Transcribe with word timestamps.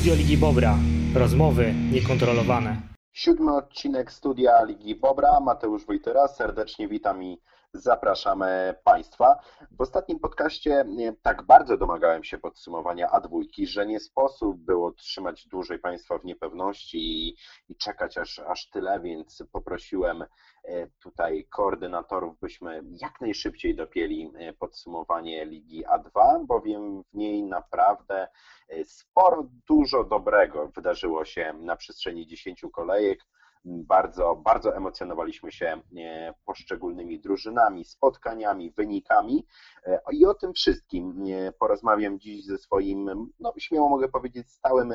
Studio 0.00 0.16
Ligi 0.16 0.36
Bobra. 0.36 0.78
Rozmowy 1.14 1.74
niekontrolowane. 1.92 2.76
Siódmy 3.12 3.52
odcinek 3.56 4.12
studia 4.12 4.64
Ligi 4.64 4.94
Bobra. 4.94 5.40
Mateusz 5.40 5.86
Wojtyra. 5.86 6.28
Serdecznie 6.28 6.88
witam 6.88 7.22
i 7.22 7.38
zapraszamy 7.72 8.74
Państwa. 8.84 9.38
W 9.70 9.80
ostatnim 9.80 10.18
podcaście 10.18 10.84
tak 11.22 11.42
bardzo 11.42 11.76
domagałem 11.76 12.24
się 12.24 12.38
podsumowania 12.38 13.08
A2, 13.08 13.66
że 13.66 13.86
nie 13.86 14.00
sposób 14.00 14.56
było 14.56 14.92
trzymać 14.92 15.48
dłużej 15.48 15.78
Państwa 15.78 16.18
w 16.18 16.24
niepewności 16.24 16.98
i, 16.98 17.36
i 17.68 17.76
czekać 17.76 18.18
aż, 18.18 18.38
aż 18.38 18.70
tyle, 18.70 19.00
więc 19.00 19.42
poprosiłem 19.52 20.22
e, 20.22 20.86
tutaj 21.02 21.46
koordynatorów, 21.50 22.40
byśmy 22.40 22.82
jak 22.90 23.20
najszybciej 23.20 23.74
dopięli 23.74 24.32
e, 24.34 24.52
podsumowanie 24.52 25.44
Ligi 25.44 25.84
A2, 25.86 26.46
bowiem 26.46 27.02
w 27.12 27.16
niej 27.16 27.42
naprawdę 27.42 28.28
e, 28.68 28.84
sporo, 28.84 29.48
dużo 29.68 30.04
dobrego 30.04 30.68
wydarzyło 30.68 31.24
się 31.24 31.52
na 31.52 31.76
przestrzeni 31.76 32.26
10 32.26 32.64
kolejek 32.72 33.20
bardzo, 33.64 34.36
bardzo 34.36 34.76
emocjonowaliśmy 34.76 35.52
się 35.52 35.80
e, 35.96 36.34
poszczególnymi 36.44 37.20
drużynami, 37.20 37.84
spotkaniami, 37.84 38.70
wynikami 38.70 39.46
e, 39.86 40.00
i 40.12 40.26
o 40.26 40.34
tym 40.34 40.52
wszystkim 40.52 41.24
e, 41.32 41.52
porozmawiam 41.52 42.20
dziś 42.20 42.44
ze 42.44 42.58
swoim, 42.58 43.30
no 43.40 43.52
śmiało 43.58 43.88
mogę 43.88 44.08
powiedzieć, 44.08 44.50
stałym, 44.50 44.92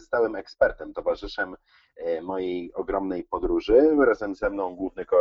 stałym 0.00 0.36
ekspertem, 0.36 0.92
towarzyszem 0.92 1.56
mojej 2.22 2.74
ogromnej 2.74 3.24
podróży. 3.24 3.96
Razem 4.06 4.34
ze 4.34 4.50
mną 4.50 4.76
główny 4.76 5.04
ko 5.04 5.16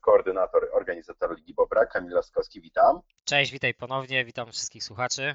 koordynator, 0.00 0.68
organizator 0.72 1.36
Ligi 1.36 1.54
Bobra, 1.54 1.86
Kamil 1.86 2.12
Laskowski, 2.12 2.60
witam. 2.60 3.00
Cześć, 3.24 3.52
witaj 3.52 3.74
ponownie, 3.74 4.24
witam 4.24 4.52
wszystkich 4.52 4.84
słuchaczy. 4.84 5.34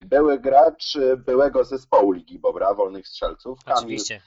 Były 0.00 0.38
gracz 0.38 0.98
byłego 1.16 1.64
zespołu 1.64 2.12
Ligi 2.12 2.38
Bobra, 2.38 2.74
Wolnych 2.74 3.08
Strzelców. 3.08 3.64
Kamil, 3.64 3.78
Oczywiście 3.82 4.20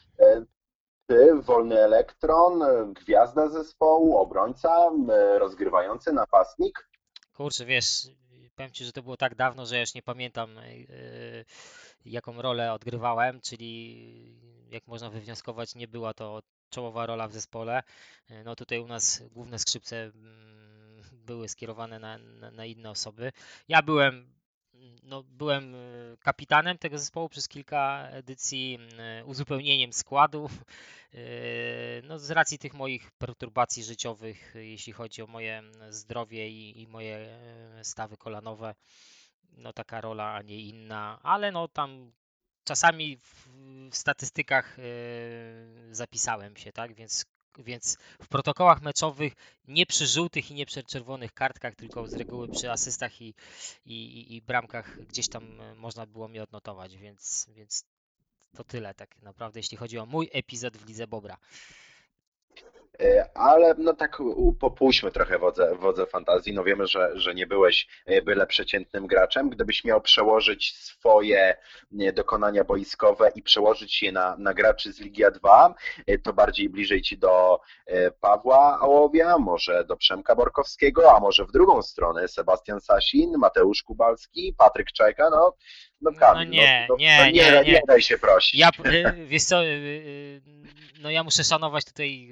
ty, 1.07 1.35
wolny 1.41 1.79
elektron, 1.79 2.63
gwiazda 2.93 3.49
zespołu, 3.49 4.17
obrońca, 4.17 4.91
rozgrywający, 5.37 6.13
napastnik? 6.13 6.89
Kurczę, 7.33 7.65
wiesz, 7.65 8.07
powiem 8.55 8.71
Ci, 8.71 8.85
że 8.85 8.91
to 8.91 9.03
było 9.03 9.17
tak 9.17 9.35
dawno, 9.35 9.65
że 9.65 9.79
już 9.79 9.93
nie 9.93 10.01
pamiętam 10.01 10.57
e, 10.57 10.63
jaką 12.05 12.41
rolę 12.41 12.73
odgrywałem, 12.73 13.41
czyli 13.41 14.69
jak 14.69 14.87
można 14.87 15.09
wywnioskować, 15.09 15.75
nie 15.75 15.87
była 15.87 16.13
to 16.13 16.41
czołowa 16.69 17.05
rola 17.05 17.27
w 17.27 17.33
zespole. 17.33 17.83
E, 18.29 18.43
no 18.43 18.55
tutaj 18.55 18.79
u 18.79 18.87
nas 18.87 19.23
główne 19.31 19.59
skrzypce 19.59 20.03
mm, 20.03 21.03
były 21.11 21.49
skierowane 21.49 21.99
na, 21.99 22.17
na, 22.17 22.51
na 22.51 22.65
inne 22.65 22.89
osoby. 22.89 23.31
Ja 23.67 23.81
byłem 23.81 24.34
no, 25.03 25.23
byłem 25.23 25.75
e, 25.75 25.77
kapitanem 26.19 26.77
tego 26.77 26.97
zespołu 26.97 27.29
przez 27.29 27.47
kilka 27.47 28.07
edycji, 28.11 28.79
e, 28.97 29.25
uzupełnieniem 29.25 29.93
składu. 29.93 30.49
E, 31.13 32.01
no, 32.03 32.19
z 32.19 32.31
racji 32.31 32.57
tych 32.59 32.73
moich 32.73 33.11
perturbacji 33.11 33.83
życiowych, 33.83 34.53
jeśli 34.55 34.93
chodzi 34.93 35.21
o 35.21 35.27
moje 35.27 35.63
zdrowie 35.89 36.49
i, 36.49 36.81
i 36.81 36.87
moje 36.87 37.39
stawy 37.83 38.17
kolanowe, 38.17 38.75
no 39.51 39.73
taka 39.73 40.01
rola, 40.01 40.33
a 40.33 40.41
nie 40.41 40.59
inna, 40.59 41.19
ale 41.23 41.51
no 41.51 41.67
tam 41.67 42.11
czasami 42.63 43.17
w, 43.17 43.47
w 43.91 43.95
statystykach 43.95 44.77
zapisałem 45.91 46.57
się, 46.57 46.71
tak, 46.71 46.93
więc 46.93 47.25
więc 47.57 47.97
w 48.21 48.27
protokołach 48.27 48.81
meczowych 48.81 49.33
nie 49.67 49.85
przy 49.85 50.07
żółtych 50.07 50.51
i 50.51 50.53
nie 50.53 50.65
przy 50.65 50.83
czerwonych 50.83 51.33
kartkach, 51.33 51.75
tylko 51.75 52.07
z 52.07 52.15
reguły 52.15 52.49
przy 52.49 52.71
asystach 52.71 53.21
i, 53.21 53.33
i, 53.85 54.35
i 54.35 54.41
bramkach 54.41 55.05
gdzieś 55.07 55.27
tam 55.27 55.61
e, 55.61 55.75
można 55.75 56.05
było 56.05 56.27
mnie 56.27 56.43
odnotować, 56.43 56.97
więc, 56.97 57.47
więc 57.55 57.85
to 58.55 58.63
tyle 58.63 58.93
tak 58.93 59.21
naprawdę, 59.21 59.59
jeśli 59.59 59.77
chodzi 59.77 59.97
o 59.99 60.05
mój 60.05 60.29
epizod 60.33 60.77
w 60.77 60.85
Lidze 60.85 61.07
Bobra. 61.07 61.37
E, 63.01 63.29
ale 63.37 63.75
no 63.77 63.93
tak 63.93 64.17
popuśćmy 64.59 65.11
trochę 65.11 65.39
wodze, 65.39 65.75
wodze 65.75 66.05
fantazji. 66.05 66.53
No 66.53 66.63
wiemy, 66.63 66.87
że, 66.87 67.11
że 67.13 67.35
nie 67.35 67.47
byłeś 67.47 67.87
e, 68.05 68.21
byle 68.21 68.47
przeciętnym 68.47 69.07
graczem. 69.07 69.49
Gdybyś 69.49 69.83
miał 69.83 70.01
przełożyć 70.01 70.75
swoje 70.75 71.57
dokonania 72.13 72.63
boiskowe 72.63 73.31
i 73.35 73.43
przełożyć 73.43 74.03
je 74.03 74.11
na, 74.11 74.35
na 74.37 74.53
graczy 74.53 74.93
z 74.93 74.99
Ligi 74.99 75.25
A2, 75.25 75.73
e, 76.07 76.17
to 76.17 76.33
bardziej 76.33 76.69
bliżej 76.69 77.01
ci 77.01 77.17
do 77.17 77.59
Pawła 78.21 78.79
Ałowia, 78.81 79.37
może 79.37 79.85
do 79.85 79.97
Przemka 79.97 80.35
Borkowskiego, 80.35 81.15
a 81.15 81.19
może 81.19 81.45
w 81.45 81.51
drugą 81.51 81.81
stronę 81.81 82.27
Sebastian 82.27 82.81
Sasin, 82.81 83.33
Mateusz 83.37 83.83
Kubalski, 83.83 84.55
Patryk 84.57 84.91
Czajka, 84.91 85.29
no 85.29 85.55
no, 86.01 86.11
Kamil, 86.11 86.47
no 86.47 86.53
nie, 86.53 86.87
no, 86.89 86.95
nie, 86.95 87.17
no, 87.17 87.25
nie, 87.25 87.31
nie, 87.31 87.71
nie, 87.71 87.81
daj 87.87 88.01
się 88.01 88.17
prosić. 88.17 88.59
Ja, 88.59 88.69
wiesz 89.25 89.43
co, 89.43 89.61
no 90.99 91.11
ja 91.11 91.23
muszę 91.23 91.43
szanować 91.43 91.85
tutaj 91.85 92.29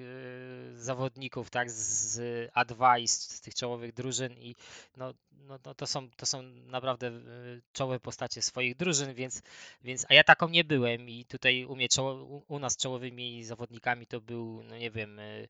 zawodników 0.76 1.50
tak, 1.50 1.72
z 1.72 2.52
A2 2.52 3.00
i 3.00 3.08
z, 3.08 3.42
tych 3.42 3.56
czołowych 3.56 3.94
drużyn 3.94 4.34
i 4.38 4.56
no, 4.98 5.14
no, 5.48 5.60
no, 5.66 5.76
to, 5.76 5.88
są, 5.88 6.10
to 6.10 6.26
są 6.26 6.44
naprawdę 6.44 7.08
y, 7.08 7.62
czołowe 7.74 8.00
postacie 8.00 8.42
swoich 8.42 8.76
drużyn, 8.76 9.14
więc, 9.14 9.42
więc 9.84 10.06
a 10.10 10.14
ja 10.14 10.24
taką 10.24 10.50
nie 10.50 10.64
byłem 10.64 11.10
i 11.10 11.26
tutaj 11.26 11.66
u, 11.66 11.76
mnie 11.76 11.90
czoło, 11.90 12.44
u 12.48 12.60
nas 12.60 12.78
czołowymi 12.78 13.44
zawodnikami 13.44 14.08
to 14.08 14.22
był, 14.22 14.64
no 14.64 14.78
nie 14.78 14.92
wiem, 14.92 15.20
y, 15.20 15.48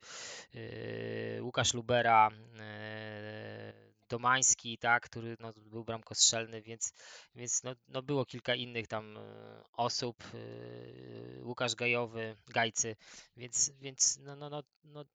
y, 0.56 1.40
Łukasz 1.42 1.74
Lubera, 1.74 2.30
Domański, 4.14 4.78
tak, 4.78 5.04
który 5.04 5.38
no, 5.40 5.54
był 5.58 5.84
bramkostrzelny, 5.84 6.62
więc, 6.62 6.94
więc 7.36 7.64
no, 7.64 7.76
no 7.88 8.02
było 8.02 8.26
kilka 8.26 8.56
innych 8.56 8.88
tam 8.88 9.20
osób, 9.74 10.24
Łukasz 11.42 11.76
Gajowy, 11.76 12.36
Gajcy, 12.48 12.96
więc, 13.38 13.72
więc 13.80 14.20
no, 14.22 14.36
no, 14.36 14.50
no, 14.50 14.64
no, 14.84 15.06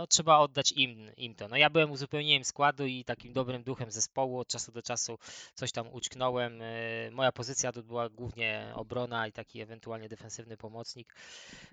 no, 0.00 0.06
trzeba 0.06 0.38
oddać 0.38 0.72
im, 0.72 1.10
im 1.16 1.34
to. 1.34 1.48
No, 1.48 1.56
ja 1.56 1.70
byłem 1.70 1.90
uzupełnieniem 1.90 2.44
składu 2.44 2.86
i 2.86 3.04
takim 3.04 3.32
dobrym 3.32 3.62
duchem 3.62 3.90
zespołu. 3.90 4.38
Od 4.38 4.48
czasu 4.48 4.72
do 4.72 4.82
czasu 4.82 5.18
coś 5.54 5.72
tam 5.72 5.88
uczknąłem. 5.92 6.62
E, 6.62 7.10
moja 7.10 7.32
pozycja 7.32 7.72
to 7.72 7.82
była 7.82 8.08
głównie 8.08 8.72
obrona 8.74 9.26
i 9.26 9.32
taki 9.32 9.60
ewentualnie 9.60 10.08
defensywny 10.08 10.56
pomocnik. 10.56 11.14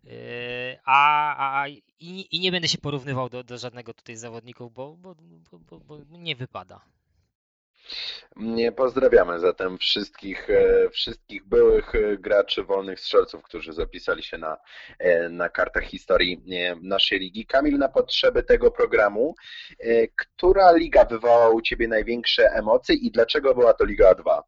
E, 0.08 0.80
a, 0.86 1.62
a 1.62 1.68
i, 1.68 1.80
i 2.00 2.40
nie 2.40 2.52
będę 2.52 2.68
się 2.68 2.78
porównywał 2.78 3.30
do, 3.30 3.44
do 3.44 3.58
żadnego 3.58 3.94
tutaj 3.94 4.16
z 4.16 4.20
zawodników, 4.20 4.74
bo, 4.74 4.96
bo, 4.96 5.16
bo, 5.52 5.80
bo 5.80 5.98
nie 6.12 6.36
wypada. 6.36 6.82
Pozdrawiamy 8.75 9.40
zatem 9.40 9.78
wszystkich, 9.78 10.50
e, 10.50 10.90
wszystkich 10.90 11.46
byłych 11.46 11.96
e, 11.96 12.18
graczy 12.18 12.64
wolnych 12.64 13.00
strzelców, 13.00 13.44
którzy 13.44 13.74
zapisali 13.74 14.24
się 14.24 14.38
na, 14.38 14.58
e, 15.00 15.30
na 15.30 15.50
kartach 15.50 15.84
historii 15.84 16.44
naszej 16.81 17.20
ligi. 17.20 17.46
Kamil, 17.46 17.78
na 17.78 17.90
potrzeby 17.90 18.44
tego 18.44 18.72
programu, 18.72 19.36
która 20.16 20.72
liga 20.72 21.06
wywołała 21.06 21.50
u 21.50 21.62
Ciebie 21.62 21.88
największe 21.88 22.44
emocje 22.44 22.96
i 22.96 23.12
dlaczego 23.12 23.56
była 23.56 23.74
to 23.74 23.86
Liga 23.86 24.16
2? 24.16 24.44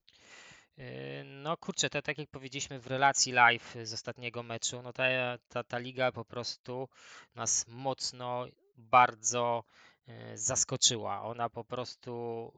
No 1.26 1.58
kurczę, 1.58 1.90
to 1.90 2.02
tak 2.02 2.18
jak 2.18 2.30
powiedzieliśmy 2.30 2.80
w 2.80 2.88
relacji 2.88 3.32
live 3.32 3.76
z 3.84 3.94
ostatniego 3.94 4.44
meczu, 4.44 4.82
no 4.82 4.94
ta, 4.94 5.04
ta, 5.48 5.64
ta 5.64 5.78
liga 5.78 6.12
po 6.12 6.26
prostu 6.26 6.90
nas 7.36 7.68
mocno, 7.68 8.46
bardzo 8.78 9.64
zaskoczyła. 10.34 11.22
Ona 11.24 11.50
po 11.50 11.64
prostu 11.64 12.52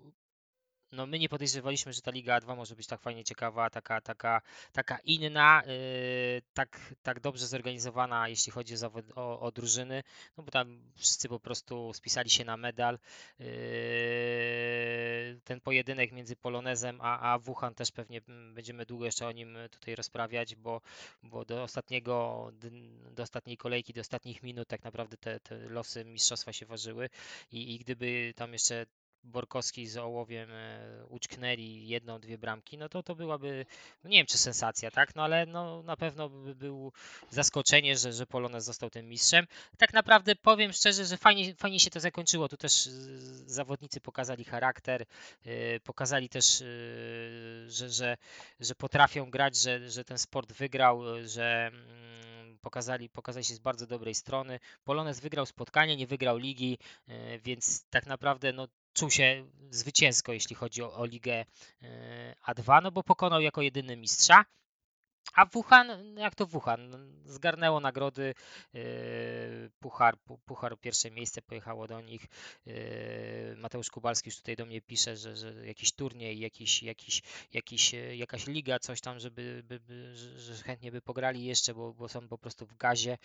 no 0.91 1.05
my 1.05 1.19
nie 1.19 1.29
podejrzewaliśmy, 1.29 1.93
że 1.93 2.01
ta 2.01 2.11
Liga 2.11 2.39
A2 2.39 2.55
może 2.55 2.75
być 2.75 2.87
tak 2.87 3.01
fajnie 3.01 3.23
ciekawa, 3.23 3.69
taka, 3.69 4.01
taka, 4.01 4.41
taka 4.71 4.97
inna, 5.03 5.63
yy, 5.65 6.41
tak, 6.53 6.79
tak 7.03 7.19
dobrze 7.19 7.47
zorganizowana, 7.47 8.27
jeśli 8.27 8.51
chodzi 8.51 8.75
o, 8.85 8.91
o, 9.15 9.39
o, 9.39 9.51
drużyny, 9.51 10.03
no 10.37 10.43
bo 10.43 10.51
tam 10.51 10.81
wszyscy 10.95 11.29
po 11.29 11.39
prostu 11.39 11.93
spisali 11.93 12.29
się 12.29 12.45
na 12.45 12.57
medal. 12.57 12.99
Yy, 13.39 13.45
ten 15.43 15.61
pojedynek 15.61 16.11
między 16.11 16.35
Polonezem 16.35 17.01
a, 17.01 17.33
a 17.33 17.39
Wuhan 17.39 17.75
też 17.75 17.91
pewnie 17.91 18.21
będziemy 18.53 18.85
długo 18.85 19.05
jeszcze 19.05 19.27
o 19.27 19.31
nim 19.31 19.57
tutaj 19.71 19.95
rozprawiać, 19.95 20.55
bo, 20.55 20.81
bo 21.23 21.45
do 21.45 21.63
ostatniego, 21.63 22.51
do 23.11 23.23
ostatniej 23.23 23.57
kolejki, 23.57 23.93
do 23.93 24.01
ostatnich 24.01 24.43
minut 24.43 24.67
tak 24.67 24.83
naprawdę 24.83 25.17
te, 25.17 25.39
te 25.39 25.57
losy 25.57 26.05
mistrzostwa 26.05 26.53
się 26.53 26.65
ważyły 26.65 27.09
i, 27.51 27.75
i 27.75 27.79
gdyby 27.79 28.33
tam 28.35 28.53
jeszcze 28.53 28.85
Borkowski 29.23 29.87
z 29.87 29.97
Ołowiem 29.97 30.51
e, 30.51 31.05
uczknęli 31.09 31.87
jedną, 31.87 32.19
dwie 32.19 32.37
bramki, 32.37 32.77
no 32.77 32.89
to 32.89 33.03
to 33.03 33.15
byłaby, 33.15 33.65
no 34.03 34.09
nie 34.09 34.17
wiem 34.17 34.25
czy 34.25 34.37
sensacja, 34.37 34.91
tak, 34.91 35.15
no 35.15 35.23
ale 35.23 35.45
no 35.45 35.83
na 35.83 35.97
pewno 35.97 36.29
by 36.29 36.55
był 36.55 36.91
zaskoczenie, 37.29 37.97
że, 37.97 38.13
że 38.13 38.25
Polonez 38.25 38.63
został 38.65 38.89
tym 38.89 39.09
mistrzem. 39.09 39.47
Tak 39.77 39.93
naprawdę 39.93 40.35
powiem 40.35 40.73
szczerze, 40.73 41.05
że 41.05 41.17
fajnie, 41.17 41.55
fajnie 41.55 41.79
się 41.79 41.89
to 41.89 41.99
zakończyło, 41.99 42.49
tu 42.49 42.57
też 42.57 42.73
zawodnicy 43.45 44.01
pokazali 44.01 44.43
charakter, 44.43 45.05
e, 45.45 45.79
pokazali 45.79 46.29
też, 46.29 46.61
e, 46.61 46.65
że, 47.67 47.89
że, 47.89 48.17
że 48.59 48.75
potrafią 48.75 49.29
grać, 49.29 49.57
że, 49.57 49.89
że 49.89 50.03
ten 50.03 50.17
sport 50.17 50.53
wygrał, 50.53 51.01
że 51.25 51.67
mm, 51.67 52.57
pokazali, 52.61 53.09
pokazali 53.09 53.45
się 53.45 53.55
z 53.55 53.59
bardzo 53.59 53.87
dobrej 53.87 54.15
strony. 54.15 54.59
Polonez 54.83 55.19
wygrał 55.19 55.45
spotkanie, 55.45 55.95
nie 55.95 56.07
wygrał 56.07 56.37
ligi, 56.37 56.77
więc 57.43 57.85
tak 57.89 58.05
naprawdę 58.05 58.53
no, 58.53 58.67
czuł 58.93 59.09
się 59.09 59.45
zwycięsko, 59.69 60.33
jeśli 60.33 60.55
chodzi 60.55 60.83
o, 60.83 60.93
o 60.93 61.05
ligę 61.05 61.45
e, 61.81 62.35
A2, 62.47 62.83
no 62.83 62.91
bo 62.91 63.03
pokonał 63.03 63.41
jako 63.41 63.61
jedyny 63.61 63.97
mistrza. 63.97 64.45
A 65.35 65.45
Wuhan, 65.45 66.17
jak 66.17 66.35
to 66.35 66.45
Wuhan? 66.45 67.11
Zgarnęło 67.25 67.79
nagrody, 67.79 68.33
yy, 68.73 68.81
puchar, 69.79 70.15
pu- 70.27 70.37
puchar 70.45 70.77
pierwsze 70.79 71.11
miejsce 71.11 71.41
pojechało 71.41 71.87
do 71.87 72.01
nich. 72.01 72.25
Yy, 72.65 72.75
Mateusz 73.57 73.89
Kubalski 73.89 74.29
już 74.29 74.37
tutaj 74.37 74.55
do 74.55 74.65
mnie 74.65 74.81
pisze, 74.81 75.17
że, 75.17 75.35
że 75.35 75.65
jakiś 75.65 75.91
turniej, 75.91 76.39
jakiś, 76.39 76.83
jakiś, 76.83 77.21
jakiś, 77.53 77.93
e, 77.93 78.15
jakaś 78.15 78.47
liga, 78.47 78.79
coś 78.79 79.01
tam, 79.01 79.19
żeby, 79.19 79.63
by, 79.67 79.79
by, 79.79 80.15
że, 80.15 80.53
chętnie 80.63 80.91
by 80.91 81.01
pograli 81.01 81.45
jeszcze, 81.45 81.73
bo, 81.73 81.93
bo 81.93 82.07
są 82.09 82.27
po 82.27 82.37
prostu 82.37 82.65
w 82.65 82.77
gazie. 82.77 83.17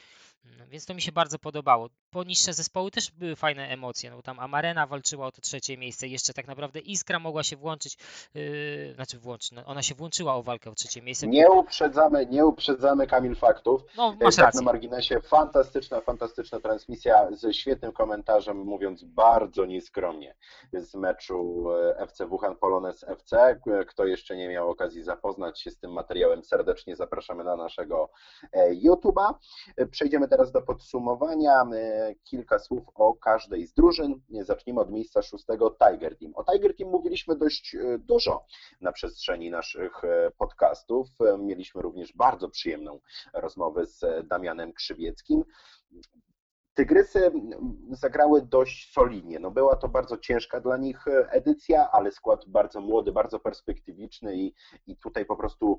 No, 0.45 0.67
Więc 0.67 0.87
to 0.87 0.95
mi 0.95 1.03
się 1.03 1.13
bardzo 1.13 1.39
podobało. 1.39 1.91
Po 2.11 2.25
niższe 2.25 2.55
zespoły 2.55 2.91
też 2.91 3.11
były 3.11 3.37
fajne 3.37 3.69
emocje. 3.69 4.11
No, 4.11 4.23
tam 4.23 4.41
Amarena 4.41 4.87
walczyła 4.87 5.27
o 5.27 5.33
to 5.33 5.41
trzecie 5.41 5.79
miejsce. 5.79 6.09
Jeszcze 6.09 6.33
tak 6.33 6.47
naprawdę 6.47 6.81
Iskra 6.81 7.19
mogła 7.19 7.43
się 7.43 7.57
włączyć, 7.57 7.97
yy, 8.35 8.93
znaczy 8.95 9.19
włączyć, 9.19 9.53
no, 9.53 9.65
ona 9.65 9.83
się 9.83 9.95
włączyła 9.95 10.35
o 10.35 10.43
walkę 10.43 10.71
o 10.71 10.75
trzecie 10.75 11.03
miejsce. 11.03 11.27
Nie 11.27 11.51
uprzedzamy, 11.87 12.27
nie 12.27 12.47
uprzedzamy 12.47 13.07
Kamil 13.07 13.35
faktów. 13.35 13.83
No, 13.97 14.17
E, 14.21 14.25
masz 14.25 14.37
tak 14.37 14.45
rację. 14.45 14.61
na 14.61 14.65
marginesie, 14.65 15.21
fantastyczna, 15.21 16.01
fantastyczna 16.01 16.61
transmisja 16.61 17.29
ze 17.33 17.55
świetnym 17.55 17.93
komentarzem, 17.93 18.57
mówiąc 18.57 19.05
bardzo 19.05 19.67
nieskromnie 19.67 20.35
z 20.73 20.95
meczu 20.95 21.65
e, 21.73 21.99
FC 21.99 22.27
Wuhan 22.27 22.57
Polones 22.57 23.05
FC. 23.05 23.61
Kto 23.89 24.07
jeszcze 24.07 24.37
nie 24.37 24.49
miał 24.49 24.71
okazji 24.71 25.03
zapoznać 25.03 25.61
się 25.61 25.71
z 25.71 25.79
tym 25.79 25.93
materiałem, 25.93 26.45
serdecznie 26.45 26.97
zapraszamy 26.97 27.45
na 27.45 27.57
naszego 27.57 28.11
e, 28.53 28.71
YouTube'a. 28.75 29.35
Przejdziemy 29.91 30.29
teraz 30.29 30.53
do 30.53 30.63
podsumowania. 30.63 31.65
Kilka 32.25 32.59
słów 32.59 32.85
o 32.95 33.15
każdej 33.15 33.67
z 33.67 33.75
drużyn. 33.75 34.21
Zacznijmy 34.41 34.81
od 34.81 34.91
miejsca 34.91 35.23
szóstego 35.23 35.71
Tiger 35.71 36.19
Team. 36.19 36.33
O 36.35 36.45
Tiger 36.45 36.77
Team 36.77 36.91
mówiliśmy 36.91 37.37
dość 37.37 37.77
dużo 37.99 38.45
na 38.81 38.93
przestrzeni 38.93 39.51
naszych 39.51 40.03
podcastów. 40.39 41.07
E, 41.21 41.39
Mieliśmy 41.77 41.83
również 41.83 42.13
bardzo 42.17 42.49
przyjemną 42.49 43.01
rozmowę 43.35 43.87
z 43.87 44.05
e, 44.05 44.23
Damianem 44.23 44.73
Krzywieckim. 44.73 45.45
Tygrysy 46.75 47.31
zagrały 47.91 48.43
dość 48.43 48.93
solidnie. 48.93 49.39
No 49.39 49.51
była 49.51 49.77
to 49.77 49.89
bardzo 49.89 50.19
ciężka 50.19 50.61
dla 50.61 50.77
nich 50.77 51.09
e, 51.09 51.31
edycja, 51.31 51.91
ale 51.93 52.11
skład 52.11 52.49
bardzo 52.49 52.81
młody, 52.81 53.13
bardzo 53.13 53.41
perspektywiczny 53.41 54.37
i, 54.37 54.55
i 54.87 54.97
tutaj 54.97 55.25
po 55.25 55.37
prostu 55.37 55.79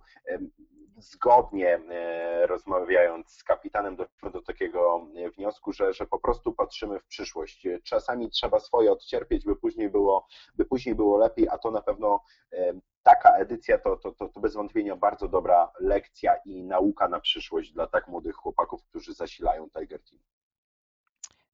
zgodnie 0.97 1.79
e, 1.89 2.47
rozmawiając 2.47 3.29
z 3.29 3.43
kapitanem 3.43 3.95
doszliśmy 3.95 4.31
do 4.31 4.41
takiego 4.41 5.07
e, 5.15 5.29
wniosku, 5.29 5.73
że, 5.73 5.93
że 5.93 6.05
po 6.05 6.19
prostu 6.19 6.53
patrzymy 6.53 6.99
w 6.99 7.05
przyszłość. 7.05 7.67
Czasami 7.83 8.29
trzeba 8.29 8.59
swoje 8.59 8.91
odcierpieć, 8.91 9.45
by 9.45 9.55
później 9.55 9.89
było, 9.89 10.27
by 10.55 10.65
później 10.65 10.95
było 10.95 11.17
lepiej, 11.17 11.49
a 11.49 11.57
to 11.57 11.71
na 11.71 11.81
pewno 11.81 12.23
em, 12.51 12.81
taka 13.03 13.37
edycja 13.37 13.77
to, 13.77 13.97
to, 13.97 14.11
to, 14.11 14.29
to 14.29 14.39
bez 14.39 14.53
wątpienia 14.53 14.95
bardzo 14.95 15.27
dobra 15.27 15.71
lekcja 15.79 16.35
i 16.45 16.63
nauka 16.63 17.07
na 17.07 17.19
przyszłość 17.19 17.71
dla 17.71 17.87
tak 17.87 18.07
młodych 18.07 18.35
chłopaków, 18.35 18.83
którzy 18.83 19.13
zasilają 19.13 19.69
Tiger 19.69 20.03
Team. 20.03 20.21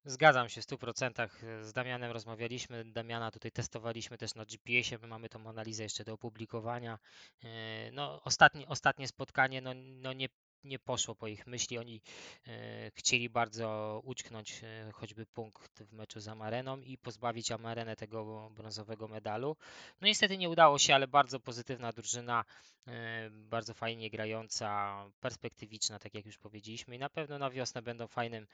Zgadzam 0.06 0.50
się 0.50 0.62
w 0.62 0.66
100%. 0.66 1.30
Z 1.62 1.74
Damianem 1.74 2.12
rozmawialiśmy. 2.12 2.86
Damiana 2.86 3.32
tutaj 3.32 3.52
testowaliśmy 3.52 4.18
też 4.18 4.36
na 4.36 4.46
GPS-ie. 4.46 5.00
My 5.02 5.08
mamy 5.08 5.30
tą 5.30 5.50
analizę 5.50 5.84
jeszcze 5.84 6.04
do 6.04 6.14
opublikowania. 6.14 7.00
E, 7.44 7.92
No, 7.92 8.22
ostatnie, 8.24 8.68
ostatnie 8.68 9.08
spotkanie 9.08 9.62
no, 9.62 9.72
no 9.76 10.14
nie, 10.14 10.28
nie 10.64 10.80
poszło 10.80 11.16
po 11.16 11.28
ich 11.28 11.48
myśli. 11.48 11.78
Oni 11.78 12.02
e, 12.48 12.92
chcieli 12.92 13.30
bardzo 13.30 14.02
ućknąć 14.06 14.62
e, 14.64 14.92
choćby 14.92 15.26
punkt 15.26 15.84
w 15.84 15.94
meczu 15.94 16.20
z 16.20 16.28
Amareną 16.28 16.82
i 16.82 16.98
pozbawić 16.98 17.52
Amarenę 17.52 17.96
tego 17.96 18.50
brązowego 18.56 19.08
medalu. 19.08 19.56
No 20.02 20.08
niestety 20.08 20.38
nie 20.38 20.50
udało 20.50 20.80
się, 20.80 20.96
ale 20.96 21.08
bardzo 21.08 21.40
pozytywna 21.40 21.92
drużyna, 21.92 22.46
e, 22.88 23.30
bardzo 23.30 23.74
fajnie 23.74 24.10
grająca, 24.10 24.96
perspektywiczna, 25.20 26.00
tak 26.00 26.14
jak 26.14 26.26
już 26.26 26.38
powiedzieliśmy 26.38 26.96
i 26.96 27.00
na 27.00 27.10
pewno 27.10 27.40
na 27.40 27.50
wiosnę 27.50 27.82
będą 27.82 28.08
fajnym 28.08 28.48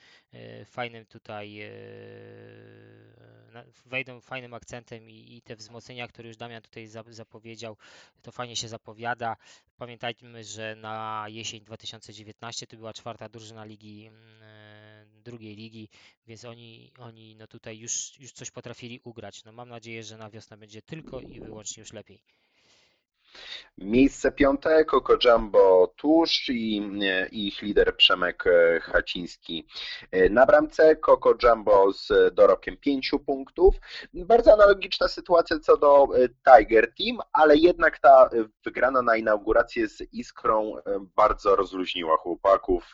fajnym 0.65 1.05
tutaj 1.05 1.59
wejdą 3.85 4.21
fajnym 4.21 4.53
akcentem 4.53 5.09
i, 5.09 5.35
i 5.37 5.41
te 5.41 5.55
wzmocnienia, 5.55 6.07
które 6.07 6.27
już 6.27 6.37
Damian 6.37 6.61
tutaj 6.61 6.87
za- 6.87 7.03
zapowiedział, 7.07 7.77
to 8.21 8.31
fajnie 8.31 8.55
się 8.55 8.67
zapowiada. 8.67 9.37
Pamiętajmy, 9.79 10.43
że 10.43 10.75
na 10.75 11.25
jesień 11.29 11.61
2019 11.61 12.67
to 12.67 12.77
była 12.77 12.93
czwarta 12.93 13.29
drużyna 13.29 13.65
ligi, 13.65 14.05
mm, 14.05 14.43
e, 14.43 15.05
drugiej 15.23 15.55
ligi, 15.55 15.89
więc 16.27 16.45
oni, 16.45 16.91
oni 16.97 17.35
no 17.35 17.47
tutaj 17.47 17.77
już, 17.79 18.19
już 18.19 18.31
coś 18.31 18.51
potrafili 18.51 18.99
ugrać. 19.03 19.43
No 19.43 19.51
mam 19.51 19.69
nadzieję, 19.69 20.03
że 20.03 20.17
na 20.17 20.29
wiosnę 20.29 20.57
będzie 20.57 20.81
tylko 20.81 21.21
i 21.21 21.39
wyłącznie 21.39 21.81
już 21.81 21.93
lepiej. 21.93 22.21
Miejsce 23.81 24.31
piąte, 24.31 24.85
Coco 24.85 25.17
Jumbo 25.25 25.93
tuż 25.97 26.49
i 26.49 26.81
e, 27.01 27.27
ich 27.27 27.61
lider 27.61 27.95
Przemek 27.95 28.47
e, 28.47 28.79
Haciński 28.79 29.67
e, 30.11 30.29
na 30.29 30.45
bramce, 30.45 30.95
Coco 30.95 31.33
Jumbo 31.43 31.93
z 31.93 32.33
dorobkiem 32.33 32.77
pięciu 32.77 33.19
punktów. 33.19 33.75
Bardzo 34.13 34.53
analogiczna 34.53 35.07
sytuacja 35.07 35.59
co 35.59 35.77
do 35.77 36.07
Tiger 36.45 36.93
Team, 36.93 37.17
ale 37.33 37.57
jednak 37.57 37.99
ta 37.99 38.29
wygrana 38.65 39.01
na 39.01 39.17
inaugurację 39.17 39.87
z 39.87 40.01
Iskrą 40.13 40.75
bardzo 41.15 41.55
rozluźniła 41.55 42.17
chłopaków. 42.17 42.93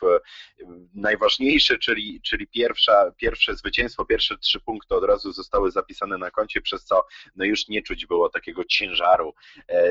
Najważniejsze, 0.94 1.78
czyli, 1.78 2.20
czyli 2.20 2.46
pierwsza, 2.46 3.12
pierwsze 3.16 3.54
zwycięstwo, 3.54 4.04
pierwsze 4.04 4.38
trzy 4.38 4.60
punkty 4.60 4.94
od 4.94 5.04
razu 5.04 5.32
zostały 5.32 5.70
zapisane 5.70 6.18
na 6.18 6.30
koncie, 6.30 6.60
przez 6.60 6.84
co 6.84 7.06
no 7.36 7.44
już 7.44 7.68
nie 7.68 7.82
czuć 7.82 8.06
było 8.06 8.28
takiego 8.28 8.64
ciężaru 8.64 9.34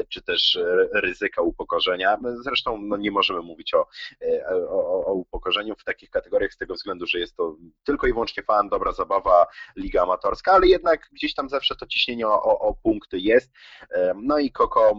czy 0.10 0.22
też 0.22 0.35
e, 0.56 0.88
ryzyka 1.02 1.42
upokorzenia. 1.42 2.18
Zresztą 2.44 2.82
no, 2.82 2.98
nie 2.98 3.12
możemy 3.12 3.42
mówić 3.42 3.74
o, 3.74 3.88
e, 4.22 4.46
o, 4.70 5.06
o 5.06 5.14
upokorzeniu 5.14 5.76
w 5.76 5.84
takich 5.84 6.10
kategoriach 6.10 6.54
z 6.54 6.58
tego 6.58 6.74
względu, 6.74 7.06
że 7.06 7.20
jest 7.20 7.36
to 7.36 7.56
tylko 7.84 8.08
i 8.08 8.14
wyłącznie 8.14 8.44
fan, 8.44 8.70
dobra 8.70 8.92
zabawa, 8.92 9.48
liga 9.76 10.02
amatorska, 10.02 10.52
ale 10.52 10.68
jednak 10.68 11.10
gdzieś 11.12 11.34
tam 11.34 11.50
zawsze 11.50 11.76
to 11.76 11.88
ciśnienie 11.88 12.28
o, 12.28 12.44
o, 12.44 12.60
o 12.60 12.74
punkty 12.74 13.20
jest. 13.20 13.52
E, 13.92 14.14
No 14.24 14.40
i 14.40 14.52
Koko 14.52 14.98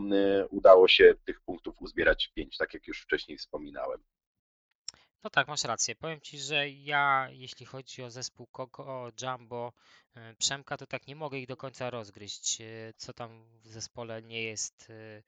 udało 0.51 0.89
się 0.89 1.15
tych 1.25 1.41
punktów 1.41 1.75
uzbierać 1.81 2.33
pięć, 2.35 2.57
tak 2.57 2.75
jak 2.75 2.87
już 2.87 3.03
wcześniej 3.03 3.39
wspominałem. 3.39 4.01
No 5.27 5.31
tak, 5.31 5.49
masz 5.49 5.65
rację. 5.65 5.95
Powiem 5.95 6.21
Ci, 6.21 6.39
że 6.39 6.69
ja, 6.71 7.29
jeśli 7.31 7.67
chodzi 7.67 8.03
o 8.03 8.11
zespół 8.11 8.47
Coco, 8.53 9.09
Jumbo, 9.23 9.73
e, 10.15 10.35
Przemka, 10.35 10.77
to 10.77 10.87
tak 10.87 11.07
nie 11.07 11.17
mogę 11.17 11.39
ich 11.39 11.47
do 11.47 11.57
końca 11.57 11.91
rozgryźć. 11.91 12.61
e, 12.61 12.65
Co 12.97 13.13
tam 13.13 13.45
w 13.63 13.69
zespole 13.69 14.23
nie 14.23 14.43
jest, 14.43 14.91
e, 14.91 15.23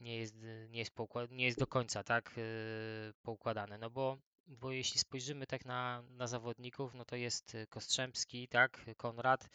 nie 0.00 0.16
jest, 0.16 0.34
nie 0.70 0.78
jest, 0.78 0.92
nie 1.30 1.44
jest 1.44 1.58
do 1.58 1.66
końca 1.66 2.04
tak 2.04 2.34
poukładane. 3.22 3.78
No 3.78 3.90
bo, 3.90 4.18
bo 4.50 4.72
jeśli 4.72 5.00
spojrzymy 5.00 5.46
tak 5.46 5.64
na, 5.64 6.02
na 6.10 6.26
zawodników, 6.26 6.94
no 6.94 7.04
to 7.04 7.16
jest 7.16 7.54
e, 7.54 7.66
Kostrzębski, 7.66 8.48
tak, 8.48 8.80
Konrad, 8.96 9.48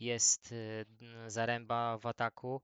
jest 0.00 0.54
n- 1.00 1.30
Zaręba 1.30 1.98
w 1.98 2.06
ataku. 2.06 2.60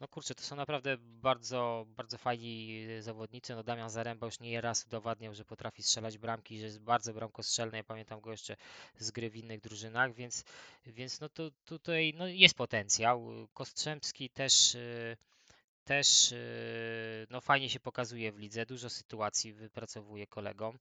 No 0.00 0.08
kurczę, 0.08 0.34
to 0.34 0.42
są 0.42 0.56
naprawdę 0.56 0.96
bardzo, 1.00 1.86
bardzo 1.88 2.18
fajni 2.18 2.86
e, 2.98 3.02
zawodnicy. 3.02 3.54
No 3.54 3.62
Damian 3.62 3.90
Zaręba 3.90 4.26
już 4.26 4.40
nie 4.40 4.60
raz 4.60 4.86
udowadniał, 4.86 5.34
że 5.34 5.44
potrafi 5.44 5.82
strzelać 5.82 6.18
bramki, 6.18 6.58
że 6.58 6.64
jest 6.64 6.80
bardzo 6.80 7.14
bramkostrzelny. 7.14 7.76
Ja 7.76 7.84
pamiętam 7.84 8.20
go 8.20 8.30
jeszcze 8.30 8.56
z 8.98 9.10
gry 9.10 9.30
w 9.30 9.36
innych 9.36 9.60
drużynach, 9.60 10.14
więc, 10.14 10.44
więc 10.86 11.20
no 11.20 11.28
to 11.28 11.50
tutaj 11.64 12.14
no 12.16 12.26
jest 12.26 12.54
potencjał. 12.54 13.28
Kostrzębski 13.54 14.30
też, 14.30 14.76
też 15.84 16.34
no 17.30 17.40
fajnie 17.40 17.70
się 17.70 17.80
pokazuje 17.80 18.32
w 18.32 18.38
lidze, 18.38 18.66
dużo 18.66 18.90
sytuacji 18.90 19.52
wypracowuje 19.52 20.26
kolegom. 20.26 20.78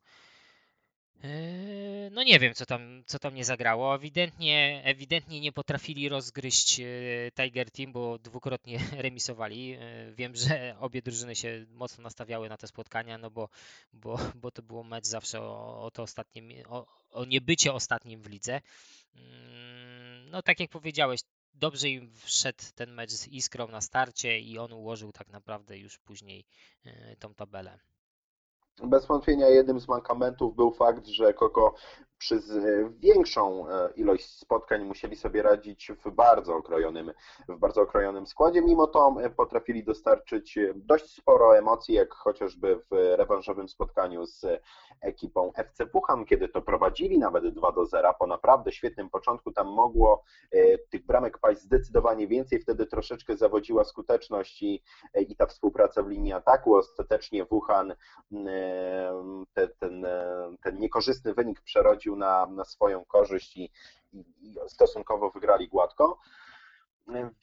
Eee, 1.24 2.10
No 2.12 2.24
nie 2.24 2.40
wiem, 2.40 2.54
co 2.54 2.66
tam, 2.66 3.04
co 3.06 3.20
tam 3.20 3.36
nie 3.36 3.46
zagrało. 3.46 3.96
Ewidentnie, 3.96 4.82
ewidentnie 4.86 5.40
nie 5.42 5.52
potrafili 5.52 6.10
rozgryźć 6.10 6.80
e, 6.80 6.86
Tiger 7.36 7.72
Team, 7.72 7.92
bo 7.92 8.18
dwukrotnie 8.20 8.80
remisowali. 9.06 9.74
E, 9.74 10.12
Wiem, 10.12 10.36
że 10.36 10.76
obie 10.80 11.02
drużyny 11.02 11.36
się 11.36 11.66
mocno 11.70 12.04
nastawiały 12.04 12.50
na 12.50 12.58
te 12.58 12.68
spotkania, 12.68 13.18
no 13.18 13.32
bo, 13.32 13.50
bo, 13.94 14.18
bo 14.36 14.52
to 14.52 14.62
było 14.62 14.84
mecz 14.84 15.06
zawsze 15.06 15.42
o, 15.42 15.84
o 15.84 15.92
to 15.92 16.04
ostatnie, 16.04 16.42
o, 16.68 16.86
o 17.12 17.26
niebycie 17.26 17.74
ostatnim 17.74 18.22
w 18.22 18.28
lidze. 18.30 18.62
Mm, 19.16 20.30
No 20.30 20.42
tak 20.42 20.60
jak 20.60 20.70
powiedziałeś, 20.70 21.22
dobrze 21.54 21.90
im 21.90 22.12
wszedł 22.16 22.64
ten 22.76 22.92
mecz 22.94 23.12
z 23.12 23.28
Iskrą 23.28 23.68
na 23.68 23.82
starcie 23.82 24.40
i 24.40 24.58
on 24.58 24.74
ułożył 24.74 25.12
tak 25.12 25.30
naprawdę 25.30 25.78
już 25.78 25.98
później 25.98 26.46
e, 26.86 27.16
tą 27.16 27.34
tabelę. 27.34 27.80
Bez 28.84 29.06
wątpienia 29.06 29.50
jednym 29.50 29.80
z 29.80 29.88
mankamentów 29.88 30.56
był 30.56 30.72
fakt, 30.72 31.08
że 31.08 31.34
Koko 31.34 31.74
przez 32.18 32.58
większą 32.90 33.66
ilość 33.96 34.40
spotkań 34.40 34.84
musieli 34.84 35.16
sobie 35.16 35.42
radzić 35.42 35.92
w 36.06 36.12
bardzo 36.12 36.56
okrojonym, 36.56 37.12
w 37.50 37.58
bardzo 37.60 37.82
okrojonym 37.82 38.28
składzie. 38.28 38.62
Mimo 38.62 38.88
to 38.88 39.16
potrafili 39.38 39.84
dostarczyć 39.84 40.60
dość 40.76 41.16
sporo 41.16 41.58
emocji, 41.58 41.96
jak 41.96 42.14
chociażby 42.14 42.76
w 42.76 42.96
rewanżowym 43.18 43.70
spotkaniu 43.70 44.26
z 44.26 44.46
ekipą 45.02 45.52
FC 45.56 45.86
Puchan, 45.86 46.26
kiedy 46.26 46.50
to 46.50 46.62
prowadzili 46.62 47.20
nawet 47.20 47.54
2 47.54 47.72
do 47.72 47.86
0 47.86 48.14
po 48.20 48.28
naprawdę 48.28 48.72
świetnym 48.72 49.10
początku. 49.10 49.52
Tam 49.52 49.68
mogło 49.68 50.24
tych 50.90 51.06
bramek 51.06 51.38
paść 51.38 51.62
zdecydowanie 51.62 52.28
więcej, 52.28 52.60
wtedy 52.60 52.86
troszeczkę 52.86 53.38
zawodziła 53.38 53.84
skuteczność 53.84 54.64
i, 54.64 54.84
i 55.28 55.36
ta 55.36 55.46
współpraca 55.46 56.04
w 56.04 56.08
linii 56.08 56.34
ataku. 56.34 56.76
Ostatecznie 56.76 57.46
Wuhan 57.46 57.96
te, 59.54 59.68
ten, 59.68 60.08
ten 60.64 60.80
niekorzystny 60.80 61.34
wynik 61.34 61.62
przerodził 61.62 62.07
na, 62.16 62.46
na 62.46 62.66
swoją 62.66 63.06
korzyść 63.06 63.58
i, 63.58 63.72
i, 64.14 64.20
i 64.20 64.56
stosunkowo 64.68 65.30
wygrali 65.30 65.68
gładko. 65.68 66.20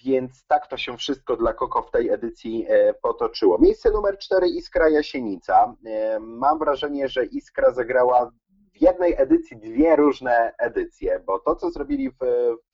Więc 0.05 0.47
tak 0.47 0.67
to 0.67 0.77
się 0.77 0.97
wszystko 0.97 1.37
dla 1.37 1.53
Koko 1.55 1.83
w 1.83 1.91
tej 1.91 2.11
edycji 2.11 2.67
e, 2.69 2.95
potoczyło. 2.95 3.59
Miejsce 3.59 3.91
numer 3.91 4.19
4 4.19 4.49
Iskra 4.49 4.89
Jasienica. 4.89 5.75
E, 5.87 6.19
mam 6.21 6.59
wrażenie, 6.59 7.09
że 7.09 7.25
Iskra 7.25 7.73
zagrała 7.73 8.31
w 8.75 8.83
jednej 8.83 9.15
edycji 9.17 9.57
dwie 9.57 9.97
różne 9.97 10.55
edycje, 10.59 11.21
bo 11.27 11.39
to, 11.39 11.57
co 11.57 11.71
zrobili 11.71 12.11
w, 12.11 12.17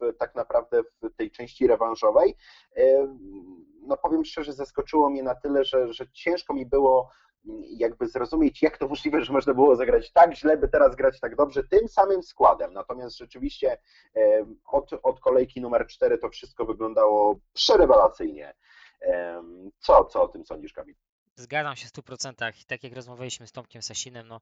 w, 0.00 0.16
tak 0.18 0.34
naprawdę 0.34 0.82
w 1.02 1.16
tej 1.16 1.30
części 1.30 1.66
rewanżowej, 1.66 2.36
e, 2.76 3.16
no 3.82 3.96
powiem 3.96 4.24
szczerze, 4.24 4.52
zaskoczyło 4.52 5.10
mnie 5.10 5.22
na 5.22 5.34
tyle, 5.34 5.64
że, 5.64 5.92
że 5.92 6.06
ciężko 6.12 6.54
mi 6.54 6.66
było 6.66 7.10
jakby 7.76 8.08
zrozumieć, 8.08 8.62
jak 8.62 8.78
to 8.78 8.88
możliwe, 8.88 9.24
że 9.24 9.32
można 9.32 9.54
było 9.54 9.76
zagrać 9.76 10.12
tak 10.12 10.34
źle, 10.36 10.56
by 10.56 10.68
teraz 10.68 10.96
grać 10.96 11.20
tak 11.20 11.36
dobrze, 11.36 11.64
tym 11.64 11.88
samym 11.88 12.22
składem. 12.22 12.72
Natomiast 12.72 13.18
rzeczywiście 13.18 13.78
od, 14.64 14.90
od 15.02 15.20
kolejki 15.20 15.60
numer 15.60 15.86
4 15.86 16.18
to 16.18 16.28
wszystko 16.28 16.64
wyglądało 16.64 17.40
przerewelacyjnie. 17.52 18.54
Co, 19.78 20.04
co 20.04 20.22
o 20.22 20.28
tym 20.28 20.44
sądzisz, 20.44 20.72
Kamil? 20.72 20.94
Zgadzam 21.40 21.76
się 21.76 21.88
w 21.88 21.92
100%. 21.92 22.64
Tak 22.66 22.84
jak 22.84 22.92
rozmawialiśmy 22.92 23.46
z 23.46 23.52
Tomkiem 23.52 23.82
Sasinem, 23.82 24.28
no, 24.28 24.40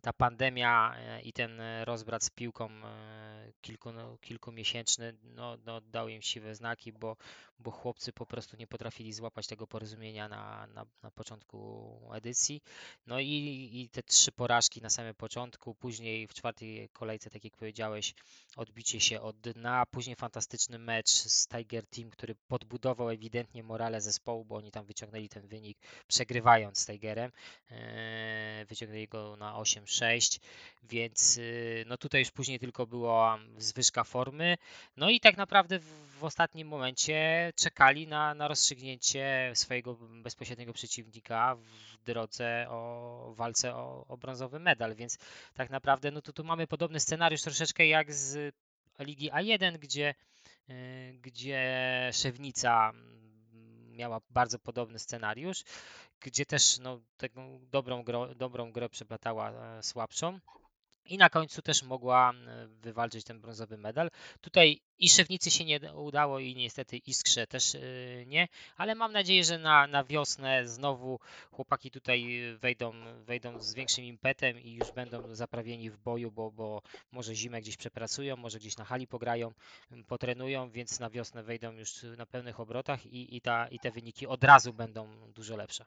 ta 0.00 0.12
pandemia 0.12 0.94
e, 0.96 1.20
i 1.20 1.32
ten 1.32 1.60
e, 1.60 1.84
rozbrat 1.84 2.24
z 2.24 2.30
piłką 2.30 2.68
e, 2.68 3.52
kilku, 3.60 3.92
no, 3.92 4.18
kilkumiesięczny 4.20 5.14
no, 5.22 5.56
no, 5.66 5.80
dał 5.80 6.08
im 6.08 6.22
siwe 6.22 6.54
znaki, 6.54 6.92
bo, 6.92 7.16
bo 7.62 7.70
chłopcy 7.70 8.12
po 8.12 8.26
prostu 8.26 8.56
nie 8.56 8.66
potrafili 8.66 9.12
złapać 9.12 9.46
tego 9.46 9.66
porozumienia 9.66 10.28
na, 10.28 10.66
na, 10.66 10.86
na 11.02 11.10
początku 11.10 12.00
edycji. 12.14 12.62
No 13.06 13.20
i, 13.20 13.70
i 13.72 13.88
te 13.88 14.02
trzy 14.02 14.32
porażki 14.32 14.82
na 14.82 14.90
samym 14.90 15.14
początku, 15.14 15.74
później 15.74 16.28
w 16.28 16.34
czwartej 16.34 16.88
kolejce, 16.88 17.30
tak 17.30 17.44
jak 17.44 17.56
powiedziałeś, 17.56 18.14
odbicie 18.56 19.00
się 19.00 19.20
od 19.20 19.40
dna, 19.40 19.86
później 19.86 20.16
fantastyczny 20.16 20.78
mecz 20.78 21.08
z 21.08 21.48
Tiger 21.48 21.86
Team, 21.86 22.10
który 22.10 22.34
podbudował 22.48 23.10
ewidentnie 23.10 23.62
morale 23.62 24.00
zespołu, 24.00 24.44
bo 24.44 24.56
oni 24.56 24.70
tam 24.70 24.84
wyciągnęli 24.84 25.28
ten 25.28 25.46
wynik, 25.46 25.78
przegrywając 26.08 26.78
z 26.78 26.86
Tigerem, 26.86 27.32
wyciągnęli 28.68 29.08
go 29.08 29.36
na 29.36 29.54
8-6, 29.54 30.40
więc 30.82 31.36
y, 31.36 31.84
no 31.86 31.96
tutaj 31.96 32.20
już 32.20 32.30
później 32.30 32.58
tylko 32.58 32.86
była 32.86 33.38
zwyżka 33.58 34.04
formy, 34.04 34.56
no 34.96 35.10
i 35.10 35.20
tak 35.20 35.36
naprawdę 35.36 35.78
w, 35.78 36.12
w 36.18 36.24
ostatnim 36.24 36.68
momencie 36.68 37.51
czekali 37.54 38.06
na, 38.06 38.34
na 38.34 38.48
rozstrzygnięcie 38.48 39.52
swojego 39.54 39.94
bezpośredniego 39.94 40.72
przeciwnika 40.72 41.56
w 41.56 42.04
drodze 42.04 42.66
o 42.68 43.32
walce 43.36 43.74
o, 43.74 44.04
o 44.08 44.16
brązowy 44.16 44.58
medal, 44.58 44.94
więc 44.94 45.18
tak 45.54 45.70
naprawdę 45.70 46.10
no 46.10 46.22
to 46.22 46.32
tu 46.32 46.44
mamy 46.44 46.66
podobny 46.66 47.00
scenariusz 47.00 47.42
troszeczkę 47.42 47.86
jak 47.86 48.12
z 48.12 48.54
Ligi 48.98 49.30
A1, 49.30 49.78
gdzie, 49.78 50.14
y, 50.70 51.18
gdzie 51.22 52.10
Szewnica 52.12 52.92
miała 53.92 54.20
bardzo 54.30 54.58
podobny 54.58 54.98
scenariusz, 54.98 55.64
gdzie 56.20 56.46
też 56.46 56.78
no, 56.78 57.00
taką 57.16 57.60
dobrą, 57.70 58.02
gro, 58.02 58.34
dobrą 58.34 58.72
grę 58.72 58.88
przeplatała 58.88 59.50
e, 59.50 59.82
słabszą. 59.82 60.40
I 61.06 61.18
na 61.18 61.30
końcu 61.30 61.62
też 61.62 61.82
mogła 61.82 62.32
wywalczyć 62.68 63.24
ten 63.24 63.40
brązowy 63.40 63.78
medal. 63.78 64.10
Tutaj 64.40 64.80
i 64.98 65.08
Szewnicy 65.08 65.50
się 65.50 65.64
nie 65.64 65.92
udało 65.94 66.38
i 66.38 66.54
niestety 66.54 66.96
Iskrze 66.96 67.46
też 67.46 67.74
y, 67.74 68.24
nie, 68.26 68.48
ale 68.76 68.94
mam 68.94 69.12
nadzieję, 69.12 69.44
że 69.44 69.58
na, 69.58 69.86
na 69.86 70.04
wiosnę 70.04 70.68
znowu 70.68 71.20
chłopaki 71.50 71.90
tutaj 71.90 72.40
wejdą, 72.58 72.92
wejdą 73.24 73.60
z 73.60 73.74
większym 73.74 74.04
impetem 74.04 74.60
i 74.60 74.72
już 74.72 74.92
będą 74.92 75.34
zaprawieni 75.34 75.90
w 75.90 75.98
boju, 75.98 76.30
bo, 76.30 76.50
bo 76.50 76.82
może 77.12 77.34
zimę 77.34 77.60
gdzieś 77.60 77.76
przepracują, 77.76 78.36
może 78.36 78.58
gdzieś 78.58 78.76
na 78.76 78.84
hali 78.84 79.06
pograją, 79.06 79.52
potrenują, 80.06 80.70
więc 80.70 81.00
na 81.00 81.10
wiosnę 81.10 81.42
wejdą 81.42 81.72
już 81.72 82.02
na 82.02 82.26
pełnych 82.26 82.60
obrotach 82.60 83.06
i, 83.06 83.36
i, 83.36 83.40
ta, 83.40 83.68
i 83.68 83.78
te 83.78 83.90
wyniki 83.90 84.26
od 84.26 84.44
razu 84.44 84.72
będą 84.72 85.32
dużo 85.34 85.56
lepsze 85.56 85.84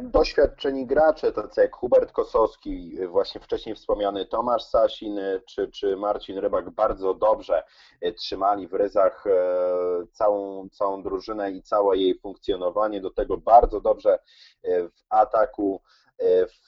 doświadczeni 0.00 0.86
gracze, 0.86 1.32
tacy 1.32 1.60
jak 1.60 1.76
Hubert 1.76 2.12
Kosowski, 2.12 3.06
właśnie 3.06 3.40
wcześniej 3.40 3.74
wspomniany 3.74 4.26
Tomasz 4.26 4.64
Sasin 4.64 5.18
czy, 5.46 5.68
czy 5.68 5.96
Marcin 5.96 6.38
Rybak 6.38 6.70
bardzo 6.70 7.14
dobrze 7.14 7.62
e, 8.00 8.12
trzymali 8.12 8.68
w 8.68 8.72
ryzach 8.72 9.26
e, 9.26 9.32
całą, 10.12 10.68
całą 10.68 11.02
drużynę 11.02 11.50
i 11.50 11.62
całe 11.62 11.96
jej 11.96 12.18
funkcjonowanie. 12.18 13.00
Do 13.00 13.10
tego 13.10 13.36
bardzo 13.36 13.80
dobrze 13.80 14.18
e, 14.62 14.88
w 14.88 14.92
ataku 15.10 15.82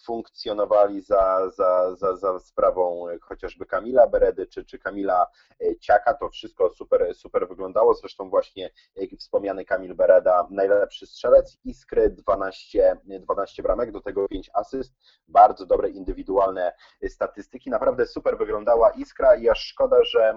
funkcjonowali 0.06 1.00
za, 1.00 1.50
za, 1.50 1.96
za, 1.96 2.16
za 2.16 2.38
sprawą 2.38 3.06
chociażby 3.22 3.66
Kamila 3.66 4.06
Beredy 4.06 4.46
czy, 4.46 4.64
czy 4.64 4.78
Kamila 4.78 5.26
e, 5.60 5.76
Ciaka. 5.76 6.14
To 6.14 6.28
wszystko 6.28 6.70
super, 6.70 7.14
super 7.14 7.48
wyglądało. 7.48 7.94
Zresztą 7.94 8.30
właśnie 8.30 8.70
wspomniany 9.18 9.64
Kamil 9.64 9.94
Bereda, 9.94 10.48
najlepszy 10.50 11.06
strzelec 11.06 11.58
Iskry, 11.64 12.10
12, 12.10 12.96
12 13.04 13.62
bramek, 13.62 13.92
do 13.92 14.00
tego 14.00 14.28
5 14.28 14.50
asyst. 14.54 14.94
Bardzo 15.28 15.66
dobre 15.66 15.88
indywidualne 15.88 16.72
statystyki. 17.08 17.70
Naprawdę 17.70 18.06
super 18.06 18.38
wyglądała 18.38 18.90
Iskra 18.90 19.36
i 19.36 19.48
aż 19.48 19.58
szkoda, 19.58 19.96
że 20.04 20.34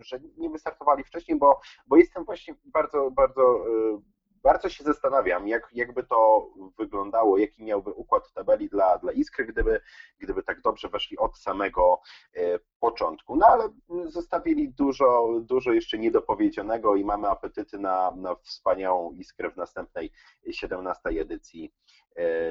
że 0.00 0.20
nie 0.36 0.50
wystartowali 0.50 1.04
wcześniej, 1.04 1.38
bo, 1.38 1.60
bo 1.86 1.96
jestem 1.96 2.24
właśnie 2.24 2.54
bardzo, 2.64 3.10
bardzo 3.10 3.42
e, 3.42 4.00
bardzo 4.44 4.68
się 4.68 4.84
zastanawiam, 4.84 5.48
jak, 5.48 5.68
jakby 5.72 6.04
to 6.04 6.50
wyglądało, 6.78 7.38
jaki 7.38 7.64
miałby 7.64 7.90
układ 7.90 8.32
tabeli 8.32 8.68
dla, 8.68 8.98
dla 8.98 9.12
Iskry, 9.12 9.44
gdyby, 9.46 9.80
gdyby 10.18 10.42
tak 10.42 10.60
dobrze 10.60 10.88
weszli 10.88 11.18
od 11.18 11.38
samego 11.38 12.00
e, 12.36 12.58
początku. 12.80 13.36
No 13.36 13.46
ale 13.46 13.68
zostawili 14.06 14.68
dużo, 14.68 15.40
dużo 15.40 15.72
jeszcze 15.72 15.98
niedopowiedzianego 15.98 16.96
i 16.96 17.04
mamy 17.04 17.28
apetyty 17.28 17.78
na, 17.78 18.10
na 18.16 18.34
wspaniałą 18.34 19.12
Iskrę 19.12 19.50
w 19.50 19.56
następnej 19.56 20.12
17 20.50 21.00
edycji 21.20 21.72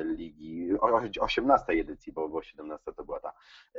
ligi, 0.04 0.70
18 1.20 1.74
edycji, 1.74 2.14
bo, 2.14 2.30
bo 2.30 2.42
17 2.42 2.94
to 2.94 3.06
była 3.06 3.20
ta. 3.20 3.34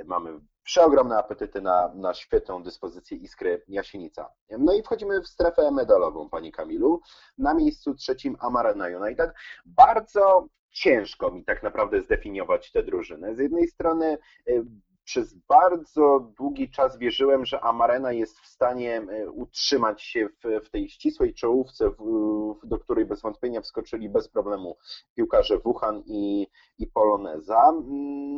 Mamy 0.05 0.41
przeogromne 0.63 1.19
apetyty 1.19 1.63
na, 1.63 1.93
na 1.95 2.15
świetną 2.15 2.63
dyspozycję 2.63 3.17
Iskry 3.17 3.63
Jasienica. 3.69 4.33
No 4.59 4.75
i 4.75 4.83
wchodzimy 4.83 5.21
w 5.21 5.29
strefę 5.29 5.71
medalową, 5.71 6.29
Panie 6.31 6.53
Kamilu. 6.53 7.01
Na 7.39 7.55
miejscu 7.55 7.95
trzecim 7.95 8.37
Amarena 8.41 8.87
United. 8.87 9.31
Bardzo 9.65 10.49
ciężko 10.71 11.31
mi 11.31 11.45
tak 11.45 11.63
naprawdę 11.63 12.01
zdefiniować 12.01 12.73
tę 12.73 12.83
drużynę. 12.83 13.35
Z 13.35 13.39
jednej 13.39 13.69
strony 13.69 14.19
y, 14.49 14.65
przez 15.05 15.35
bardzo 15.35 16.33
długi 16.39 16.71
czas 16.71 16.99
wierzyłem, 16.99 17.47
że 17.47 17.61
Amarena 17.61 18.13
jest 18.13 18.41
w 18.41 18.47
stanie 18.47 19.03
y, 19.03 19.31
utrzymać 19.31 20.03
się 20.03 20.29
w, 20.29 20.67
w 20.67 20.71
tej 20.71 20.89
ścisłej 20.89 21.35
czołówce, 21.35 21.91
w, 21.91 22.67
do 22.67 22.79
której 22.79 23.05
bez 23.05 23.23
wątpienia 23.23 23.61
wskoczyli 23.61 24.09
bez 24.09 24.29
problemu 24.29 24.77
piłkarze 25.15 25.59
Wuhan 25.59 26.03
i, 26.07 26.47
i 26.79 26.87
Poloneza. 26.87 27.73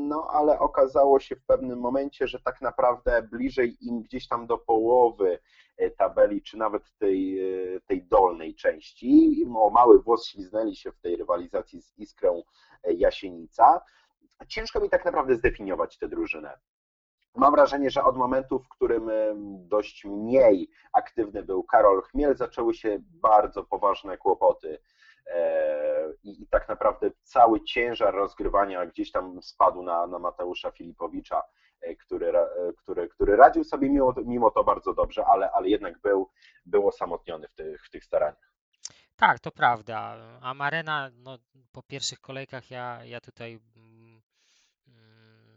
No 0.08 0.28
ale 0.30 0.58
okazało 0.58 1.20
się 1.20 1.36
w 1.36 1.44
pewnym 1.44 1.78
momencie, 1.78 2.28
że 2.28 2.40
tak 2.40 2.60
naprawdę 2.60 3.22
bliżej 3.22 3.76
im 3.80 4.02
gdzieś 4.02 4.28
tam 4.28 4.46
do 4.46 4.58
połowy 4.58 5.38
E, 5.76 5.90
tabeli, 5.90 6.42
czy 6.42 6.56
nawet 6.56 6.82
tej, 6.98 7.38
e, 7.76 7.80
tej 7.80 8.04
dolnej 8.04 8.54
części. 8.54 9.44
O 9.56 9.70
mały 9.70 10.02
włos 10.02 10.26
śliznęli 10.26 10.76
się 10.76 10.92
w 10.92 11.00
tej 11.00 11.16
rywalizacji 11.16 11.82
z 11.82 11.98
Iskrą 11.98 12.42
e, 12.84 12.92
Jasienica. 12.92 13.80
Ciężko 14.48 14.80
mi 14.80 14.90
tak 14.90 15.04
naprawdę 15.04 15.36
zdefiniować 15.36 15.98
tę 15.98 16.08
drużynę. 16.08 16.58
Mam 17.34 17.52
wrażenie, 17.52 17.90
że 17.90 18.04
od 18.04 18.16
momentu, 18.16 18.58
w 18.58 18.68
którym 18.68 19.10
dość 19.68 20.04
mniej 20.04 20.70
aktywny 20.92 21.42
był 21.42 21.64
Karol 21.64 22.02
Chmiel, 22.02 22.36
zaczęły 22.36 22.74
się 22.74 22.98
bardzo 23.00 23.64
poważne 23.64 24.16
kłopoty. 24.18 24.78
I, 26.22 26.42
i 26.42 26.46
tak 26.48 26.68
naprawdę 26.68 27.10
cały 27.22 27.64
ciężar 27.64 28.14
rozgrywania 28.14 28.86
gdzieś 28.86 29.12
tam 29.12 29.42
spadł 29.42 29.82
na, 29.82 30.06
na 30.06 30.18
Mateusza 30.18 30.70
Filipowicza. 30.70 31.42
E, 31.80 31.96
który, 31.96 32.38
e, 32.38 32.72
który, 32.76 33.08
który 33.08 33.36
radził 33.36 33.64
sobie 33.64 33.90
mimo, 33.90 34.14
mimo 34.24 34.50
to 34.50 34.64
bardzo 34.64 34.94
dobrze, 34.94 35.26
ale, 35.26 35.50
ale 35.50 35.68
jednak 35.68 36.00
był, 36.00 36.30
był 36.66 36.88
osamotniony 36.88 37.48
w 37.48 37.54
tych, 37.54 37.86
w 37.86 37.90
tych 37.90 38.04
staraniach. 38.04 38.52
Tak, 39.16 39.40
to 39.40 39.50
prawda. 39.50 40.16
Amarena 40.40 41.10
no, 41.14 41.38
po 41.72 41.82
pierwszych 41.82 42.20
kolejkach 42.20 42.70
ja, 42.70 43.04
ja 43.04 43.20
tutaj 43.20 43.58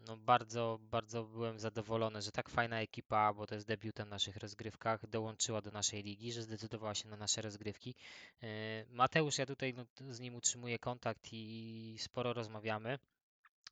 no 0.09 0.17
bardzo, 0.17 0.79
bardzo 0.81 1.23
byłem 1.23 1.59
zadowolony, 1.59 2.21
że 2.21 2.31
tak 2.31 2.49
fajna 2.49 2.81
ekipa, 2.81 3.33
bo 3.33 3.47
to 3.47 3.55
jest 3.55 3.67
debiutem 3.67 4.09
naszych 4.09 4.37
rozgrywkach, 4.37 5.09
dołączyła 5.09 5.61
do 5.61 5.71
naszej 5.71 6.03
ligi, 6.03 6.31
że 6.31 6.43
zdecydowała 6.43 6.95
się 6.95 7.07
na 7.07 7.17
nasze 7.17 7.41
rozgrywki. 7.41 7.95
E, 8.43 8.47
Mateusz, 8.91 9.37
ja 9.37 9.45
tutaj 9.45 9.73
no, 9.73 9.85
z 10.13 10.19
nim 10.19 10.35
utrzymuję 10.35 10.79
kontakt 10.79 11.29
i 11.31 11.95
sporo 11.99 12.33
rozmawiamy. 12.33 12.99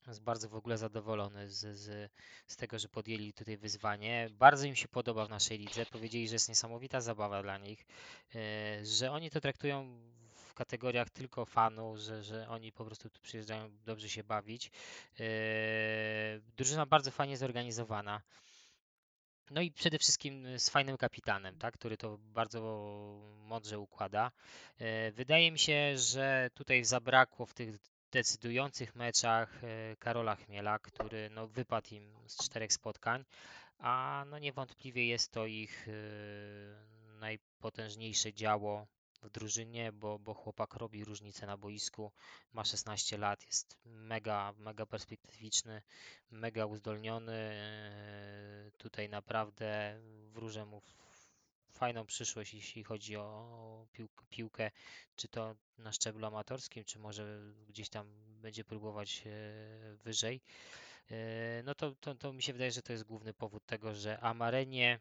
Jest 0.07 0.21
bardzo 0.21 0.49
w 0.49 0.55
ogóle 0.55 0.77
zadowolony 0.77 1.49
z, 1.49 1.77
z, 1.77 2.11
z 2.47 2.55
tego, 2.55 2.79
że 2.79 2.89
podjęli 2.89 3.33
tutaj 3.33 3.57
wyzwanie. 3.57 4.29
Bardzo 4.31 4.65
im 4.65 4.75
się 4.75 4.87
podoba 4.87 5.25
w 5.25 5.29
naszej 5.29 5.57
lidze. 5.57 5.85
Powiedzieli, 5.85 6.27
że 6.27 6.35
jest 6.35 6.49
niesamowita 6.49 7.01
zabawa 7.01 7.43
dla 7.43 7.57
nich, 7.57 7.85
e, 8.35 8.85
że 8.85 9.11
oni 9.11 9.29
to 9.29 9.41
traktują 9.41 9.99
kategoriach 10.57 11.09
tylko 11.09 11.45
fanu, 11.45 11.97
że, 11.97 12.23
że 12.23 12.49
oni 12.49 12.71
po 12.71 12.85
prostu 12.85 13.09
tu 13.09 13.21
przyjeżdżają 13.21 13.69
dobrze 13.85 14.09
się 14.09 14.23
bawić. 14.23 14.71
E, 15.19 15.23
Drużyna 16.57 16.85
bardzo 16.85 17.11
fajnie 17.11 17.37
zorganizowana. 17.37 18.21
No 19.51 19.61
i 19.61 19.71
przede 19.71 19.99
wszystkim 19.99 20.59
z 20.59 20.69
fajnym 20.69 20.97
kapitanem, 20.97 21.57
tak, 21.57 21.73
który 21.73 21.97
to 21.97 22.17
bardzo 22.17 22.59
mądrze 23.37 23.79
układa. 23.79 24.31
E, 24.79 25.11
Wydaje 25.11 25.51
mi 25.51 25.59
się, 25.59 25.97
że 25.97 26.49
tutaj 26.53 26.83
zabrakło 26.83 27.45
w 27.45 27.53
tych 27.53 27.75
decydujących 28.11 28.95
meczach 28.95 29.63
e, 29.63 29.95
Karola 29.95 30.35
Chmiela, 30.35 30.79
który 30.79 31.29
no, 31.29 31.47
wypadł 31.47 31.95
im 31.95 32.13
z 32.27 32.37
czterech 32.37 32.73
spotkań, 32.73 33.25
a 33.79 34.25
no 34.27 34.39
niewątpliwie 34.39 35.07
jest 35.07 35.31
to 35.31 35.45
ich 35.45 35.87
najpotężniejsze 37.19 38.33
działo 38.33 38.87
w 39.21 39.29
drużynie, 39.29 39.91
bo, 39.91 40.19
bo 40.19 40.33
chłopak 40.33 40.73
robi 40.73 41.03
różnicę 41.05 41.45
na 41.47 41.57
boisku, 41.57 42.11
ma 42.53 42.63
16 42.65 43.17
lat, 43.17 43.45
jest 43.45 43.77
mega, 43.85 44.53
mega 44.57 44.85
perspektywiczny, 44.85 45.81
mega 46.31 46.65
uzdolniony. 46.65 47.33
e, 47.33 48.71
Tutaj 48.77 49.09
naprawdę 49.09 49.99
wróżę 50.33 50.65
mu 50.65 50.81
fajną 51.71 52.05
przyszłość, 52.05 52.53
jeśli 52.53 52.83
chodzi 52.83 53.15
o 53.15 53.87
piłk- 53.93 54.25
piłkę, 54.29 54.71
czy 55.15 55.27
to 55.27 55.55
na 55.77 55.91
szczeblu 55.91 56.25
amatorskim, 56.25 56.83
czy 56.83 56.99
może 56.99 57.39
gdzieś 57.67 57.89
tam 57.89 58.07
będzie 58.41 58.63
próbować 58.63 59.23
e, 59.25 59.29
wyżej. 60.03 60.41
E, 61.11 61.63
No 61.63 61.75
to, 61.75 61.95
to, 61.95 62.15
to 62.15 62.33
mi 62.33 62.43
się 62.43 62.53
wydaje, 62.53 62.71
że 62.71 62.81
to 62.81 62.91
jest 62.93 63.03
główny 63.03 63.33
powód 63.33 63.65
tego, 63.65 63.93
że 63.95 64.19
Amarenie, 64.19 64.99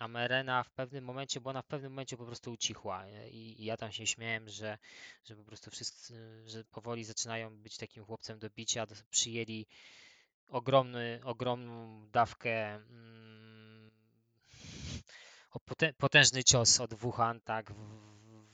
Amarena 0.00 0.62
w 0.62 0.70
pewnym 0.70 1.04
momencie, 1.04 1.40
bo 1.40 1.50
ona 1.50 1.62
w 1.62 1.66
pewnym 1.66 1.92
momencie 1.92 2.16
po 2.16 2.26
prostu 2.26 2.52
ucichła 2.52 3.04
i, 3.30 3.36
i 3.58 3.64
ja 3.64 3.76
tam 3.76 3.92
się 3.92 4.06
śmiałem, 4.06 4.48
że, 4.48 4.78
że 5.24 5.36
po 5.36 5.44
prostu 5.44 5.70
wszyscy, 5.70 6.42
że 6.46 6.64
powoli 6.64 7.04
zaczynają 7.04 7.58
być 7.58 7.76
takim 7.76 8.04
chłopcem 8.04 8.38
do 8.38 8.50
bicia, 8.50 8.86
przyjęli 9.10 9.66
ogromny, 10.48 11.20
ogromną 11.24 12.06
dawkę 12.12 12.74
mm, 12.74 13.90
potężny 15.98 16.44
cios 16.44 16.80
od 16.80 16.94
Wuhan, 16.94 17.40
tak, 17.40 17.72
w, 17.72 17.76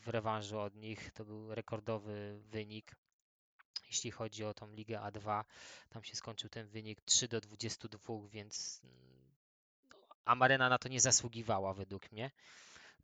w 0.04 0.08
rewanżu 0.08 0.60
od 0.60 0.74
nich. 0.74 1.10
To 1.12 1.24
był 1.24 1.54
rekordowy 1.54 2.40
wynik, 2.44 2.96
jeśli 3.86 4.10
chodzi 4.10 4.44
o 4.44 4.54
tą 4.54 4.72
Ligę 4.74 4.98
A2. 4.98 5.44
Tam 5.88 6.04
się 6.04 6.16
skończył 6.16 6.50
ten 6.50 6.68
wynik 6.68 7.00
3 7.00 7.28
do 7.28 7.40
22, 7.40 8.14
więc 8.28 8.82
mm, 10.26 10.32
Amarena 10.32 10.68
na 10.68 10.78
to 10.78 10.88
nie 10.88 11.00
zasługiwała 11.00 11.74
według 11.74 12.12
mnie. 12.12 12.30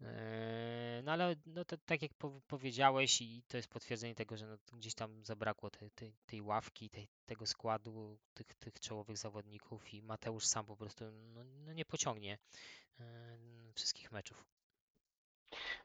Eee, 0.00 1.02
No 1.04 1.12
ale 1.12 1.36
no 1.46 1.64
to, 1.64 1.76
tak 1.86 2.02
jak 2.02 2.14
po- 2.14 2.40
powiedziałeś 2.48 3.22
i 3.22 3.42
to 3.48 3.56
jest 3.56 3.68
potwierdzenie 3.68 4.14
tego, 4.14 4.36
że 4.36 4.46
no, 4.46 4.56
gdzieś 4.72 4.94
tam 4.94 5.24
zabrakło 5.24 5.70
tej, 5.70 5.90
tej, 6.26 6.42
ławki, 6.42 6.90
tego 7.26 7.46
składu, 7.46 8.18
tych, 8.34 8.54
tych 8.54 8.80
czołowych 8.80 9.18
zawodników 9.18 9.94
i 9.94 10.02
Mateusz 10.02 10.46
sam 10.46 10.66
po 10.66 10.76
prostu 10.76 11.04
no, 11.34 11.44
no 11.44 11.72
nie 11.72 11.84
pociągnie 11.84 12.38
em, 13.00 13.72
wszystkich 13.74 14.12
meczów. 14.12 14.51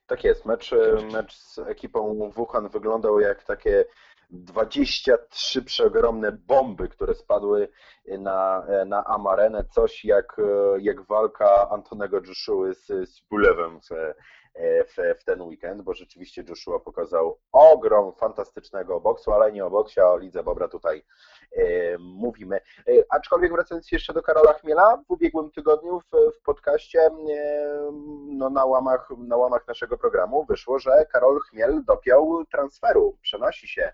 Tak 0.07 0.23
jest. 0.23 0.45
Mecz, 0.45 0.71
mecz 1.13 1.35
z 1.37 1.59
ekipą 1.59 2.31
Wuhan 2.35 2.69
wyglądał 2.69 3.19
jak 3.19 3.43
takie 3.43 3.85
23 4.29 5.61
przeogromne 5.61 6.31
bomby, 6.31 6.89
które 6.89 7.15
spadły 7.15 7.69
na, 8.05 8.63
na 8.85 9.05
Amarenę. 9.05 9.63
Coś 9.69 10.05
jak, 10.05 10.37
jak 10.79 11.01
walka 11.01 11.69
Antonego 11.69 12.21
Joshua 12.27 12.73
z, 12.73 13.09
z 13.09 13.21
Bulewem 13.29 13.79
w, 14.87 15.19
w, 15.19 15.23
ten 15.23 15.41
weekend, 15.41 15.81
bo 15.81 15.93
rzeczywiście 15.93 16.43
Joshua 16.49 16.79
pokazał 16.79 17.39
ogrom 17.51 18.13
fantastycznego 18.13 18.99
boksu, 18.99 19.31
ale 19.33 19.51
nie 19.51 19.65
o 19.65 19.69
boksie, 19.69 19.99
a 19.99 20.05
o 20.09 20.17
lidze 20.17 20.43
Bobra 20.43 20.67
tutaj 20.67 21.05
e, 21.51 21.97
mówimy. 21.97 22.55
E, 22.57 22.91
aczkolwiek 23.09 23.51
wracając 23.51 23.91
jeszcze 23.91 24.13
do 24.13 24.21
Karola 24.21 24.53
Chmiela, 24.53 24.97
w 25.07 25.11
ubiegłym 25.11 25.51
tygodniu 25.51 25.99
w, 25.99 26.37
w 26.39 26.41
podcaście 26.41 26.99
e, 26.99 27.11
no, 28.27 28.49
na, 28.49 28.65
łamach, 28.65 29.09
na 29.17 29.37
łamach 29.37 29.67
naszego 29.67 29.97
programu 29.97 30.45
wyszło, 30.45 30.79
że 30.79 31.05
Karol 31.11 31.39
Chmiel 31.39 31.83
dopiął 31.85 32.45
transferu, 32.45 33.17
przenosi 33.21 33.67
się 33.67 33.93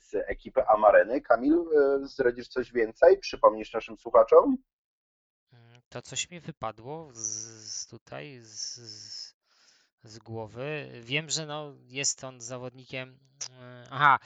z 0.00 0.14
ekipy 0.14 0.66
Amareny. 0.66 1.20
Kamil, 1.20 1.64
zdradzisz 2.02 2.48
coś 2.48 2.72
więcej? 2.72 3.18
Przypomnisz 3.18 3.72
naszym 3.74 3.98
słuchaczom? 3.98 4.56
Mm, 5.52 5.80
To 5.88 6.02
coś 6.02 6.30
mi 6.30 6.40
wypadło 6.40 7.08
z 7.12 7.86
tutaj 7.86 8.38
z, 8.42 9.35
z, 10.06 10.18
głowy. 10.18 10.90
Wiem, 11.02 11.30
że 11.30 11.46
no, 11.46 11.74
jest 11.88 12.24
on 12.24 12.40
zawodnikiem. 12.40 13.18
mm, 13.50 13.86
Aha, 13.90 14.18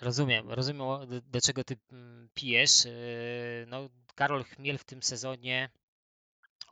rozumiem, 0.00 0.50
rozumiem 0.50 1.08
do, 1.08 1.20
do 1.20 1.40
czego 1.40 1.64
ty 1.64 1.76
mm, 1.92 2.28
pijesz. 2.34 2.84
Yy, 2.84 2.92
No, 3.68 3.88
Karol 4.14 4.44
Chmiel 4.44 4.78
w 4.78 4.84
tym 4.84 5.02
sezonie 5.02 5.70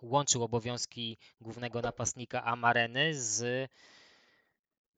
łączył 0.02 0.42
obowiązki 0.44 1.18
głównego 1.40 1.82
napastnika 1.82 2.44
Amareny 2.44 3.14
z, 3.14 3.70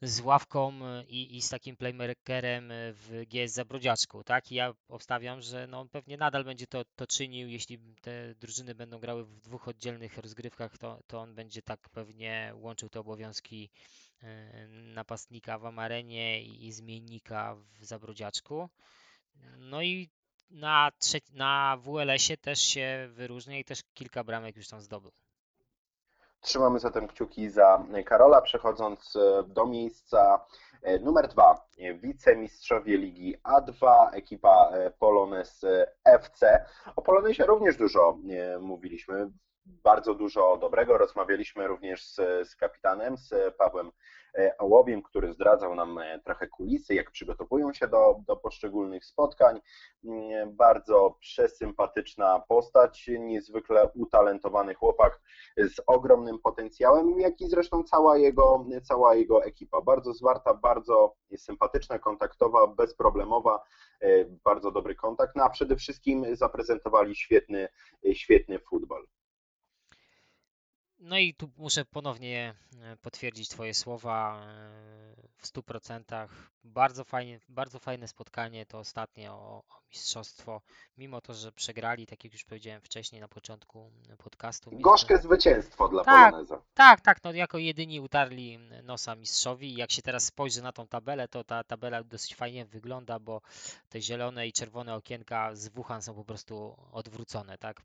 z 0.03 0.21
ławką 0.21 0.87
e, 0.87 1.05
i, 1.05 1.37
i 1.37 1.43
z 1.43 1.49
takim 1.49 1.77
playmakerem 1.77 2.71
e, 2.71 2.93
w 2.93 3.25
GS 3.29 3.53
Zabrodziaczku, 3.53 4.25
tak? 4.25 4.53
I 4.53 4.55
ja 4.55 4.75
obstawiam, 4.89 5.43
że 5.43 5.67
no, 5.67 5.81
on 5.81 5.89
pewnie 5.89 6.17
nadal 6.17 6.45
będzie 6.45 6.67
to, 6.67 6.85
to 6.97 7.07
czynił, 7.07 7.49
jeśli 7.49 7.79
te 8.01 8.35
drużyny 8.35 8.75
będą 8.75 8.99
grały 8.99 9.25
w 9.25 9.41
dwóch 9.41 9.69
oddzielnych 9.69 10.19
rozgrywkach, 10.19 10.79
to, 10.79 11.01
to 11.07 11.21
on 11.21 11.35
będzie 11.35 11.63
tak 11.63 11.89
pewnie 11.89 12.53
łączył 12.55 12.89
te 12.89 13.01
obowiązki 13.01 13.71
e, 14.23 14.69
napastnika 14.69 15.59
w 15.59 15.67
Amarenie 15.67 16.43
i, 16.43 16.67
i 16.67 16.73
zmiennika 16.73 17.57
w 17.81 17.85
Zabrodziaczku. 17.85 18.69
No 19.59 19.83
i 19.83 20.09
na, 20.51 20.91
trze- 21.01 21.33
na 21.33 21.77
WLS-ie 21.77 22.37
też 22.37 22.61
się 22.61 23.09
wyróżnia 23.13 23.59
i 23.59 23.65
też 23.65 23.81
kilka 23.95 24.25
bramek 24.25 24.57
już 24.57 24.69
tam 24.69 24.81
zdobył. 24.81 25.13
Trzymamy 26.40 26.79
zatem 26.79 27.09
kciuki 27.09 27.51
za 27.51 27.85
Karola, 28.05 28.40
przechodząc 28.40 29.16
e, 29.16 29.42
do 29.42 29.66
miejsca 29.66 30.46
e, 30.83 30.98
numer 30.98 31.29
dwa. 31.29 31.66
E, 31.79 31.94
Wicemistrzowie 31.94 32.96
Ligi 32.96 33.37
A2, 33.44 34.09
ekipa 34.12 34.70
e, 34.72 34.90
Polones 34.90 35.64
e, 35.64 35.92
FC. 36.05 36.64
O 36.96 37.03
Polonesie 37.03 37.46
również 37.46 37.77
dużo 37.77 38.18
e, 38.31 38.59
mówiliśmy, 38.59 39.31
bardzo 39.66 40.14
dużo 40.14 40.57
dobrego. 40.57 40.98
Rozmawialiśmy 40.98 41.66
również 41.66 42.07
z, 42.07 42.16
z 42.48 42.57
kapitanem, 42.57 43.16
z 43.16 43.57
Pawłem 43.57 43.87
e, 43.87 43.92
Ołowiem, 44.59 45.03
który 45.03 45.33
zdradzał 45.33 45.74
nam 45.74 45.98
e, 45.98 46.20
trochę 46.24 46.48
kulisy, 46.48 46.94
jak 46.94 47.11
przygotowują 47.11 47.72
się 47.72 47.88
do, 47.88 48.16
do 48.27 48.37
poszczególnych 48.37 49.05
spotkań. 49.05 49.61
Mm, 50.05 50.57
Bardzo 50.57 51.16
przesympatyczna 51.20 52.42
postać, 52.48 53.11
niezwykle 53.18 53.90
utalentowany 53.94 54.74
chłopak 54.74 55.20
z 55.57 55.81
ogromnym 55.87 56.38
potencjałem, 56.38 57.20
jak 57.20 57.40
i 57.40 57.48
zresztą 57.48 57.83
cała 57.85 58.18
jego, 58.18 58.66
cała 58.83 59.14
jego 59.14 59.44
ekipa. 59.44 59.81
Bardzo 59.81 60.12
zwarta, 60.12 60.55
bardzo 60.55 61.14
sympatyczna, 61.37 61.98
kontaktowa, 61.98 62.66
bezproblemowa, 62.66 63.62
e, 64.01 64.24
bardzo 64.24 64.70
dobry 64.70 64.94
kontakt, 64.94 65.37
no 65.37 65.44
a 65.44 65.51
przede 65.51 65.77
wszystkim 65.77 66.37
zaprezentowali 66.37 67.16
świetny, 67.16 67.68
świetny 68.12 68.59
futbol. 68.59 69.07
No 71.01 71.19
i 71.19 71.35
tu 71.35 71.51
muszę 71.57 71.85
ponownie 71.85 72.55
e, 72.83 72.97
potwierdzić 72.97 73.49
Twoje 73.49 73.75
słowa 73.75 74.41
e, 74.43 74.49
w 75.37 75.47
100%. 75.47 76.29
Bardzo 76.65 77.05
fajnie, 77.05 77.41
bardzo 77.49 77.79
fajne 77.79 78.09
spotkanie 78.09 78.67
to 78.67 78.79
ostatnie 78.79 79.33
o, 79.33 79.63
o 79.69 79.81
mistrzostwo. 79.91 80.61
Mimo 80.99 81.21
to, 81.21 81.35
że 81.35 81.53
przegrali, 81.53 82.07
tak 82.07 82.25
jak 82.25 82.33
już 82.33 82.45
powiedziałem 82.45 82.81
wcześniej 82.81 83.21
na 83.21 83.29
początku 83.29 83.91
podcastu. 84.19 84.71
Gorzkie 84.73 85.19
zwycięstwo 85.19 85.89
dla 85.89 86.05
Tak. 86.05 86.31
Poloneza. 86.31 86.63
Tak, 86.75 87.01
tak, 87.01 87.25
no 87.25 87.33
jako 87.33 87.59
jedyni 87.59 88.01
utarli 88.01 88.59
nosa 88.83 89.15
mistrzowi. 89.15 89.75
Jak 89.75 89.93
się 89.93 90.03
teraz 90.03 90.25
spojrzy 90.25 90.63
na 90.63 90.73
tą 90.73 90.87
tabelę, 90.87 91.29
to 91.29 91.45
ta 91.45 91.65
tabela 91.65 92.05
dosyć 92.05 92.35
fajnie 92.35 92.67
wygląda, 92.67 93.19
bo 93.19 93.41
te 93.89 94.01
zielone 94.01 94.47
i 94.47 94.53
czerwone 94.53 94.95
okienka 94.95 95.55
z 95.55 95.69
Wuhan 95.69 96.03
są 96.03 96.15
po 96.15 96.25
prostu 96.25 96.77
odwrócone, 96.93 97.59
tak? 97.59 97.83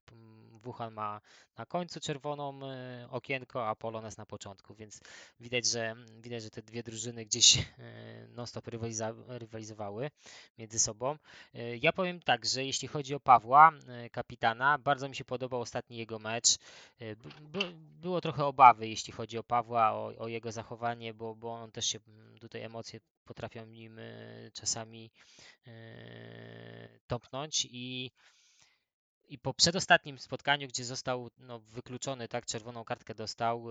Wuhan 0.63 0.93
ma 0.93 1.21
na 1.57 1.65
końcu 1.65 1.99
czerwoną 1.99 2.59
e, 2.63 3.02
okienko, 3.09 3.67
a 3.67 3.75
Polones 3.75 4.17
na 4.17 4.25
początku, 4.25 4.75
więc 4.75 5.01
widać, 5.39 5.65
że 5.65 5.95
widać, 6.21 6.43
że 6.43 6.49
te 6.49 6.61
dwie 6.61 6.83
drużyny 6.83 7.25
gdzieś 7.25 7.57
e, 7.57 7.63
non-stop 8.27 8.67
rywalizowały 9.27 10.11
między 10.57 10.79
sobą. 10.79 11.17
E, 11.53 11.77
Ja 11.77 11.93
powiem 11.93 12.19
tak, 12.19 12.45
że 12.45 12.65
jeśli 12.65 12.87
chodzi 12.87 13.15
o 13.15 13.19
Pawła, 13.19 13.71
e, 13.87 14.09
kapitana, 14.09 14.77
bardzo 14.77 15.09
mi 15.09 15.15
się 15.15 15.25
podobał 15.25 15.61
ostatni 15.61 15.97
jego 15.97 16.19
mecz. 16.19 16.57
Było 18.01 18.21
trochę 18.21 18.45
obawy, 18.45 18.87
jeśli 18.87 19.13
chodzi 19.13 19.37
o 19.37 19.43
Pawła, 19.43 19.91
o, 19.91 20.05
o 20.17 20.27
jego 20.27 20.51
zachowanie, 20.51 21.13
bo, 21.13 21.35
bo 21.35 21.53
on 21.53 21.71
też 21.71 21.85
się 21.85 21.99
mm, 22.07 22.37
tutaj 22.39 22.61
emocje 22.61 22.99
potrafią 23.25 23.65
nim 23.65 23.99
czasami 24.53 25.11
topnąć 27.07 27.67
i 27.71 28.11
i 29.29 29.37
po 29.37 29.53
przedostatnim 29.53 30.19
spotkaniu, 30.19 30.67
gdzie 30.67 30.85
został 30.85 31.29
no, 31.39 31.59
wykluczony, 31.59 32.27
tak, 32.27 32.45
czerwoną 32.45 32.83
kartkę 32.83 33.15
dostał, 33.15 33.65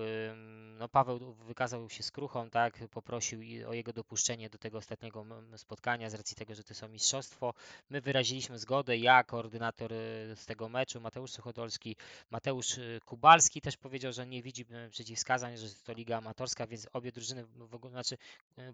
no 0.78 0.88
Paweł 0.88 1.34
wykazał 1.34 1.88
się 1.90 2.02
skruchą, 2.02 2.50
tak, 2.50 2.78
poprosił 2.90 3.40
o 3.68 3.72
jego 3.72 3.92
dopuszczenie 3.92 4.50
do 4.50 4.58
tego 4.58 4.78
ostatniego 4.78 5.26
spotkania 5.56 6.10
z 6.10 6.14
racji 6.14 6.36
tego, 6.36 6.54
że 6.54 6.64
to 6.64 6.74
są 6.74 6.88
mistrzostwo. 6.88 7.54
My 7.90 8.00
wyraziliśmy 8.00 8.58
zgodę, 8.58 8.96
ja, 8.96 9.24
koordynator 9.24 9.92
y, 9.92 10.36
z 10.36 10.46
tego 10.46 10.68
meczu, 10.68 11.00
Mateusz 11.00 11.30
Suchodolski, 11.30 11.96
Mateusz 12.30 12.78
y, 12.78 13.00
Kubalski 13.06 13.60
też 13.60 13.76
powiedział, 13.76 14.12
że 14.12 14.26
nie 14.26 14.42
widzi 14.42 14.62
y, 14.86 14.90
przeciwwskazań, 14.90 15.56
że 15.56 15.68
to 15.84 15.92
liga 15.92 16.18
amatorska, 16.18 16.66
więc 16.66 16.88
obie 16.92 17.12
drużyny, 17.12 17.44
w 17.44 17.74
ogóle, 17.74 17.90
znaczy 17.90 18.18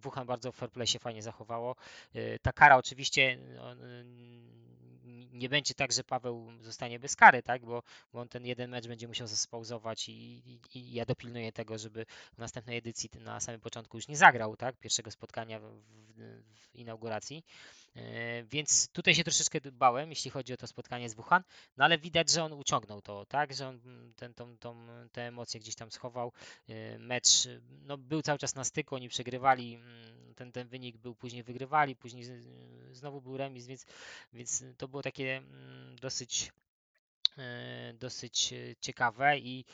Wuhan 0.03 0.27
bardzo 0.27 0.53
w 0.53 0.57
fair 0.57 0.71
play 0.71 0.87
się 0.87 0.99
fajnie 0.99 1.23
zachowało. 1.23 1.77
Ta 2.43 2.53
kara 2.53 2.77
oczywiście 2.77 3.39
no, 3.57 3.75
nie 5.33 5.49
będzie 5.49 5.75
tak, 5.75 5.93
że 5.93 6.05
Paweł 6.05 6.53
zostanie 6.69 6.99
bez 6.99 7.17
kary, 7.17 7.43
tak? 7.43 7.65
Bo, 7.65 7.83
bo 8.13 8.21
on 8.21 8.29
ten 8.29 8.47
jeden 8.47 8.71
mecz 8.71 8.87
będzie 8.87 9.09
musiał 9.09 9.27
zaspauzować 9.27 10.09
i, 10.09 10.13
i, 10.13 10.61
i 10.75 10.93
ja 10.93 11.05
dopilnuję 11.05 11.53
tego, 11.53 11.79
żeby 11.79 12.07
w 12.35 12.39
następnej 12.39 12.77
edycji 12.79 13.11
na 13.21 13.41
samym 13.41 13.61
początku 13.61 13.97
już 13.97 14.09
nie 14.09 14.17
zagrał, 14.17 14.57
tak? 14.57 14.77
Pierwszego 14.77 15.11
spotkania 15.11 15.61
w, 15.61 15.65
w, 15.65 16.43
w 16.55 16.75
inauguracji. 16.75 17.45
E, 17.99 18.45
Więc 18.45 18.89
tutaj 18.89 19.15
się 19.15 19.25
troszeczkę 19.25 19.61
bałem, 19.73 20.11
jeśli 20.11 20.31
chodzi 20.31 20.53
o 20.53 20.57
to 20.57 20.67
spotkanie 20.67 21.09
z 21.09 21.15
Wuhan, 21.15 21.43
no 21.77 21.85
ale 21.85 21.99
widać, 21.99 22.31
że 22.31 22.45
on 22.45 22.53
uciągnął 22.53 23.03
to, 23.03 23.27
tak? 23.27 23.55
Że 23.55 23.69
on 23.69 23.81
ten, 24.17 24.35
tą, 24.35 24.59
tą, 24.59 24.87
te 25.13 25.23
emocje 25.23 25.61
gdzieś 25.61 25.75
tam 25.75 25.91
schował. 25.91 26.33
E, 26.69 26.99
Mecz 26.99 27.49
no, 27.87 27.99
był 27.99 28.23
cały 28.23 28.39
czas 28.39 28.55
na 28.55 28.65
styku, 28.65 28.95
oni 28.95 29.09
przegrywali, 29.09 29.75
mm, 29.75 30.35
ten, 30.35 30.53
ten 30.53 30.69
wynik 30.69 30.97
był, 30.97 31.15
później 31.15 31.43
wygrywali, 31.43 31.97
później 31.97 32.25
znowu 32.93 33.21
był 33.21 33.37
remis, 33.37 33.67
więc, 33.67 33.87
więc 34.33 34.65
to 34.77 34.89
było 34.89 35.03
takie 35.03 35.37
mm, 35.37 35.97
dosyć 35.97 36.53
dosyć 37.95 38.53
e, 38.53 38.77
ciekawe 38.81 39.39
i, 39.39 39.65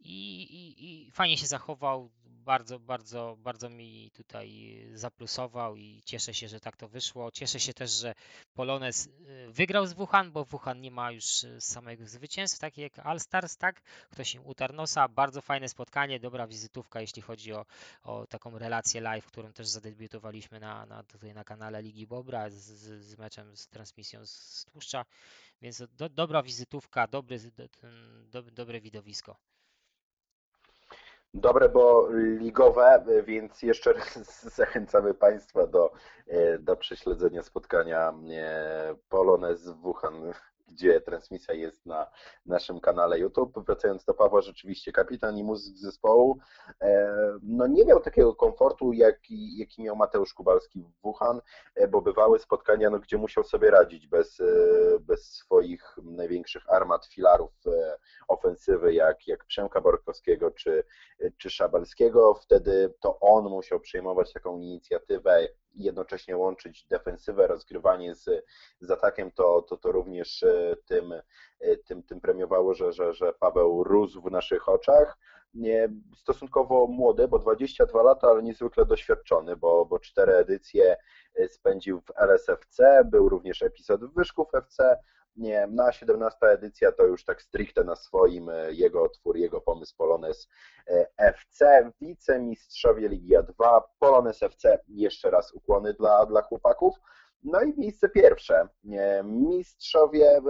i, 0.00 0.42
i, 0.42 1.06
i 1.06 1.10
fajnie 1.10 1.38
się 1.38 1.46
zachował. 1.46 2.10
Bardzo, 2.44 2.78
bardzo, 2.78 3.36
bardzo 3.38 3.68
mi 3.68 4.10
tutaj 4.14 4.78
zaplusował 4.94 5.76
i 5.76 6.02
cieszę 6.04 6.34
się, 6.34 6.48
że 6.48 6.60
tak 6.60 6.76
to 6.76 6.88
wyszło. 6.88 7.30
Cieszę 7.30 7.60
się 7.60 7.74
też, 7.74 7.90
że 7.90 8.14
Polones 8.54 9.08
e, 9.08 9.52
wygrał 9.52 9.86
z 9.86 9.92
Wuhan, 9.92 10.32
bo 10.32 10.44
Wuhan 10.44 10.80
nie 10.80 10.90
ma 10.90 11.12
już 11.12 11.44
e, 11.44 11.60
samych 11.60 12.08
zwycięstw, 12.08 12.58
tak 12.58 12.78
jak 12.78 12.98
All 12.98 13.20
Stars, 13.20 13.56
tak? 13.56 13.82
Ktoś 14.10 14.34
im 14.34 14.46
utarł 14.46 14.74
nosa. 14.74 15.08
Bardzo 15.08 15.40
fajne 15.40 15.68
spotkanie, 15.68 16.20
dobra 16.20 16.46
wizytówka, 16.46 17.00
jeśli 17.00 17.22
chodzi 17.22 17.52
o, 17.52 17.66
o 18.02 18.26
taką 18.26 18.58
relację 18.58 19.00
live, 19.00 19.26
którą 19.26 19.52
też 19.52 19.68
zadebiutowaliśmy 19.68 20.60
na, 20.60 20.86
na, 20.86 21.02
tutaj 21.02 21.34
na 21.34 21.44
kanale 21.44 21.82
Ligi 21.82 22.06
Bobra 22.06 22.50
z, 22.50 22.54
z 23.04 23.18
meczem, 23.18 23.56
z 23.56 23.68
transmisją 23.68 24.26
z 24.26 24.64
Tłuszcza. 24.72 25.04
Więc 25.62 25.82
do, 25.96 26.08
dobra 26.08 26.42
wizytówka, 26.42 27.06
dobry, 27.06 27.38
do, 28.26 28.42
dobre 28.42 28.80
widowisko. 28.80 29.36
Dobre, 31.34 31.68
bo 31.68 32.08
ligowe, 32.38 33.04
więc 33.26 33.62
jeszcze 33.62 33.92
raz 33.92 34.18
zachęcamy 34.56 35.14
Państwa 35.14 35.66
do, 35.66 35.92
e, 36.26 36.58
do 36.58 36.76
prześledzenia 36.76 37.42
spotkania 37.42 38.12
e, 38.30 38.94
Polones 39.08 39.68
w 39.68 39.76
Wuhan, 39.76 40.32
gdzie 40.72 41.00
transmisja 41.00 41.54
jest 41.54 41.86
na 41.86 42.06
naszym 42.46 42.80
kanale 42.80 43.18
YouTube. 43.18 43.64
Wracając 43.66 44.04
do 44.04 44.14
Pawła, 44.14 44.40
rzeczywiście 44.40 44.92
kapitan 44.92 45.38
i 45.38 45.44
muzyk 45.44 45.76
zespołu 45.76 46.38
e, 46.80 47.14
no 47.42 47.66
nie 47.66 47.84
miał 47.84 48.00
takiego 48.00 48.34
komfortu, 48.34 48.92
jaki, 48.92 49.58
jaki 49.58 49.82
miał 49.82 49.96
Mateusz 49.96 50.34
Kubalski 50.34 50.82
w 50.82 51.02
Wuhan, 51.02 51.40
e, 51.74 51.88
bo 51.88 52.02
bywały 52.02 52.38
spotkania, 52.38 52.90
no, 52.90 52.98
gdzie 52.98 53.18
musiał 53.18 53.44
sobie 53.44 53.70
radzić 53.70 54.06
bez, 54.06 54.40
e, 54.40 54.44
bez 55.00 55.32
swoich 55.32 55.96
największych 56.02 56.70
armat, 56.70 57.06
filarów 57.06 57.50
ofensywy, 58.28 58.94
jak, 58.94 59.28
jak 59.28 59.44
Przemka 59.44 59.80
Borkowskiego 59.80 60.50
czy 60.50 60.84
czy 61.38 61.50
Szabelskiego, 61.50 62.34
wtedy 62.34 62.94
to 63.00 63.20
on 63.20 63.44
musiał 63.44 63.80
przejmować 63.80 64.32
taką 64.32 64.58
inicjatywę 64.58 65.48
jednocześnie 65.74 66.36
łączyć 66.36 66.86
defensywę, 66.86 67.46
rozgrywanie 67.46 68.14
z, 68.14 68.44
z 68.80 68.90
atakiem, 68.90 69.30
to, 69.30 69.62
to, 69.62 69.76
to 69.76 69.92
również 69.92 70.42
e, 70.42 70.76
tym, 70.86 71.12
e, 71.60 71.76
tym, 71.76 72.02
tym 72.02 72.20
premiowało, 72.20 72.74
że, 72.74 72.92
że, 72.92 73.12
że 73.12 73.32
Paweł 73.32 73.84
rósł 73.84 74.22
w 74.22 74.30
naszych 74.30 74.68
oczach. 74.68 75.18
Nie, 75.54 75.88
stosunkowo 76.16 76.86
młody, 76.86 77.28
bo 77.28 77.38
22 77.38 78.02
lata, 78.02 78.28
ale 78.28 78.42
niezwykle 78.42 78.86
doświadczony, 78.86 79.56
bo, 79.56 79.86
bo 79.86 79.98
cztery 79.98 80.32
edycje 80.32 80.96
e, 81.34 81.48
spędził 81.48 82.00
w 82.00 82.10
LSFC, 82.16 83.04
był 83.04 83.28
również 83.28 83.62
epizod 83.62 84.04
w 84.04 84.14
Wyszków 84.14 84.54
FC, 84.54 84.96
nie, 85.36 85.66
na 85.66 85.92
17 85.92 86.46
edycja 86.46 86.92
to 86.92 87.06
już 87.06 87.24
tak 87.24 87.42
stricte 87.42 87.84
na 87.84 87.96
swoim, 87.96 88.48
e, 88.48 88.72
jego 88.72 89.08
twór, 89.08 89.36
jego 89.36 89.60
pomysł 89.60 89.96
Polones 89.96 90.48
e, 90.88 91.06
FC, 91.16 91.90
wicemistrzowie 92.00 93.08
Ligi 93.08 93.36
A2, 93.36 93.80
Polones 93.98 94.42
FC, 94.42 94.78
jeszcze 94.88 95.30
raz 95.30 95.52
ukłony 95.52 95.94
dla, 95.94 96.26
dla 96.26 96.42
chłopaków. 96.42 96.94
No 97.44 97.62
i 97.62 97.80
miejsce 97.80 98.08
pierwsze. 98.08 98.68
Nie, 98.84 99.22
Mistrzowie, 99.24 100.26
e, 100.26 100.42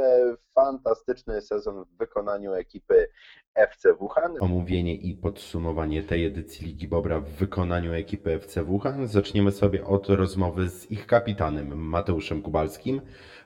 fantastyczny 0.55 1.41
sezon 1.41 1.85
w 1.85 1.99
wykonaniu 1.99 2.53
ekipy 2.53 3.09
FC 3.55 3.95
Wuhan. 3.95 4.37
Omówienie 4.41 4.95
i 4.95 5.15
podsumowanie 5.15 6.03
tej 6.03 6.27
edycji 6.27 6.67
Ligi 6.67 6.89
Bobra 6.89 7.21
w 7.21 7.29
wykonaniu 7.29 7.93
ekipy 7.93 8.31
FC 8.33 8.65
Wuhan 8.65 9.07
zaczniemy 9.07 9.53
sobie 9.53 9.85
od 9.85 10.09
rozmowy 10.09 10.69
z 10.69 10.91
ich 10.91 11.07
kapitanem 11.07 11.79
Mateuszem 11.79 12.43
Kubalskim. 12.43 13.01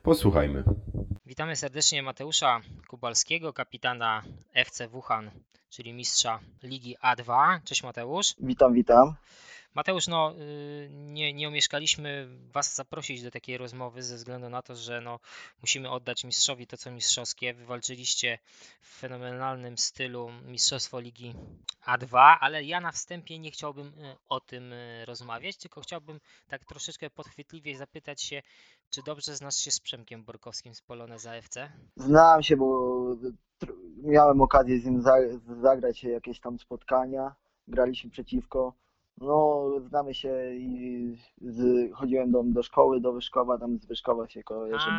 Posłuchajmy. 0.07 0.65
Witamy 1.27 1.57
serdecznie 1.57 2.03
Mateusza 2.03 2.61
Kubalskiego, 2.89 3.53
kapitana 3.53 4.23
FC 4.55 4.89
Wuhan, 4.89 5.31
czyli 5.71 5.93
mistrza 5.93 6.41
Ligi 6.63 6.97
A2. 7.03 7.59
Cześć 7.65 7.83
Mateusz. 7.83 8.35
Witam, 8.41 8.73
witam. 8.73 9.15
Mateusz, 9.77 10.09
no 10.09 10.35
y, 10.39 10.89
nie, 10.93 11.33
nie 11.33 11.49
omieszkaliśmy 11.49 12.29
Was 12.53 12.75
zaprosić 12.75 13.23
do 13.23 13.31
takiej 13.31 13.59
rozmowy 13.59 14.03
ze 14.03 14.17
względu 14.17 14.49
na 14.49 14.63
to, 14.63 14.77
że 14.77 15.01
no, 15.01 15.21
musimy 15.61 15.91
oddać 15.91 16.25
mistrzowi 16.25 16.67
to, 16.67 16.77
co 16.77 16.91
mistrzowskie. 16.91 17.55
Wywalczyliście 17.55 18.39
w 18.81 18.99
fenomenalnym 18.99 19.79
stylu 19.79 20.31
Mistrzostwo 20.45 21.01
Ligi 21.01 21.35
A2, 21.87 22.37
ale 22.41 22.65
ja 22.65 22.81
na 22.81 22.93
wstępie 22.93 23.39
nie 23.39 23.51
chciałbym 23.51 23.87
y, 23.87 24.17
o 24.29 24.41
tym 24.41 24.73
y, 24.73 25.05
rozmawiać, 25.07 25.57
tylko 25.57 25.81
chciałbym 25.81 26.21
tak 26.49 26.65
troszeczkę 26.65 27.11
podchwytliwie 27.11 27.77
zapytać 27.77 28.23
się, 28.23 28.43
czy 28.91 29.03
dobrze 29.03 29.37
znasz 29.37 29.57
się 29.57 29.71
z 29.71 29.81
Przemkiem 29.81 30.25
Borkowskim 30.25 30.75
z 30.75 30.83
Poloneza 30.83 31.35
FC? 31.35 31.73
Znałem 31.97 32.43
się, 32.43 32.57
bo 32.57 32.97
miałem 34.03 34.41
okazję 34.41 34.81
z 34.81 34.85
nim 34.85 35.03
za- 35.03 35.39
zagrać 35.63 36.05
jakieś 36.05 36.41
tam 36.41 36.59
spotkania. 36.59 37.35
Graliśmy 37.69 38.11
przeciwko. 38.11 38.75
No, 39.21 39.65
znamy 39.89 40.15
się 40.15 40.55
i 40.55 41.17
z, 41.41 41.93
chodziłem 41.93 42.33
do, 42.33 42.43
do 42.43 42.63
szkoły, 42.63 43.01
do 43.01 43.13
Wyszkowa, 43.13 43.59
tam 43.59 43.79
z 43.79 43.87
Wyszkowa 43.87 44.29
się 44.29 44.43
kojarzymy. 44.43 44.99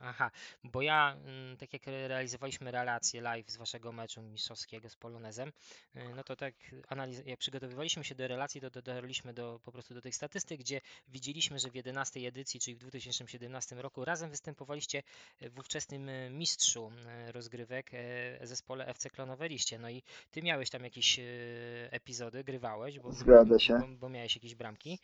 Aha, 0.00 0.30
bo 0.64 0.82
ja, 0.82 1.16
mm, 1.24 1.56
tak 1.56 1.72
jak 1.72 1.86
realizowaliśmy 1.86 2.70
relacje 2.70 3.20
live 3.20 3.50
z 3.50 3.56
waszego 3.56 3.92
meczu 3.92 4.22
mistrzowskiego 4.22 4.88
z 4.90 4.96
Polonezem, 4.96 5.52
y, 5.96 6.00
no 6.16 6.24
to 6.24 6.36
tak 6.36 6.54
analiz- 6.88 7.26
jak 7.26 7.38
przygotowywaliśmy 7.38 8.04
się 8.04 8.14
do 8.14 8.28
relacji, 8.28 8.60
to 8.60 8.70
dotarliśmy 8.70 9.34
do, 9.34 9.60
po 9.64 9.72
prostu 9.72 9.94
do 9.94 10.00
tych 10.00 10.14
statystyk, 10.14 10.60
gdzie 10.60 10.80
widzieliśmy, 11.08 11.58
że 11.58 11.70
w 11.70 11.74
11 11.74 12.20
edycji, 12.28 12.60
czyli 12.60 12.74
w 12.76 12.78
2017 12.78 13.76
roku, 13.76 14.04
razem 14.04 14.30
występowaliście 14.30 15.02
w 15.40 15.58
ówczesnym 15.58 16.08
y, 16.08 16.30
mistrzu 16.30 16.92
y, 17.28 17.32
rozgrywek 17.32 17.90
zespole 18.42 18.86
FC 18.86 19.10
Klonowe 19.10 19.48
Liście. 19.48 19.78
No 19.78 19.90
i 19.90 20.02
ty 20.30 20.42
miałeś 20.42 20.70
tam 20.70 20.84
jakieś 20.84 21.20
epizody, 21.90 22.44
grywałeś, 22.44 22.98
bo, 22.98 23.12
Zgadza 23.12 23.58
się. 23.58 23.78
bo, 23.78 23.86
bo 23.88 24.08
miałeś 24.08 24.34
jakieś 24.34 24.54
bramki. 24.54 24.98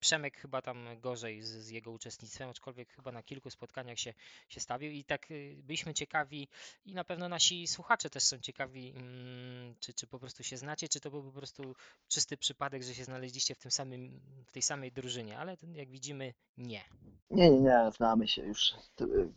Przemek 0.00 0.36
chyba 0.36 0.62
tam 0.62 1.00
gorzej 1.00 1.42
z, 1.42 1.48
z 1.48 1.68
jego 1.68 1.90
uczestnictwem, 1.90 2.48
aczkolwiek 2.50 2.92
chyba 2.92 3.12
na 3.12 3.22
kilku 3.22 3.50
spotkaniach 3.50 3.98
się, 3.98 4.14
się 4.48 4.60
stawił 4.60 4.90
i 4.92 5.04
tak 5.04 5.30
y, 5.30 5.56
byliśmy 5.62 5.94
ciekawi 5.94 6.48
i 6.84 6.94
na 6.94 7.04
pewno 7.04 7.28
nasi 7.28 7.66
słuchacze 7.66 8.10
też 8.10 8.22
są 8.22 8.38
ciekawi, 8.38 8.92
mm, 8.96 9.74
czy, 9.80 9.94
czy 9.94 10.06
po 10.06 10.18
prostu 10.18 10.42
się 10.42 10.56
znacie, 10.56 10.88
czy 10.88 11.00
to 11.00 11.10
był 11.10 11.22
po 11.22 11.32
prostu 11.32 11.74
czysty 12.08 12.36
przypadek, 12.36 12.82
że 12.82 12.94
się 12.94 13.04
znaleźliście 13.04 13.54
w 13.54 13.58
tym 13.58 13.70
samym, 13.70 14.20
w 14.46 14.52
tej 14.52 14.62
samej 14.62 14.92
drużynie, 14.92 15.38
ale 15.38 15.56
jak 15.74 15.90
widzimy 15.90 16.34
nie. 16.56 16.84
Nie, 17.30 17.50
nie, 17.50 17.60
nie, 17.60 17.90
znamy 17.96 18.28
się 18.28 18.42
już 18.42 18.74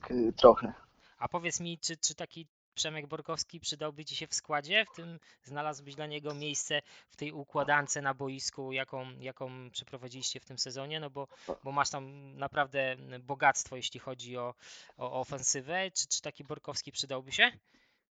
k- 0.01 0.13
trochę. 0.35 0.73
A 1.17 1.27
powiedz 1.27 1.59
mi, 1.59 1.79
czy, 1.79 1.97
czy 1.97 2.15
taki 2.15 2.47
Przemek 2.75 3.07
Borkowski 3.07 3.59
przydałby 3.59 4.05
Ci 4.05 4.15
się 4.15 4.27
w 4.27 4.33
składzie? 4.33 4.85
W 4.93 4.95
tym 4.95 5.19
znalazłbyś 5.43 5.95
dla 5.95 6.07
niego 6.07 6.33
miejsce 6.33 6.81
w 7.09 7.15
tej 7.15 7.31
układance 7.31 7.95
na 7.95 8.13
boisku, 8.13 8.71
jaką, 8.71 9.05
jaką 9.19 9.71
przeprowadziliście 9.71 10.39
w 10.39 10.45
tym 10.45 10.57
sezonie? 10.57 10.99
No 10.99 11.09
bo, 11.09 11.27
bo 11.63 11.71
masz 11.71 11.89
tam 11.89 12.35
naprawdę 12.37 12.95
bogactwo, 13.23 13.75
jeśli 13.75 13.99
chodzi 13.99 14.37
o, 14.37 14.53
o 14.97 15.19
ofensywę. 15.19 15.91
Czy, 15.91 16.07
czy 16.07 16.21
taki 16.21 16.43
Borkowski 16.43 16.91
przydałby 16.91 17.31
się? 17.31 17.51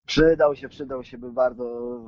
Przydał 0.06 0.56
się, 0.56 0.68
przydał 0.68 1.04
się 1.04 1.18
by 1.18 1.32
bardzo 1.32 1.64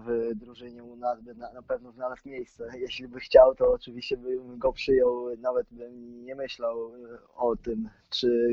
w 0.07 0.35
drużynie 0.35 0.85
u 0.85 0.97
nas, 0.97 1.21
by 1.21 1.35
na, 1.35 1.53
na 1.53 1.63
pewno 1.63 1.93
znalazł 1.93 2.29
miejsce. 2.29 2.71
Jeśli 2.79 3.09
by 3.09 3.21
chciał, 3.21 3.55
to 3.55 3.73
oczywiście 3.73 4.17
bym 4.17 4.59
go 4.59 4.73
przyjął, 4.73 5.37
nawet 5.39 5.67
bym 5.71 6.25
nie 6.25 6.35
myślał 6.35 6.93
o 7.35 7.57
tym, 7.57 7.89
czy 8.11 8.49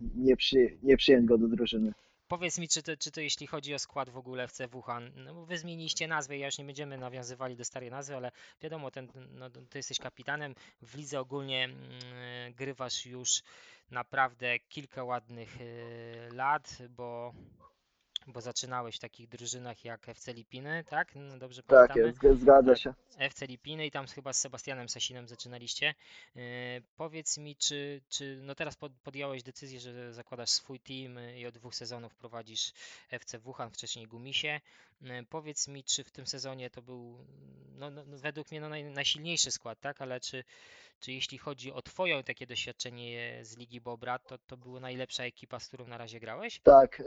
nie, 0.00 0.36
przy, 0.36 0.78
nie 0.82 0.96
przyjąć 0.96 1.26
go 1.26 1.38
do 1.38 1.48
drużyny. 1.48 1.92
Powiedz 2.30 2.58
mi, 2.58 2.68
czy 2.68 2.82
to, 2.82 2.96
czy 2.96 3.10
to 3.10 3.20
jeśli 3.20 3.46
chodzi 3.46 3.74
o 3.74 3.78
skład 3.78 4.10
w 4.10 4.16
ogóle 4.16 4.44
FC 4.44 4.68
Wuhan, 4.68 5.12
no 5.16 5.46
wy 5.46 5.58
zmieniliście 5.58 6.08
nazwę, 6.08 6.38
ja 6.38 6.46
już 6.46 6.58
nie 6.58 6.64
będziemy 6.64 6.98
nawiązywali 6.98 7.56
do 7.56 7.64
starej 7.64 7.90
nazwy, 7.90 8.16
ale 8.16 8.32
wiadomo, 8.62 8.90
ten, 8.90 9.08
no, 9.30 9.50
ty 9.50 9.78
jesteś 9.78 9.98
kapitanem, 9.98 10.54
w 10.82 10.94
lidze 10.94 11.20
ogólnie 11.20 11.64
mm, 11.64 12.52
grywasz 12.52 13.06
już 13.06 13.42
naprawdę 13.90 14.58
kilka 14.58 15.04
ładnych 15.04 15.60
y, 15.60 16.28
lat, 16.32 16.78
bo 16.90 17.34
bo 18.26 18.40
zaczynałeś 18.40 18.96
w 18.96 18.98
takich 18.98 19.28
drużynach 19.28 19.84
jak 19.84 20.08
FC 20.08 20.32
Lipiny, 20.32 20.84
tak? 20.84 21.14
No 21.14 21.38
dobrze 21.38 21.62
Tak 21.62 21.88
pamiętamy? 21.88 22.12
zg- 22.12 22.40
zgadza 22.40 22.76
się. 22.76 22.94
FC 23.18 23.46
Lipiny 23.46 23.86
i 23.86 23.90
tam 23.90 24.06
chyba 24.06 24.32
z 24.32 24.40
Sebastianem 24.40 24.88
Sasinem 24.88 25.28
zaczynaliście. 25.28 25.94
Yy, 26.34 26.42
powiedz 26.96 27.38
mi, 27.38 27.56
czy, 27.56 28.00
czy 28.08 28.38
no 28.42 28.54
teraz 28.54 28.76
pod, 28.76 28.92
podjąłeś 28.92 29.42
decyzję, 29.42 29.80
że 29.80 30.14
zakładasz 30.14 30.50
swój 30.50 30.80
team 30.80 31.18
i 31.36 31.46
od 31.46 31.54
dwóch 31.54 31.74
sezonów 31.74 32.14
prowadzisz 32.14 32.72
FC 33.10 33.38
Wuhan, 33.38 33.70
wcześniej 33.70 34.06
Gumisie. 34.06 34.60
Yy, 35.00 35.26
powiedz 35.30 35.68
mi, 35.68 35.84
czy 35.84 36.04
w 36.04 36.10
tym 36.10 36.26
sezonie 36.26 36.70
to 36.70 36.82
był, 36.82 37.26
no, 37.78 37.90
no, 37.90 38.04
no 38.06 38.18
według 38.18 38.50
mnie 38.50 38.60
no, 38.60 38.68
naj, 38.68 38.84
najsilniejszy 38.84 39.50
skład, 39.50 39.80
tak? 39.80 40.00
Ale 40.00 40.20
czy, 40.20 40.44
czy 41.00 41.12
jeśli 41.12 41.38
chodzi 41.38 41.72
o 41.72 41.82
twoje 41.82 42.24
takie 42.24 42.46
doświadczenie 42.46 43.40
z 43.42 43.56
Ligi 43.56 43.80
Bobra, 43.80 44.18
to, 44.18 44.38
to 44.46 44.56
była 44.56 44.80
najlepsza 44.80 45.24
ekipa, 45.24 45.58
z 45.58 45.68
którą 45.68 45.86
na 45.86 45.98
razie 45.98 46.20
grałeś? 46.20 46.60
Tak, 46.60 47.00
y, 47.00 47.04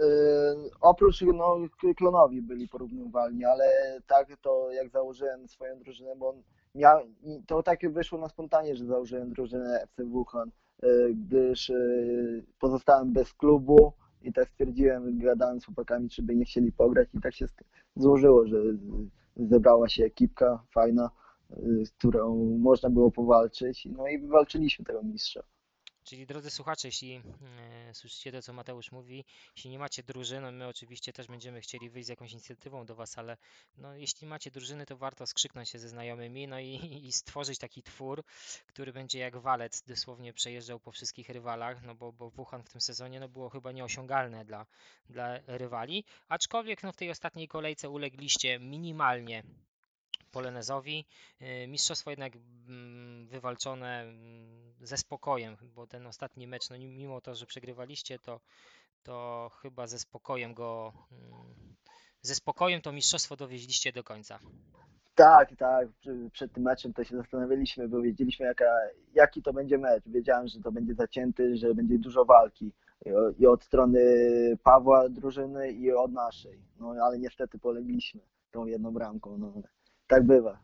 oprócz 0.82 1.22
no, 1.22 1.58
klonowi 1.98 2.42
byli 2.42 2.68
porównywalni, 2.68 3.46
ale 3.46 3.66
tak 4.08 4.28
to 4.42 4.72
jak 4.72 4.90
założyłem 4.90 5.48
swoją 5.48 5.80
drużynę, 5.80 6.16
bo 6.16 6.36
miał, 6.76 7.00
to 7.48 7.64
tak 7.64 7.92
wyszło 7.92 8.20
na 8.20 8.30
spontanie, 8.30 8.76
że 8.76 8.86
założyłem 8.86 9.34
drużynę 9.34 9.82
FC 9.82 10.04
Wuhan, 10.04 10.52
y, 10.84 11.16
gdyż 11.16 11.70
y, 11.70 12.46
pozostałem 12.60 13.14
bez 13.14 13.34
klubu 13.34 13.94
i 14.22 14.34
tak 14.34 14.50
stwierdziłem, 14.50 15.20
gadałem 15.20 15.62
z 15.62 15.66
chłopakami, 15.66 16.10
czy 16.10 16.22
by 16.22 16.36
nie 16.36 16.46
chcieli 16.46 16.72
pograć 16.72 17.10
i 17.14 17.22
tak 17.22 17.34
się 17.34 17.46
złożyło, 17.96 18.48
że 18.48 18.58
zebrała 19.36 19.90
się 19.90 20.06
ekipka 20.06 20.64
fajna, 20.72 21.10
z 21.84 21.92
którą 21.92 22.58
można 22.60 22.90
było 22.90 23.12
powalczyć, 23.12 23.86
no 23.86 24.08
i 24.08 24.20
wywalczyliśmy 24.20 24.86
tego 24.86 25.04
mistrza. 25.04 25.44
Czyli 26.04 26.26
drodzy 26.26 26.50
słuchacze, 26.50 26.88
jeśli 26.88 27.22
e, 27.88 27.94
słyszycie 27.94 28.32
to, 28.32 28.42
co 28.42 28.54
Mateusz 28.54 28.92
mówi, 28.92 29.26
jeśli 29.56 29.72
nie 29.72 29.80
macie 29.80 30.04
drużyny, 30.04 30.52
my 30.52 30.68
oczywiście 30.68 31.14
też 31.14 31.28
będziemy 31.28 31.62
chcieli 31.62 31.90
wyjść 31.90 32.06
z 32.06 32.10
jakąś 32.10 32.32
inicjatywą 32.32 32.86
do 32.86 32.96
Was, 32.96 33.18
ale 33.18 33.38
no, 33.78 33.96
jeśli 33.96 34.28
macie 34.28 34.52
drużyny, 34.52 34.86
to 34.86 34.98
warto 34.98 35.28
skrzyknąć 35.28 35.70
się 35.70 35.80
ze 35.80 35.90
znajomymi 35.90 36.48
no 36.48 36.60
i, 36.60 37.02
i 37.08 37.12
stworzyć 37.12 37.60
taki 37.60 37.84
twór, 37.84 38.24
który 38.68 38.94
będzie 38.94 39.20
jak 39.20 39.38
walec 39.38 39.84
dosłownie 39.88 40.34
przejeżdżał 40.34 40.80
po 40.80 40.92
wszystkich 40.92 41.30
rywalach, 41.30 41.84
no 41.84 41.96
bo, 41.96 42.12
bo 42.12 42.30
Wuhan 42.30 42.64
w 42.64 42.70
tym 42.70 42.82
sezonie 42.82 43.20
no, 43.20 43.30
było 43.30 43.50
chyba 43.50 43.72
nieosiągalne 43.72 44.46
dla, 44.46 44.66
dla 45.10 45.40
rywali, 45.48 46.04
aczkolwiek 46.28 46.84
no, 46.84 46.92
w 46.92 46.98
tej 46.98 47.10
ostatniej 47.10 47.48
kolejce 47.48 47.90
ulegliście 47.90 48.60
minimalnie 48.60 49.44
Polonezowi. 50.34 51.06
Y, 51.42 51.68
Mistrzostwo 51.68 52.10
jednak 52.10 52.34
mm, 52.36 53.28
wywalczone 53.28 54.02
mm, 54.02 54.74
ze 54.82 54.98
spokojem, 54.98 55.58
bo 55.76 55.88
ten 55.88 56.08
ostatni 56.08 56.48
mecz, 56.48 56.70
no 56.70 56.78
mimo 56.78 57.22
to, 57.22 57.36
że 57.36 57.46
przegrywaliście, 57.46 58.20
to, 58.20 58.40
to 59.04 59.50
chyba 59.62 59.88
ze 59.88 60.00
spokojem 60.00 60.54
go, 60.54 60.94
mm, 61.12 61.76
ze 62.22 62.36
spokojem 62.36 62.82
to 62.82 62.92
mistrzostwo 62.92 63.36
dowieźliście 63.36 63.92
do 63.92 64.04
końca. 64.04 64.40
Tak, 65.16 65.56
tak. 65.58 65.88
Przed 66.32 66.54
tym 66.54 66.64
meczem 66.64 66.94
to 66.94 67.04
się 67.04 67.18
zastanawialiśmy, 67.18 67.88
bo 67.88 68.02
wiedzieliśmy 68.02 68.46
jaka, 68.46 68.66
jaki 69.14 69.42
to 69.42 69.54
będzie 69.54 69.78
mecz. 69.78 70.04
Wiedziałem, 70.06 70.48
że 70.48 70.60
to 70.60 70.72
będzie 70.72 70.94
zacięty, 70.94 71.58
że 71.58 71.76
będzie 71.76 72.00
dużo 72.00 72.26
walki 72.26 72.72
i 73.40 73.48
od 73.48 73.64
strony 73.64 74.00
Pawła 74.64 75.10
drużyny 75.10 75.72
i 75.72 75.92
od 75.92 76.12
naszej. 76.12 76.60
No 76.80 76.96
ale 77.04 77.20
niestety 77.20 77.60
polegliśmy 77.60 78.22
tą 78.52 78.66
jedną 78.66 78.92
bramką. 78.92 79.38
No, 79.38 79.54
tak 80.14 80.24
bywa. 80.24 80.60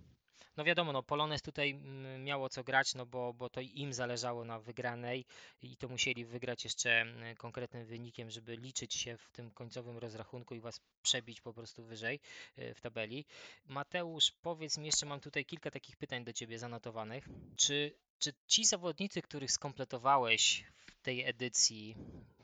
No 0.58 0.64
wiadomo, 0.64 0.94
no 0.94 1.04
Polonez 1.04 1.42
tutaj 1.42 1.72
mm, 1.72 2.24
miało 2.24 2.50
co 2.50 2.64
grać, 2.64 2.96
no 2.96 3.06
bo, 3.06 3.34
bo 3.34 3.50
to 3.50 3.62
im 3.62 3.94
zależało 3.94 4.46
na 4.46 4.60
wygranej 4.60 5.26
i 5.62 5.78
to 5.78 5.88
musieli 5.88 6.26
wygrać 6.26 6.64
jeszcze 6.64 7.02
mm, 7.02 7.36
konkretnym 7.36 7.86
wynikiem, 7.86 8.30
żeby 8.30 8.56
liczyć 8.56 8.94
się 8.94 9.18
w 9.18 9.32
tym 9.32 9.52
końcowym 9.52 9.98
rozrachunku 9.98 10.56
i 10.56 10.60
was 10.60 10.82
przebić 11.02 11.42
po 11.42 11.54
prostu 11.54 11.84
wyżej 11.84 12.20
y, 12.58 12.74
w 12.74 12.82
tabeli. 12.82 13.26
Mateusz, 13.66 14.32
powiedz 14.42 14.78
mi, 14.78 14.86
jeszcze 14.86 15.06
mam 15.06 15.20
tutaj 15.20 15.46
kilka 15.46 15.72
takich 15.72 15.98
pytań 15.98 16.24
do 16.24 16.34
ciebie 16.34 16.60
zanotowanych. 16.60 17.30
Czy, 17.56 17.92
czy 18.20 18.34
ci 18.48 18.66
zawodnicy, 18.66 19.22
których 19.22 19.52
skompletowałeś 19.52 20.66
w 20.98 21.02
tej 21.02 21.26
edycji, 21.26 21.96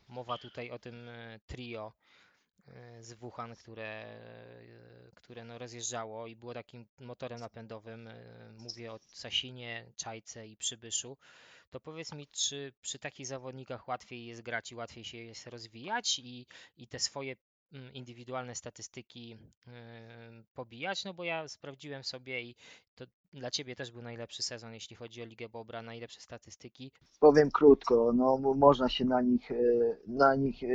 mowa 0.08 0.38
tutaj 0.38 0.72
o 0.72 0.80
tym 0.80 1.08
y, 1.08 1.39
trio, 1.48 1.94
z 2.99 3.13
Wuhan, 3.13 3.56
które, 3.56 4.19
y, 4.62 5.12
które 5.15 5.43
no 5.43 5.58
rozjeżdżało 5.58 6.28
i 6.28 6.36
było 6.36 6.54
takim 6.54 6.86
motorem 6.99 7.39
napędowym. 7.39 8.08
y, 8.08 8.54
Mówię 8.58 8.93
o 8.93 8.99
Sasinie, 8.99 9.91
Czajce 9.95 10.47
i 10.47 10.58
Przybyszu. 10.58 11.17
To 11.69 11.80
powiedz 11.80 12.13
mi, 12.13 12.28
czy 12.28 12.73
przy 12.82 12.99
takich 12.99 13.28
zawodnikach 13.28 13.88
łatwiej 13.88 14.25
jest 14.25 14.41
grać 14.41 14.71
i 14.71 14.75
łatwiej 14.75 15.04
się 15.04 15.17
jest 15.17 15.47
rozwijać 15.47 16.19
i, 16.19 16.45
i 16.78 16.88
te 16.88 16.99
swoje 16.99 17.36
mm, 17.73 17.93
indywidualne 17.93 18.56
statystyki 18.56 19.38
pobijać? 20.54 21.04
No 21.04 21.13
bo 21.13 21.23
ja 21.23 21.47
sprawdziłem 21.47 22.04
sobie 22.04 22.41
i 22.41 22.56
to 22.95 23.06
dla 23.39 23.52
Ciebie 23.52 23.76
też 23.76 23.91
był 23.91 24.02
najlepszy 24.02 24.43
sezon, 24.43 24.74
jeśli 24.74 24.95
chodzi 24.95 25.21
o 25.21 25.26
Ligę 25.26 25.50
Bobra, 25.50 25.82
najlepsze 25.82 26.21
statystyki. 26.21 26.91
Powiem 27.19 27.52
krótko, 27.52 28.13
no 28.13 28.38
mo- 28.38 28.54
można 28.54 28.89
się 28.89 29.06
na 29.06 29.21
nich, 29.21 29.52
e, 29.52 29.56
na 30.08 30.36
nich 30.36 30.63
e, 30.63 30.67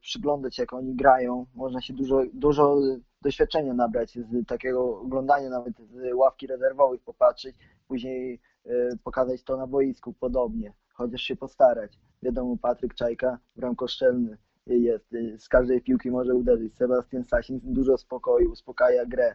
przyglądać, 0.00 0.58
jak 0.58 0.72
oni 0.72 0.94
grają. 0.94 1.46
Można 1.54 1.80
się 1.80 1.94
dużo, 1.94 2.22
dużo 2.32 2.76
doświadczenia 3.22 3.74
nabrać 3.74 4.12
z 4.14 4.46
takiego 4.46 5.00
oglądania, 5.00 5.50
nawet 5.50 5.74
z 5.78 6.14
ławki 6.14 6.46
rezerwowych 6.46 7.00
popatrzeć, 7.02 7.56
później 7.88 8.40
e, 8.66 8.70
pokazać 9.04 9.42
to 9.42 9.56
na 9.56 9.66
boisku 9.66 10.12
podobnie, 10.12 10.72
chociaż 10.92 11.22
się 11.22 11.36
postarać. 11.36 11.98
Wiadomo, 12.22 12.56
Patryk 12.62 12.94
Czajka, 12.94 13.38
bramkoszczelny 13.56 14.38
jest, 14.66 15.14
e, 15.14 15.38
z 15.38 15.48
każdej 15.48 15.82
piłki 15.82 16.10
może 16.10 16.34
uderzyć. 16.34 16.76
Sebastian 16.76 17.24
Sasin 17.24 17.60
dużo 17.62 17.98
spokoju, 17.98 18.52
uspokaja 18.52 19.06
grę, 19.06 19.34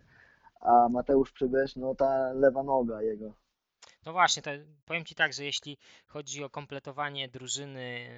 a 0.64 0.90
Mateusz 0.90 1.32
Przybysz, 1.32 1.76
no 1.76 1.96
ta 1.96 2.34
lewa 2.34 2.64
noga 2.64 3.02
jego. 3.02 3.34
No 4.06 4.12
właśnie, 4.12 4.44
to 4.44 4.52
powiem 4.86 5.06
Ci 5.06 5.16
tak, 5.16 5.34
że 5.34 5.46
jeśli 5.46 5.78
chodzi 6.08 6.44
o 6.44 6.50
kompletowanie 6.50 7.30
drużyny, 7.30 8.10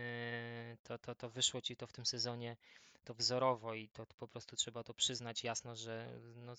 yy, 0.70 0.78
to, 0.84 0.98
to, 0.98 1.16
to 1.16 1.30
wyszło 1.30 1.62
Ci 1.62 1.76
to 1.76 1.88
w 1.88 1.94
tym 1.94 2.06
sezonie 2.06 2.58
to 3.04 3.14
wzorowo 3.14 3.74
i 3.74 3.90
to, 3.90 4.06
to 4.06 4.16
po 4.16 4.28
prostu 4.28 4.56
trzeba 4.56 4.84
to 4.84 4.94
przyznać 4.94 5.44
jasno, 5.44 5.76
że 5.76 6.08
no, 6.36 6.54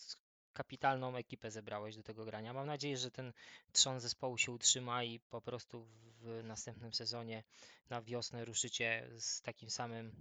kapitalną 0.53 1.17
ekipę 1.17 1.51
zebrałeś 1.51 1.97
do 1.97 2.03
tego 2.03 2.25
grania. 2.25 2.53
Mam 2.53 2.67
nadzieję, 2.67 2.97
że 2.97 3.11
ten 3.11 3.33
trzon 3.73 4.01
zespołu 4.01 4.39
się 4.39 4.53
utrzyma 4.53 5.05
i 5.05 5.21
po 5.21 5.41
prostu 5.41 5.87
w 6.21 6.41
następnym 6.45 6.93
sezonie 6.93 7.45
na 7.91 8.03
wiosnę 8.03 8.45
ruszycie 8.45 9.09
z 9.19 9.43
takim 9.43 9.71
samym 9.71 10.13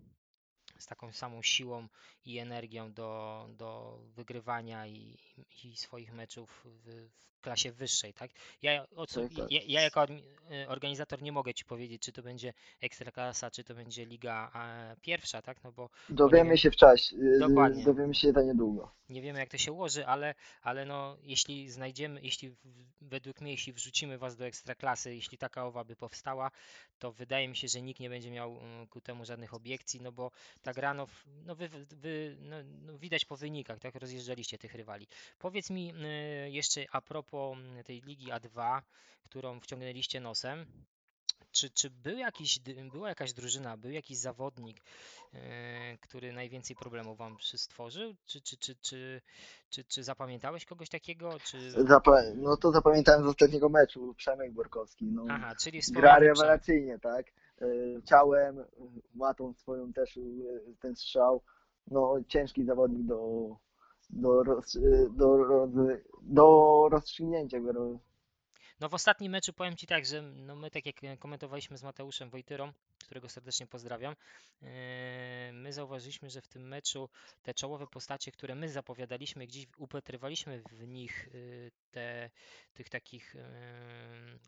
z 0.80 0.86
taką 0.86 1.12
samą 1.12 1.42
siłą 1.42 1.88
i 2.26 2.38
energią 2.38 2.94
do, 2.94 3.46
do 3.58 4.00
wygrywania 4.16 4.88
i, 4.88 5.18
i 5.64 5.76
swoich 5.78 6.14
meczów 6.14 6.66
w, 6.66 7.10
w 7.35 7.35
klasie 7.46 7.72
wyższej, 7.72 8.14
tak? 8.14 8.32
Ja, 8.62 8.86
o 8.96 9.06
co, 9.08 9.22
Tak, 9.22 9.34
tak. 9.38 9.52
ja, 9.52 9.60
ja 9.68 9.82
jako 9.82 10.06
y, 10.06 10.68
organizator 10.68 11.22
nie 11.22 11.32
mogę 11.32 11.54
Ci 11.54 11.66
powiedzieć, 11.66 12.02
czy 12.02 12.12
to 12.12 12.22
będzie 12.24 12.54
Ekstraklasa, 12.82 13.52
czy 13.52 13.64
to 13.64 13.76
będzie 13.76 14.06
Liga 14.06 14.52
e, 14.56 14.96
Pierwsza, 15.02 15.42
tak? 15.42 15.64
No 15.64 15.72
bo 15.72 15.90
Dowiemy 16.10 16.50
wiem. 16.50 16.58
się 16.58 16.72
w 16.72 16.76
czasie, 16.76 17.16
y, 17.16 17.40
Dokładnie. 17.40 17.84
dowiemy 17.84 18.16
się 18.16 18.32
za 18.32 18.42
niedługo. 18.42 18.92
nie 19.10 19.22
wiemy 19.22 19.40
jak 19.40 19.50
to 19.50 19.58
się 19.58 19.72
ułoży, 19.72 20.06
ale, 20.08 20.36
ale 20.62 20.86
no, 20.86 21.18
jeśli 21.24 21.70
znajdziemy, 21.70 22.22
jeśli 22.22 22.56
według 23.02 23.42
mnie, 23.42 23.52
jeśli 23.52 23.74
wrzucimy 23.74 24.18
Was 24.18 24.36
do 24.36 24.46
ekstraklasy, 24.46 25.16
jeśli 25.16 25.38
taka 25.38 25.66
owa 25.66 25.84
by 25.84 25.96
powstała, 25.96 26.52
to 27.00 27.12
wydaje 27.12 27.48
mi 27.48 27.56
się, 27.56 27.68
że 27.68 27.82
nikt 27.82 28.00
nie 28.00 28.10
będzie 28.10 28.32
miał 28.32 28.50
ku 28.90 29.02
temu 29.02 29.26
żadnych 29.26 29.54
obiekcji, 29.54 30.02
no 30.02 30.12
bo 30.12 30.32
ta 30.62 30.74
gra, 30.74 30.94
no, 30.94 31.08
no, 31.46 31.56
wy, 31.56 31.70
wy, 32.04 32.14
no, 32.40 32.56
no 32.86 32.98
widać 32.98 33.26
po 33.26 33.36
wynikach, 33.38 33.80
tak, 33.80 33.96
rozjeżdżaliście 33.96 34.58
tych 34.58 34.74
rywali. 34.76 35.08
Powiedz 35.40 35.70
mi 35.70 35.94
jeszcze 36.50 36.86
a 36.92 37.02
propos 37.02 37.35
mm, 37.38 37.84
tej 37.84 38.02
Ligi 38.02 38.32
A2, 38.32 38.82
którą 39.24 39.60
wciągnęliście 39.60 40.20
nosem, 40.20 40.66
czy, 41.52 41.70
czy 41.70 41.90
był 41.90 42.18
jakiś, 42.18 42.60
była 42.92 43.10
jakaś 43.10 43.34
drużyna, 43.34 43.78
był 43.78 43.92
jakiś 43.92 44.18
zawodnik, 44.18 44.78
e, 45.34 45.98
który 45.98 46.34
najwięcej 46.34 46.76
problemów 46.76 47.18
wam 47.18 47.38
przy- 47.38 47.58
stworzył? 47.58 48.16
Czy, 48.26 48.42
czy, 48.42 48.58
czy, 48.58 48.76
czy, 48.76 49.22
czy, 49.70 49.84
czy 49.84 50.04
zapamiętałeś 50.04 50.66
kogoś 50.66 50.90
takiego? 50.90 51.40
Czy... 51.40 51.72
Zapa- 51.72 52.36
no 52.36 52.58
to 52.58 52.72
zapamiętałem 52.72 53.24
z 53.24 53.28
ostatniego 53.28 53.70
meczu, 53.70 54.14
Przemek 54.18 54.54
Borkowski. 54.54 55.06
No, 55.06 55.26
Aha, 55.30 55.56
czyli 55.62 55.82
gra 55.92 56.20
rewelacyjnie, 56.20 57.00
tak? 57.00 57.26
E, 57.62 57.66
Ciałem, 58.06 58.64
matą 59.14 59.54
swoją 59.54 59.94
też 59.94 60.18
e, 60.18 60.22
ten 60.80 60.96
strzał. 60.96 61.42
No 61.88 62.18
ciężki 62.28 62.66
zawodnik 62.66 63.08
do, 63.08 63.18
do, 64.10 64.44
roz, 64.44 64.76
e, 64.76 65.10
do, 65.18 65.38
roz, 65.38 65.70
do 66.22 66.88
rozstrzygnięcia. 66.92 67.58
No 68.80 68.90
w 68.90 68.94
ostatnim 68.94 69.32
meczu 69.32 69.54
powiem 69.54 69.76
Ci 69.76 69.88
tak, 69.88 70.06
że 70.06 70.22
no 70.22 70.56
my 70.56 70.72
tak 70.72 70.86
jak 70.86 71.04
e, 71.04 71.18
komentowaliśmy 71.18 71.78
z 71.78 71.84
Mateuszem 71.84 72.30
Wojtyrą, 72.30 72.74
którego 73.06 73.30
serdecznie 73.30 73.68
pozdrawiam, 73.68 74.16
yy, 74.62 74.68
my 75.54 75.74
zauważyliśmy, 75.74 76.30
że 76.30 76.42
w 76.42 76.48
tym 76.48 76.68
meczu 76.68 77.10
te 77.44 77.54
czołowe 77.54 77.88
postacie, 77.88 78.32
które 78.32 78.56
my 78.56 78.70
zapowiadaliśmy, 78.70 79.48
gdzieś 79.48 79.68
upatrywaliśmy 79.78 80.62
w 80.72 80.88
nich 80.88 81.30
yy, 81.34 81.72
te, 81.92 82.30
tych 82.74 82.90
takich 82.90 83.36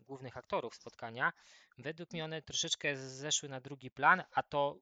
głównych 0.06 0.36
aktorów 0.36 0.74
spotkania, 0.74 1.32
według 1.78 2.12
mnie 2.12 2.24
one 2.24 2.42
troszeczkę 2.42 2.96
zeszły 2.96 3.48
na 3.48 3.60
drugi 3.60 3.90
plan, 3.90 4.22
a 4.32 4.42
to 4.42 4.78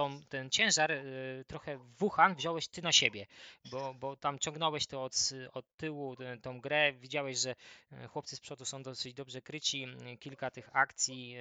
tą, 0.00 0.22
ten 0.28 0.50
ciężar 0.50 0.90
y, 0.92 1.44
trochę 1.46 1.78
Wuhan 1.98 2.34
wziąłeś 2.34 2.68
ty 2.68 2.82
na 2.82 2.92
siebie, 2.92 3.26
bo, 3.70 3.94
bo 3.94 4.16
tam 4.16 4.38
ciągnąłeś 4.38 4.86
to 4.86 5.04
od, 5.04 5.30
od 5.52 5.76
tyłu, 5.76 6.14
tę- 6.14 6.40
tą 6.40 6.60
grę, 6.60 6.92
widziałeś, 6.92 7.38
że 7.38 7.54
y, 7.92 8.08
chłopcy 8.08 8.36
z 8.36 8.40
przodu 8.40 8.64
są 8.64 8.82
dosyć 8.82 9.14
dobrze 9.14 9.42
kryci, 9.42 9.86
y, 10.12 10.16
kilka 10.16 10.50
tych 10.50 10.68
akcji, 10.72 11.36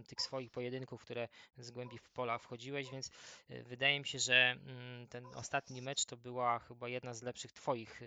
y, 0.00 0.04
tych 0.08 0.20
swoich 0.20 0.50
pojedynków, 0.50 1.04
które 1.04 1.28
z 1.58 1.70
głębi 1.70 1.98
w 1.98 2.10
pola 2.10 2.38
wchodziłeś, 2.38 2.90
więc 2.90 3.10
y, 3.50 3.62
wydaje 3.62 4.00
mi 4.00 4.06
się, 4.06 4.18
że 4.18 4.50
mm, 4.50 5.08
ten 5.08 5.26
ostatni 5.34 5.82
mecz 5.82 6.04
to 6.04 6.16
była 6.16 6.58
chyba 6.58 6.88
jedna 6.88 7.14
z 7.14 7.22
lepszych 7.22 7.52
twoich 7.52 8.02
y, 8.02 8.06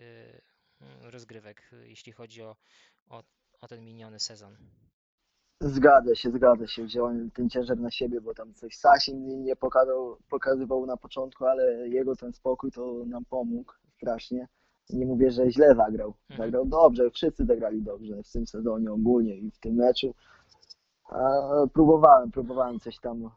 y, 0.82 1.12
rozgrywek, 1.12 1.70
y, 1.74 1.90
jeśli 1.90 2.12
chodzi 2.12 2.42
o, 2.42 2.56
o, 3.10 3.24
o 3.62 3.68
ten 3.68 3.86
miniony 3.86 4.20
sezon. 4.20 4.58
Zgadza 5.60 6.16
się, 6.16 6.32
zgadza 6.32 6.68
się. 6.68 6.84
Wziąłem 6.84 7.32
ten 7.32 7.50
ciężar 7.50 7.80
na 7.80 7.92
siebie, 7.92 8.22
bo 8.22 8.34
tam 8.34 8.54
coś 8.54 8.78
Sasin 8.78 9.44
nie 9.44 9.56
pokazał, 9.56 10.18
pokazywał 10.30 10.86
na 10.86 10.98
początku, 10.98 11.46
ale 11.46 11.90
jego 11.90 12.16
ten 12.16 12.34
spokój 12.34 12.72
to 12.72 13.04
nam 13.06 13.26
pomógł 13.26 13.74
strasznie. 13.98 14.48
Nie 14.90 15.06
mówię, 15.06 15.32
że 15.32 15.52
źle 15.52 15.76
zagrał. 15.76 16.14
Mhm. 16.30 16.38
Zagrał 16.38 16.66
dobrze, 16.66 17.10
wszyscy 17.10 17.46
zagrali 17.46 17.82
dobrze 17.82 18.24
w 18.24 18.32
tym 18.32 18.48
sezonie 18.48 18.92
ogólnie 18.92 19.38
i 19.38 19.52
w 19.52 19.60
tym 19.60 19.76
meczu. 19.76 20.14
A 21.10 21.20
próbowałem, 21.74 22.32
próbowałem 22.32 22.80
coś 22.80 23.00
tam 23.00 23.30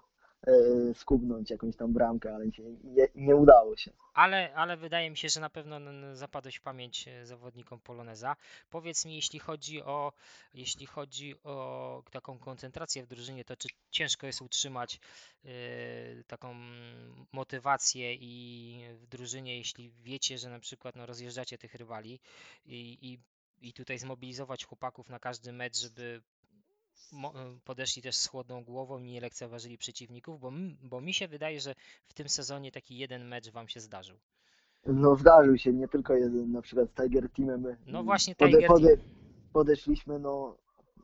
skubnąć, 0.94 1.50
jakąś 1.50 1.76
tam 1.76 1.92
bramkę, 1.92 2.34
ale 2.34 2.46
nie, 2.84 3.08
nie 3.14 3.36
udało 3.36 3.76
się. 3.76 3.90
Ale, 4.14 4.54
ale 4.54 4.76
wydaje 4.76 5.10
mi 5.10 5.16
się, 5.16 5.28
że 5.28 5.40
na 5.40 5.50
pewno 5.50 5.80
zapadłeś 6.16 6.56
w 6.56 6.62
pamięć 6.62 7.08
e, 7.08 7.26
zawodnikom 7.26 7.80
Poloneza. 7.80 8.36
Powiedz 8.70 9.04
mi, 9.04 9.14
jeśli 9.14 9.38
chodzi 9.38 9.82
o, 9.82 10.12
jeśli 10.54 10.86
chodzi 10.86 11.34
o 11.44 12.02
taką 12.10 12.38
koncentrację 12.38 13.02
w 13.02 13.06
drużynie, 13.06 13.44
to 13.44 13.56
czy 13.56 13.68
ciężko 13.90 14.26
jest 14.26 14.42
utrzymać 14.42 15.00
e, 15.44 15.48
taką 16.26 16.54
motywację 17.32 18.14
i 18.14 18.84
w 18.94 19.06
drużynie, 19.06 19.58
jeśli 19.58 19.90
wiecie, 19.90 20.38
że 20.38 20.50
na 20.50 20.60
przykład 20.60 20.96
no, 20.96 21.06
rozjeżdżacie 21.06 21.58
tych 21.58 21.74
rywali 21.74 22.20
i, 22.66 22.98
i, 23.02 23.18
i 23.68 23.72
tutaj 23.72 23.98
zmobilizować 23.98 24.64
chłopaków 24.64 25.08
na 25.08 25.18
każdy 25.18 25.52
mecz, 25.52 25.78
żeby 25.78 26.22
e, 26.22 26.55
podeszli 27.64 28.02
też 28.02 28.16
z 28.16 28.26
chłodną 28.26 28.64
głową 28.64 28.98
i 28.98 29.12
nie 29.12 29.20
lekceważyli 29.20 29.78
przeciwników, 29.78 30.40
bo, 30.40 30.52
bo 30.82 31.00
mi 31.00 31.14
się 31.14 31.28
wydaje, 31.28 31.60
że 31.60 31.74
w 32.06 32.14
tym 32.14 32.28
sezonie 32.28 32.72
taki 32.72 32.98
jeden 32.98 33.28
mecz 33.28 33.50
wam 33.50 33.68
się 33.68 33.80
zdarzył. 33.80 34.16
No 34.86 35.16
zdarzył 35.16 35.58
się, 35.58 35.72
nie 35.72 35.88
tylko 35.88 36.14
jeden, 36.14 36.52
na 36.52 36.62
przykład 36.62 36.88
z 36.90 36.94
Tiger 36.94 37.30
Teamem. 37.30 37.76
No 37.86 38.04
właśnie 38.04 38.34
pode- 38.34 38.50
Tiger 38.52 38.70
pode- 38.70 38.96
Team. 38.96 39.08
Podeszliśmy, 39.52 40.18
no 40.18 40.56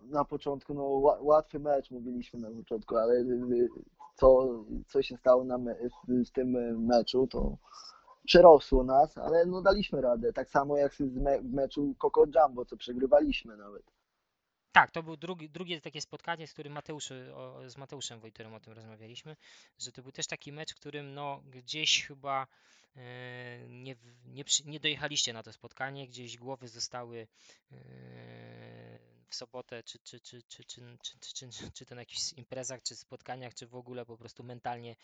na 0.02 0.24
początku, 0.24 0.74
no 0.74 0.83
ła- 0.83 1.18
łatwy 1.20 1.59
mecz 1.59 1.90
mówiliśmy 1.90 2.40
na 2.40 2.50
początku, 2.50 2.96
ale 2.96 3.24
co, 4.16 4.48
co 4.88 5.02
się 5.02 5.16
stało 5.16 5.44
na 5.44 5.59
me- 5.59 5.74
w, 6.09 6.28
w 6.28 6.31
tym 6.31 6.57
y, 6.57 6.78
meczu, 6.78 7.26
to 7.26 7.57
przerosło 8.24 8.85
nas, 8.85 9.18
ale 9.18 9.46
no 9.46 9.62
daliśmy 9.62 10.00
radę. 10.00 10.33
Tak 10.33 10.50
samo 10.50 10.76
jak 10.76 10.94
z 10.94 11.00
me- 11.00 11.40
w 11.42 11.52
meczu 11.52 11.94
Coco 11.98 12.24
Jumbo, 12.35 12.64
co 12.64 12.76
przegrywaliśmy 12.76 13.57
nawet. 13.57 13.91
Tak, 14.72 14.90
to 14.90 15.02
był 15.02 15.16
drugi, 15.16 15.50
drugie 15.50 15.80
takie 15.80 16.00
spotkanie, 16.00 16.46
z 16.46 16.52
którym 16.52 16.72
Mateusz, 16.72 17.12
o, 17.35 17.70
z 17.70 17.76
Mateuszem 17.76 18.20
Wojtyrem 18.20 18.54
o 18.54 18.61
tym 18.61 18.72
rozmawialiśmy, 18.72 19.37
że 19.78 19.92
to 19.92 20.02
był 20.02 20.12
też 20.12 20.26
taki 20.26 20.52
mecz, 20.52 20.72
w 20.72 20.76
którym 20.76 21.14
no 21.14 21.42
gdzieś 21.50 22.06
chyba 22.06 22.46
e, 22.96 23.68
nie, 23.68 23.94
w- 23.94 24.26
nie, 24.26 24.44
nie 24.64 24.80
dojechaliście 24.80 25.32
na 25.32 25.42
to 25.42 25.52
spotkanie, 25.52 26.08
gdzieś 26.08 26.37
głowy 26.37 26.68
zostały 26.68 27.26
e, 27.72 27.76
w 29.28 29.35
sobotę, 29.35 29.82
czy, 29.82 29.98
czy, 29.98 30.20
czy, 30.20 30.42
czy, 30.42 30.64
czy, 30.64 30.98
czy, 31.02 31.35
czy, 31.35 31.48
czy, 31.50 31.70
czy 31.72 31.87
to 31.87 31.94
na 31.94 32.00
jakichś 32.00 32.32
imprezach, 32.32 32.82
czy 32.82 32.96
spotkaniach, 32.96 33.54
czy 33.54 33.66
w 33.66 33.74
ogóle 33.74 34.06
po 34.06 34.16
prostu 34.16 34.44
mentalnie 34.44 34.96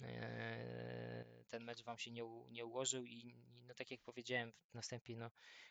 e, 0.00 1.24
ten 1.48 1.64
mecz 1.64 1.82
wam 1.82 1.98
się 1.98 2.10
nie, 2.10 2.22
nie 2.50 2.64
ułożył 2.64 3.04
i 3.04 3.16
i 3.16 3.34
no 3.68 3.74
tak 3.74 3.90
jak 3.90 4.00
powiedziałem 4.00 4.52
na 4.74 4.82
wstępie, 4.82 5.16
no 5.16 5.30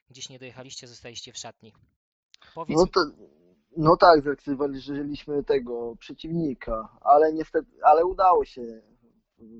gdzieś 0.09 0.29
nie 0.29 0.39
dojechaliście, 0.39 0.87
zostaliście 0.87 1.33
w 1.33 1.37
szatni. 1.37 1.73
Powiedz 2.53 2.77
No 2.77 2.87
to, 2.87 3.01
no 3.77 3.97
tak, 3.97 4.21
zlekceważyliśmy 4.21 5.43
tego 5.43 5.95
przeciwnika, 5.99 6.97
ale 7.01 7.33
niestety, 7.33 7.67
ale 7.83 8.05
udało 8.05 8.45
się. 8.45 8.81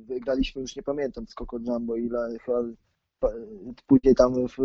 Wygraliśmy 0.08 0.62
już 0.62 0.76
nie 0.76 0.84
pamiętam 0.84 1.28
z 1.28 1.34
Coco 1.34 1.58
Jumbo, 1.58 1.96
ile 1.96 2.38
chyba 2.42 2.64
pa- 3.20 3.34
później 3.88 4.16
tam 4.16 4.48
w, 4.48 4.58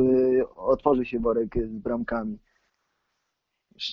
otworzył 0.56 1.04
się 1.04 1.18
worek 1.18 1.54
z 1.54 1.78
bramkami. 1.78 2.38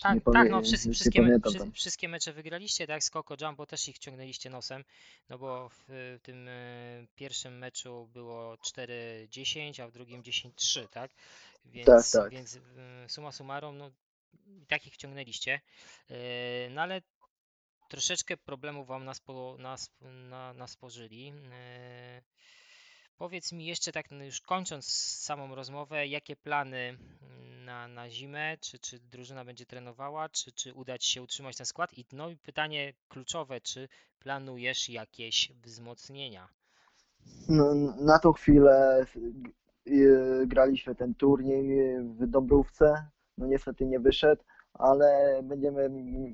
Tak, 0.02 0.20
tak, 0.34 0.50
no 0.50 0.62
wszyscy, 0.62 0.92
wszystkie, 0.92 1.22
me- 1.22 1.40
wszy- 1.40 1.72
wszystkie 1.72 2.10
mecze 2.10 2.34
wygraliście, 2.34 2.88
tak? 2.88 3.04
Z 3.04 3.10
Coco 3.10 3.36
Jumbo 3.42 3.66
też 3.66 3.88
ich 3.88 3.98
ciągnęliście 4.00 4.50
nosem, 4.50 4.84
no 5.30 5.38
bo 5.38 5.70
w 5.70 6.18
tym 6.24 6.48
y, 6.48 7.08
pierwszym 7.16 7.58
meczu 7.58 8.10
było 8.14 8.56
4-10, 8.56 9.82
a 9.84 9.88
w 9.88 9.92
drugim 9.92 10.24
10-3, 10.24 10.88
tak? 10.88 11.12
Więc, 11.66 12.12
tak. 12.12 12.32
więc 12.32 12.56
y, 12.56 12.60
summa 13.08 13.32
summarum, 13.32 13.78
no 13.78 13.92
i 14.46 14.66
tak 14.68 14.88
ich 14.88 14.98
ciągnęliście, 14.98 15.62
Y, 16.12 16.70
no 16.72 16.82
ale 16.82 17.02
troszeczkę 17.90 18.38
problemów 18.38 18.88
wam 18.88 19.06
nas, 19.06 19.22
na, 20.30 20.54
nasporzyli. 20.54 21.34
Y, 21.34 22.22
Powiedz 23.18 23.52
mi 23.52 23.66
jeszcze 23.66 23.92
tak, 23.92 24.12
no 24.12 24.24
już 24.24 24.42
kończąc 24.42 24.86
samą 25.26 25.56
rozmowę, 25.56 26.08
jakie 26.08 26.36
plany 26.36 26.98
na, 27.66 27.88
na 27.88 28.10
zimę? 28.10 28.58
Czy, 28.62 28.80
czy 28.80 29.00
drużyna 29.00 29.46
będzie 29.46 29.66
trenowała? 29.66 30.30
Czy, 30.30 30.52
czy 30.52 30.74
uda 30.74 30.98
Ci 30.98 31.12
się 31.12 31.22
utrzymać 31.22 31.58
ten 31.58 31.66
skład? 31.66 31.94
I 31.94 32.06
no 32.12 32.30
pytanie 32.44 32.94
kluczowe, 33.08 33.62
czy 33.62 33.90
planujesz 34.20 34.90
jakieś 34.90 35.52
wzmocnienia? 35.64 36.50
No, 37.50 37.74
na 38.00 38.20
tą 38.20 38.34
chwilę 38.34 39.06
y, 39.88 40.48
graliśmy 40.48 40.96
ten 40.96 41.16
turniej 41.16 41.98
w 42.04 42.28
Dąbrówce. 42.28 43.10
No 43.38 43.48
niestety 43.48 43.86
nie 43.86 44.00
wyszedł, 44.00 44.44
ale 44.74 45.40
będziemy 45.44 45.90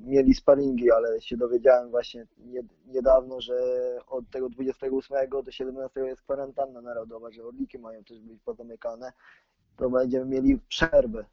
mieli 0.06 0.34
sparingi, 0.34 0.90
ale 0.92 1.20
się 1.20 1.36
dowiedziałem 1.36 1.90
właśnie 1.90 2.26
nie, 2.38 2.60
niedawno, 2.86 3.40
że 3.40 3.54
od 4.06 4.30
tego 4.30 4.48
28 4.48 5.16
do 5.44 5.50
17 5.50 6.00
jest 6.00 6.22
kwarantanna 6.22 6.80
narodowa, 6.80 7.30
że 7.30 7.44
odliki 7.46 7.78
mają 7.78 8.04
też 8.04 8.20
być 8.20 8.40
pozamykane. 8.42 9.12
To 9.76 9.90
będziemy 9.90 10.26
mieli 10.26 10.58
przerwę, 10.58 11.24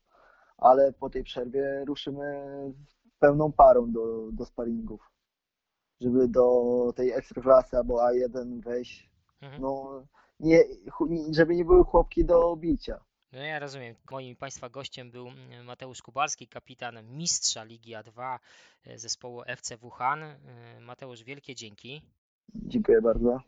ale 0.58 0.94
po 0.94 1.10
tej 1.10 1.24
przerwie 1.24 1.84
ruszymy 1.88 2.44
z 2.88 3.20
pełną 3.20 3.52
parą 3.52 3.92
do, 3.92 4.32
do 4.32 4.46
sparingów, 4.46 5.12
żeby 6.02 6.28
do 6.28 6.54
tej 6.96 7.12
ekstraklasy 7.12 7.78
albo 7.78 7.96
A1 7.98 8.62
wejść 8.64 9.12
Mhm. 9.42 9.62
no, 9.62 10.04
nie- 10.40 10.66
żeby 11.32 11.56
nie 11.56 11.66
były 11.66 11.84
chłopki 11.84 12.26
do 12.26 12.56
bicia. 12.56 13.00
No 13.34 13.40
ja 13.40 13.60
rozumiem. 13.60 13.96
Moim 14.12 14.36
Państwa 14.36 14.70
gościem 14.70 15.12
był 15.12 15.28
mm, 15.28 15.66
Mateusz 15.66 16.02
Kubalski, 16.02 16.48
kapitan 16.48 17.04
mistrza 17.04 17.64
Ligi 17.64 17.94
A2 17.94 18.38
e, 18.86 18.98
zespołu 18.98 19.44
FC 19.46 19.78
Wuhan. 19.78 20.24
E, 20.24 20.38
Mateusz, 20.82 21.24
wielkie 21.24 21.56
dzięki. 21.56 22.02
Dziękuję 22.56 23.02
bardzo. 23.02 23.40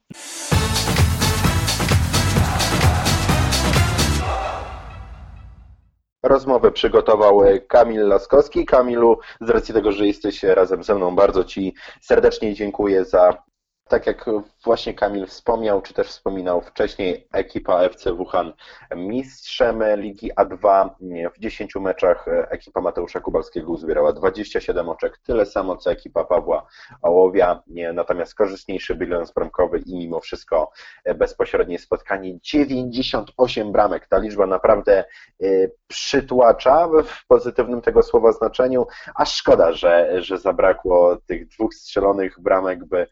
Rozmowę 6.24 6.72
przygotował 6.72 7.44
e, 7.44 7.60
Kamil 7.60 8.08
Laskowski. 8.08 8.66
Kamilu, 8.66 9.20
z 9.42 9.50
racji 9.50 9.74
tego, 9.74 9.92
że 9.92 10.08
jesteś 10.08 10.44
razem 10.44 10.84
ze 10.84 10.96
mną, 10.96 11.16
bardzo 11.16 11.44
Ci 11.44 11.74
serdecznie 12.02 12.54
dziękuję 12.54 13.06
za 13.06 13.44
Tak 13.88 14.08
jak 14.08 14.30
właśnie 14.64 14.94
Kamil 14.94 15.28
wspomniał, 15.28 15.82
czy 15.82 15.94
też 15.94 16.08
wspominał 16.08 16.62
wcześniej, 16.62 17.28
ekipa 17.34 17.82
FC 17.82 18.14
Wuhan 18.14 18.54
mistrzem 18.96 19.84
Ligi 19.96 20.32
A2. 20.34 20.90
W 21.36 21.40
10 21.40 21.76
meczach 21.76 22.26
ekipa 22.28 22.82
Mateusza 22.82 23.20
Kubalskiego 23.20 23.72
uzbierała 23.72 24.14
27 24.14 24.90
oczek, 24.90 25.18
tyle 25.18 25.46
samo 25.46 25.78
co 25.78 25.92
ekipa 25.92 26.24
Pawła 26.24 26.68
Ołowia, 27.02 27.64
natomiast 27.94 28.36
korzystniejszy 28.36 28.96
bilans 28.96 29.32
bramkowy 29.32 29.80
i 29.80 29.98
mimo 29.98 30.20
wszystko 30.20 30.72
bezpośrednie 31.16 31.80
spotkanie 31.80 32.40
98 32.40 33.72
bramek. 33.72 34.08
Ta 34.08 34.18
liczba 34.18 34.46
naprawdę 34.46 35.04
e, 35.44 35.48
przytłacza 35.88 36.88
w 37.06 37.28
pozytywnym 37.28 37.82
tego 37.82 38.04
słowa 38.04 38.32
znaczeniu, 38.32 38.88
a 39.16 39.26
szkoda, 39.26 39.74
że, 39.74 40.22
że 40.22 40.38
zabrakło 40.38 41.18
tych 41.28 41.48
dwóch 41.48 41.74
strzelonych 41.74 42.42
bramek, 42.42 42.86
by 42.86 43.08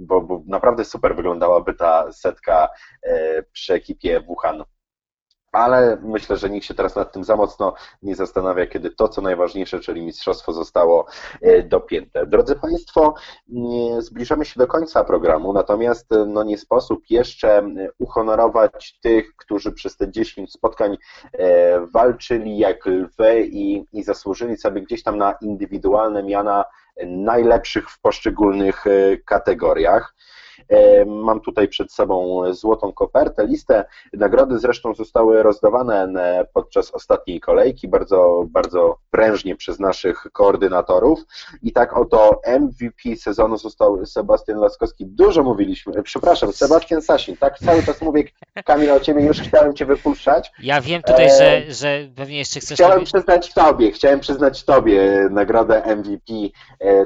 bo, 0.00 0.20
bo 0.20 0.42
naprawdę 0.46 0.84
super 0.84 1.16
wyglądałaby 1.16 1.74
ta 1.74 2.12
setka 2.12 2.68
e, 3.02 3.42
przy 3.42 3.74
ekipie 3.74 4.20
Wuhan 4.20 4.64
ale 5.56 5.98
myślę, 6.02 6.36
że 6.36 6.50
nikt 6.50 6.66
się 6.66 6.74
teraz 6.74 6.96
nad 6.96 7.12
tym 7.12 7.24
za 7.24 7.36
mocno 7.36 7.74
nie 8.02 8.16
zastanawia, 8.16 8.66
kiedy 8.66 8.90
to, 8.90 9.08
co 9.08 9.20
najważniejsze, 9.20 9.80
czyli 9.80 10.02
mistrzostwo 10.02 10.52
zostało 10.52 11.06
e, 11.40 11.62
dopięte. 11.62 12.26
Drodzy 12.26 12.56
Państwo, 12.56 13.14
zbliżamy 13.98 14.44
się 14.44 14.60
do 14.60 14.66
końca 14.66 15.04
programu, 15.04 15.52
natomiast 15.52 16.12
e, 16.12 16.24
no 16.26 16.44
nie 16.44 16.58
sposób 16.58 17.02
jeszcze 17.10 17.68
uhonorować 17.98 18.98
tych, 19.02 19.36
którzy 19.36 19.72
przez 19.72 19.96
te 19.96 20.10
10 20.10 20.52
spotkań 20.52 20.96
walczyli 21.92 22.58
jak 22.58 22.86
lwy 22.86 23.42
i, 23.42 23.84
i 23.92 24.02
zasłużyli 24.02 24.56
sobie 24.56 24.80
gdzieś 24.82 25.02
tam 25.02 25.18
na 25.18 25.32
indywidualne 25.40 26.22
miana 26.22 26.64
najlepszych 27.06 27.90
w 27.90 28.00
poszczególnych 28.00 28.86
e, 28.86 29.16
kategoriach. 29.16 30.14
E, 30.68 31.04
mam 31.04 31.40
tutaj 31.40 31.68
przed 31.68 31.92
sobą 31.92 32.42
złotą 32.54 32.92
kopertę, 32.92 33.46
listę. 33.46 33.84
Nagrody 34.12 34.58
zresztą 34.58 34.94
zostały 34.94 35.42
rozdawane 35.42 36.02
e, 36.04 36.46
podczas 36.54 36.90
ostatniej 36.90 37.40
kolejki, 37.40 37.88
bardzo, 37.88 38.44
bardzo 38.48 38.98
prężnie 39.10 39.56
przez 39.56 39.80
naszych 39.80 40.26
koordynatorów. 40.32 41.20
I 41.62 41.72
tak 41.72 41.96
oto 41.96 42.40
MVP 42.60 43.16
sezonu 43.16 43.56
został 43.56 44.06
Sebastian 44.06 44.58
Laskowski. 44.58 45.06
Dużo 45.06 45.42
mówiliśmy, 45.42 46.02
przepraszam, 46.02 46.52
Sebastian 46.52 47.02
Sasin, 47.02 47.36
tak 47.36 47.58
cały 47.58 47.82
czas 47.82 48.02
mówię, 48.02 48.24
Kamil, 48.64 48.90
o 48.90 49.00
Ciebie 49.00 49.24
już 49.24 49.40
chciałem 49.40 49.74
Cię 49.74 49.86
wypuszczać. 49.86 50.52
Ja 50.62 50.80
wiem 50.80 51.02
tutaj, 51.02 51.28
że, 51.38 51.62
że 51.68 52.08
pewnie 52.16 52.38
jeszcze 52.38 52.60
chcesz... 52.60 52.78
Chciałem 52.78 53.04
przyznać 53.04 53.54
Tobie, 53.54 53.92
chciałem 53.92 54.20
przyznać 54.20 54.64
Tobie 54.64 55.28
nagrodę 55.30 55.96
MVP 55.96 56.32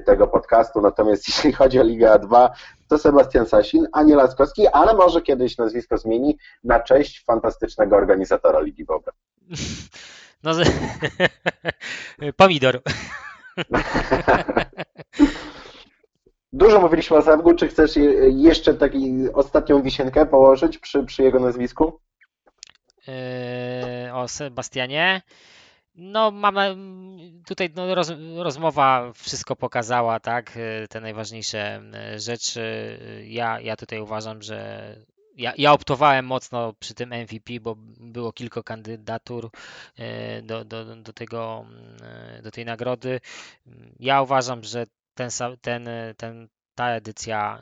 tego 0.07 0.27
podcastu, 0.27 0.81
natomiast 0.81 1.29
jeśli 1.29 1.53
chodzi 1.53 1.81
o 1.81 1.83
Ligę 1.83 2.19
A2, 2.19 2.49
to 2.91 2.99
Sebastian 2.99 3.47
Sasin, 3.47 3.87
a 3.93 4.03
nie 4.03 4.17
Laskowski, 4.17 4.67
ale 4.67 4.95
może 4.95 5.23
kiedyś 5.23 5.59
nazwisko 5.59 5.99
zmieni 5.99 6.39
na 6.65 6.81
cześć 6.81 7.25
fantastycznego 7.25 7.97
organizatora 7.97 8.61
Ligi 8.61 8.85
Bobra. 8.85 9.13
No, 10.43 10.53
pomidor. 12.37 12.83
Dużo 16.53 16.81
mówiliśmy 16.81 17.17
o 17.17 17.23
Zawgu, 17.23 17.55
czy 17.55 17.69
chcesz 17.69 17.93
jeszcze 18.31 18.75
taki 18.75 19.33
ostatnią 19.33 19.83
wisienkę 19.83 20.27
położyć 20.27 20.79
przy, 20.79 21.05
przy 21.05 21.23
jego 21.23 21.41
nazwisku? 21.41 22.01
Yy, 23.07 24.15
o 24.15 24.29
Sebastianie. 24.29 25.23
No, 25.95 26.31
mamy 26.31 26.77
tutaj 27.47 27.71
no, 27.77 27.95
roz, 27.95 28.13
rozmowa 28.37 29.13
wszystko 29.15 29.57
pokazała, 29.57 30.21
tak? 30.21 30.57
Y, 30.57 30.89
te 30.89 31.01
najważniejsze 31.01 31.83
y, 32.15 32.21
rzeczy. 32.21 32.99
Ja, 33.27 33.61
ja 33.61 33.77
tutaj 33.77 34.01
uważam, 34.01 34.43
że 34.43 34.97
ja, 35.37 35.53
ja 35.59 35.73
optowałem 35.73 36.27
mocno 36.27 36.73
przy 36.73 36.95
tym 36.95 37.11
MVP, 37.11 37.61
bo 37.61 37.77
było 38.01 38.33
kilka 38.33 38.63
kandydatur 38.63 39.51
y, 39.99 40.43
do, 40.43 40.65
do, 40.65 40.97
do, 40.97 41.13
tego, 41.13 41.67
do 42.43 42.51
tej 42.51 42.65
nagrody. 42.65 43.21
Ja 43.99 44.23
uważam, 44.23 44.65
że 44.65 44.87
ten, 45.15 45.31
ten, 45.61 45.89
ten, 46.17 46.49
ta 46.75 46.91
edycja 46.91 47.59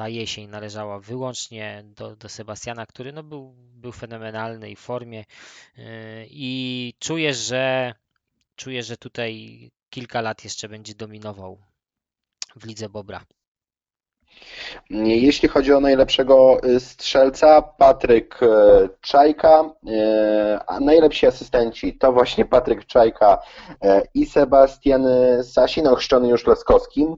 ta 0.00 0.08
jesień 0.08 0.48
należała 0.48 1.00
wyłącznie 1.00 1.84
do, 1.84 2.16
do 2.16 2.28
Sebastiana, 2.28 2.86
który 2.86 3.12
no 3.12 3.22
był, 3.22 3.54
był 3.56 3.92
fenomenalnej 3.92 4.76
formie 4.76 5.24
yy, 5.76 5.84
i 6.30 6.94
czuję, 6.98 7.34
że 7.34 7.94
czuję, 8.56 8.82
że 8.82 8.96
tutaj 8.96 9.70
kilka 9.90 10.20
lat 10.20 10.44
jeszcze 10.44 10.68
będzie 10.68 10.94
dominował 10.94 11.58
w 12.56 12.66
lidze 12.66 12.88
Bobra. 12.88 13.24
Jeśli 14.90 15.48
chodzi 15.48 15.72
o 15.72 15.80
najlepszego 15.80 16.60
y, 16.64 16.80
strzelca, 16.80 17.62
Patryk 17.62 18.42
y, 18.42 18.46
Czajka, 19.00 19.64
y, 19.64 20.58
a 20.66 20.80
najlepsi 20.80 21.26
asystenci 21.26 21.98
to 21.98 22.12
właśnie 22.12 22.44
Patryk 22.44 22.86
Czajka 22.86 23.38
i 24.14 24.26
Sebastian 24.26 25.06
Sasin, 25.42 25.86
ochrzczony 25.86 26.28
już 26.28 26.46
Laskowskim. 26.46 27.16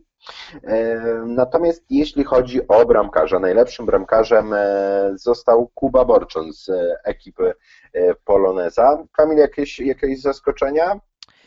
Natomiast 1.27 1.85
jeśli 1.91 2.25
chodzi 2.25 2.69
o 2.69 2.87
bramkarza, 2.87 3.39
najlepszym 3.39 3.87
bramkarzem 3.87 4.53
e, 4.53 5.13
został 5.15 5.71
Kuba 5.75 6.05
Borczon 6.05 6.53
z 6.53 6.69
e, 6.69 6.97
ekipy 7.05 7.55
e, 7.93 8.15
Poloneza. 8.15 9.05
Kamil, 9.13 9.39
jakieś, 9.39 9.81
jakieś 9.81 10.21
zaskoczenia 10.21 11.01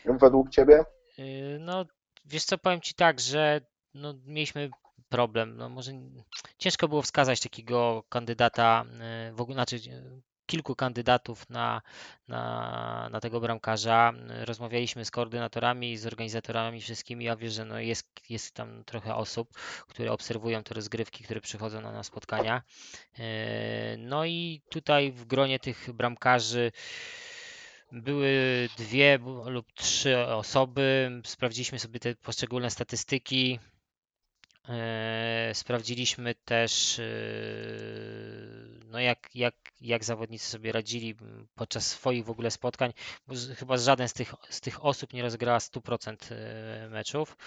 według 0.06 0.50
Ciebie? 0.50 0.86
No, 1.60 1.86
wiesz 2.26 2.46
co, 2.46 2.58
powiem 2.58 2.82
Ci 2.82 2.94
tak, 2.94 3.20
że 3.20 3.62
no, 3.94 4.14
mieliśmy 4.26 4.70
problem. 5.10 5.58
No, 5.58 5.70
może 5.70 5.92
ciężko 6.58 6.88
było 6.88 7.02
wskazać 7.02 7.42
takiego 7.42 8.04
kandydata, 8.10 8.86
w 9.34 9.42
ogóle, 9.42 9.56
znaczy 9.56 9.80
kilku 10.46 10.76
kandydatów 10.76 11.50
na, 11.50 11.82
na, 12.28 13.10
na 13.12 13.20
tego 13.20 13.40
bramkarza. 13.40 14.14
Rozmawialiśmy 14.28 15.06
z 15.06 15.12
koordynatorami, 15.12 15.98
z 15.98 16.06
organizatorami 16.06 16.82
wszystkimi. 16.82 17.26
Ja 17.26 17.36
wiem, 17.36 17.50
że 17.50 17.66
no 17.66 17.80
jest, 17.80 18.08
jest 18.30 18.54
tam 18.54 18.84
trochę 18.84 19.16
osób, 19.16 19.50
które 19.88 20.12
obserwują 20.12 20.64
te 20.64 20.74
rozgrywki, 20.74 21.24
które 21.24 21.42
przychodzą 21.42 21.82
na, 21.82 21.92
na 21.92 22.04
spotkania. 22.04 22.62
E, 23.20 23.98
no 23.98 24.26
i 24.26 24.62
tutaj 24.70 25.12
w 25.12 25.26
gronie 25.26 25.60
tych 25.60 25.94
bramkarzy 25.94 26.72
były 27.92 28.30
dwie 28.78 29.20
lub 29.46 29.74
trzy 29.74 30.18
osoby. 30.18 31.12
Sprawdziliśmy 31.26 31.80
sobie 31.80 32.00
te 32.00 32.16
poszczególne 32.16 32.70
statystyki. 32.70 33.60
E, 34.70 35.52
sprawdziliśmy 35.54 36.36
też, 36.36 37.00
e, 37.00 37.04
no 38.86 39.00
jak, 39.00 39.30
jak, 39.36 39.56
jak 39.82 40.04
zawodnicy 40.04 40.50
sobie 40.50 40.72
radzili 40.72 41.16
podczas 41.56 41.88
swoich 41.88 42.26
w 42.26 42.30
ogóle 42.30 42.52
spotkań, 42.52 42.94
chyba 43.58 43.78
żaden 43.78 44.08
z 44.08 44.14
tych, 44.14 44.34
z 44.50 44.62
tych 44.62 44.86
osób 44.86 45.14
nie 45.14 45.22
rozgrała 45.22 45.58
100% 45.58 46.16
e, 46.32 46.90
meczów, 46.90 47.38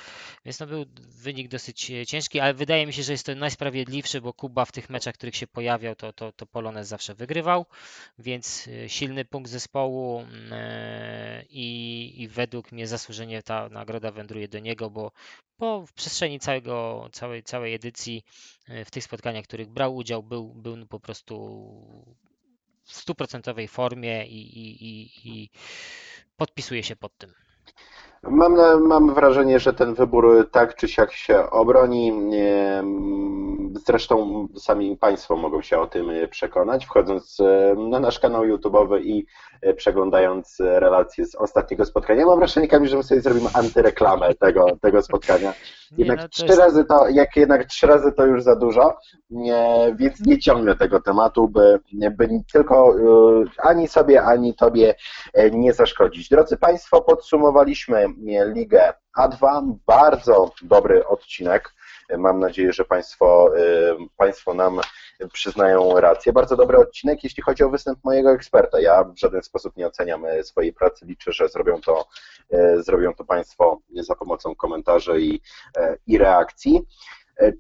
więc 0.45 0.61
no 0.61 0.66
był 0.66 0.85
wynik 0.99 1.49
dosyć 1.49 1.93
ciężki, 2.07 2.41
ale 2.41 2.55
wydaje 2.55 2.87
mi 2.87 2.93
się, 2.93 3.03
że 3.03 3.12
jest 3.12 3.27
to 3.27 3.35
najsprawiedliwszy, 3.35 4.21
bo 4.21 4.33
Kuba 4.33 4.64
w 4.64 4.73
tych 4.73 4.91
meczach, 4.91 5.14
w 5.14 5.19
których 5.19 5.37
się 5.37 5.47
pojawiał, 5.47 5.95
to, 5.95 6.12
to, 6.12 6.33
to 6.33 6.47
Polonez 6.47 6.89
zawsze 6.89 7.14
wygrywał, 7.14 7.66
więc 8.19 8.69
silny 8.87 9.25
punkt 9.25 9.51
zespołu 9.51 10.25
i, 11.51 12.12
i 12.16 12.29
według 12.29 12.73
mnie 12.73 12.87
zasłużenie 12.87 13.43
ta 13.43 13.69
nagroda 13.69 14.11
wędruje 14.11 14.49
do 14.49 14.59
niego, 14.59 14.91
bo, 14.91 15.12
w 15.87 15.93
przestrzeni 15.93 16.41
całego, 16.41 17.07
całej, 17.12 17.42
całej 17.42 17.74
edycji 17.74 18.24
e, 18.68 18.84
w 18.84 18.90
tych 18.90 19.04
spotkaniach, 19.04 19.44
w 19.44 19.48
których 19.48 19.68
brał 19.68 19.96
udział, 19.96 20.22
był, 20.22 20.54
był 20.54 20.86
po 20.86 21.00
prostu 21.00 21.34
w 22.84 22.92
stuprocentowej 22.92 23.68
formie 23.68 24.26
i, 24.26 24.59
i, 24.59 24.84
i, 24.84 25.11
i 25.24 25.50
podpisuje 26.36 26.82
się 26.82 26.96
pod 26.96 27.18
tym. 27.18 27.32
Mam, 28.22 28.56
mam 28.88 29.14
wrażenie, 29.14 29.61
że 29.61 29.72
ten 29.72 29.94
wybór 29.94 30.48
tak 30.52 30.76
czy 30.76 30.88
siak 30.88 31.12
się 31.12 31.50
obroni. 31.50 32.12
Zresztą 33.87 34.47
sami 34.57 34.97
Państwo 34.97 35.37
mogą 35.37 35.62
się 35.62 35.79
o 35.79 35.87
tym 35.87 36.07
przekonać, 36.31 36.87
wchodząc 36.87 37.41
e, 37.41 37.74
na 37.91 38.01
nasz 38.01 38.18
kanał 38.18 38.43
YouTube'owy 38.43 39.01
i 39.03 39.26
e, 39.62 39.74
przeglądając 39.74 40.57
relacje 40.61 41.26
z 41.26 41.35
ostatniego 41.35 41.85
spotkania. 41.85 42.26
Mam 42.26 42.39
wrażenie, 42.39 42.68
Kamil, 42.68 42.89
że 42.89 42.97
my 42.97 43.03
sobie 43.03 43.20
zrobimy 43.20 43.49
antyreklamę 43.55 44.35
tego, 44.35 44.66
tego 44.81 45.03
spotkania. 45.03 45.55
Jednak 45.99 46.18
no, 46.18 46.29
trzy 46.29 46.47
jest... 46.47 46.59
razy 46.59 46.85
to, 46.85 47.09
jak 47.09 47.37
jednak 47.37 47.64
trzy 47.64 47.87
razy 47.87 48.12
to 48.12 48.26
już 48.26 48.43
za 48.43 48.57
dużo, 48.57 48.97
nie, 49.31 49.95
więc 49.99 50.26
nie 50.26 50.39
ciągnę 50.39 50.76
tego 50.76 51.01
tematu, 51.01 51.49
by, 51.49 51.81
by 51.93 52.29
tylko 52.53 52.95
e, 52.99 53.45
ani 53.59 53.89
sobie, 53.89 54.22
ani 54.22 54.55
Tobie 54.55 54.95
nie 55.53 55.72
zaszkodzić. 55.72 56.29
Drodzy 56.29 56.57
Państwo, 56.57 57.01
podsumowaliśmy 57.01 58.07
Ligę 58.55 58.93
A2. 59.18 59.72
Bardzo 59.87 60.51
dobry 60.62 61.07
odcinek. 61.07 61.78
Mam 62.16 62.40
nadzieję, 62.40 62.72
że 62.72 62.84
Państwo, 62.84 63.56
y, 63.56 63.96
Państwo 64.16 64.54
nam 64.54 64.80
przyznają 65.32 66.00
rację. 66.00 66.32
Bardzo 66.32 66.56
dobry 66.56 66.78
odcinek, 66.78 67.24
jeśli 67.24 67.42
chodzi 67.42 67.64
o 67.64 67.70
występ 67.70 68.04
mojego 68.04 68.32
eksperta. 68.32 68.80
Ja 68.80 69.04
w 69.04 69.18
żaden 69.18 69.42
sposób 69.42 69.76
nie 69.76 69.86
oceniam 69.86 70.24
y, 70.24 70.44
swojej 70.44 70.72
pracy. 70.72 71.06
Liczę, 71.06 71.32
że 71.32 71.48
zrobią 71.48 71.80
to, 71.80 72.06
y, 72.54 72.82
zrobią 72.82 73.14
to 73.14 73.24
Państwo 73.24 73.78
za 73.94 74.14
pomocą 74.14 74.54
komentarzy 74.54 75.20
i, 75.20 75.40
i 76.06 76.18
reakcji. 76.18 76.86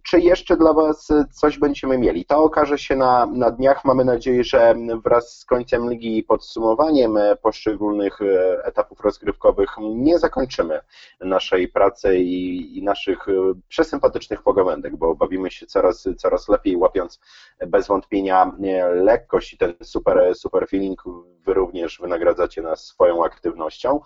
Czy 0.02 0.20
jeszcze 0.20 0.56
dla 0.56 0.72
Was 0.72 1.08
coś 1.32 1.58
będziemy 1.58 1.98
mieli? 1.98 2.24
To 2.24 2.38
okaże 2.38 2.78
się 2.78 2.96
na, 2.96 3.26
na 3.26 3.50
dniach. 3.50 3.84
Mamy 3.84 4.04
nadzieję, 4.04 4.44
że 4.44 4.74
wraz 5.04 5.38
z 5.38 5.44
końcem 5.44 5.90
ligi 5.90 6.18
i 6.18 6.22
podsumowaniem 6.22 7.18
poszczególnych 7.42 8.18
etapów 8.64 9.00
rozgrywkowych 9.00 9.68
nie 9.80 10.18
zakończymy 10.18 10.80
naszej 11.20 11.68
pracy 11.68 12.18
i, 12.18 12.78
i 12.78 12.82
naszych 12.82 13.26
przesympatycznych 13.68 14.42
pogawędek, 14.42 14.96
bo 14.96 15.14
bawimy 15.14 15.50
się 15.50 15.66
coraz, 15.66 16.08
coraz 16.16 16.48
lepiej, 16.48 16.76
łapiąc 16.76 17.20
bez 17.66 17.86
wątpienia 17.86 18.52
lekkość 18.94 19.52
i 19.52 19.58
ten 19.58 19.74
super, 19.82 20.34
super 20.34 20.68
feeling. 20.68 21.02
Wy 21.48 21.54
również 21.54 21.98
wynagradzacie 22.00 22.62
nas 22.62 22.84
swoją 22.84 23.24
aktywnością 23.24 24.00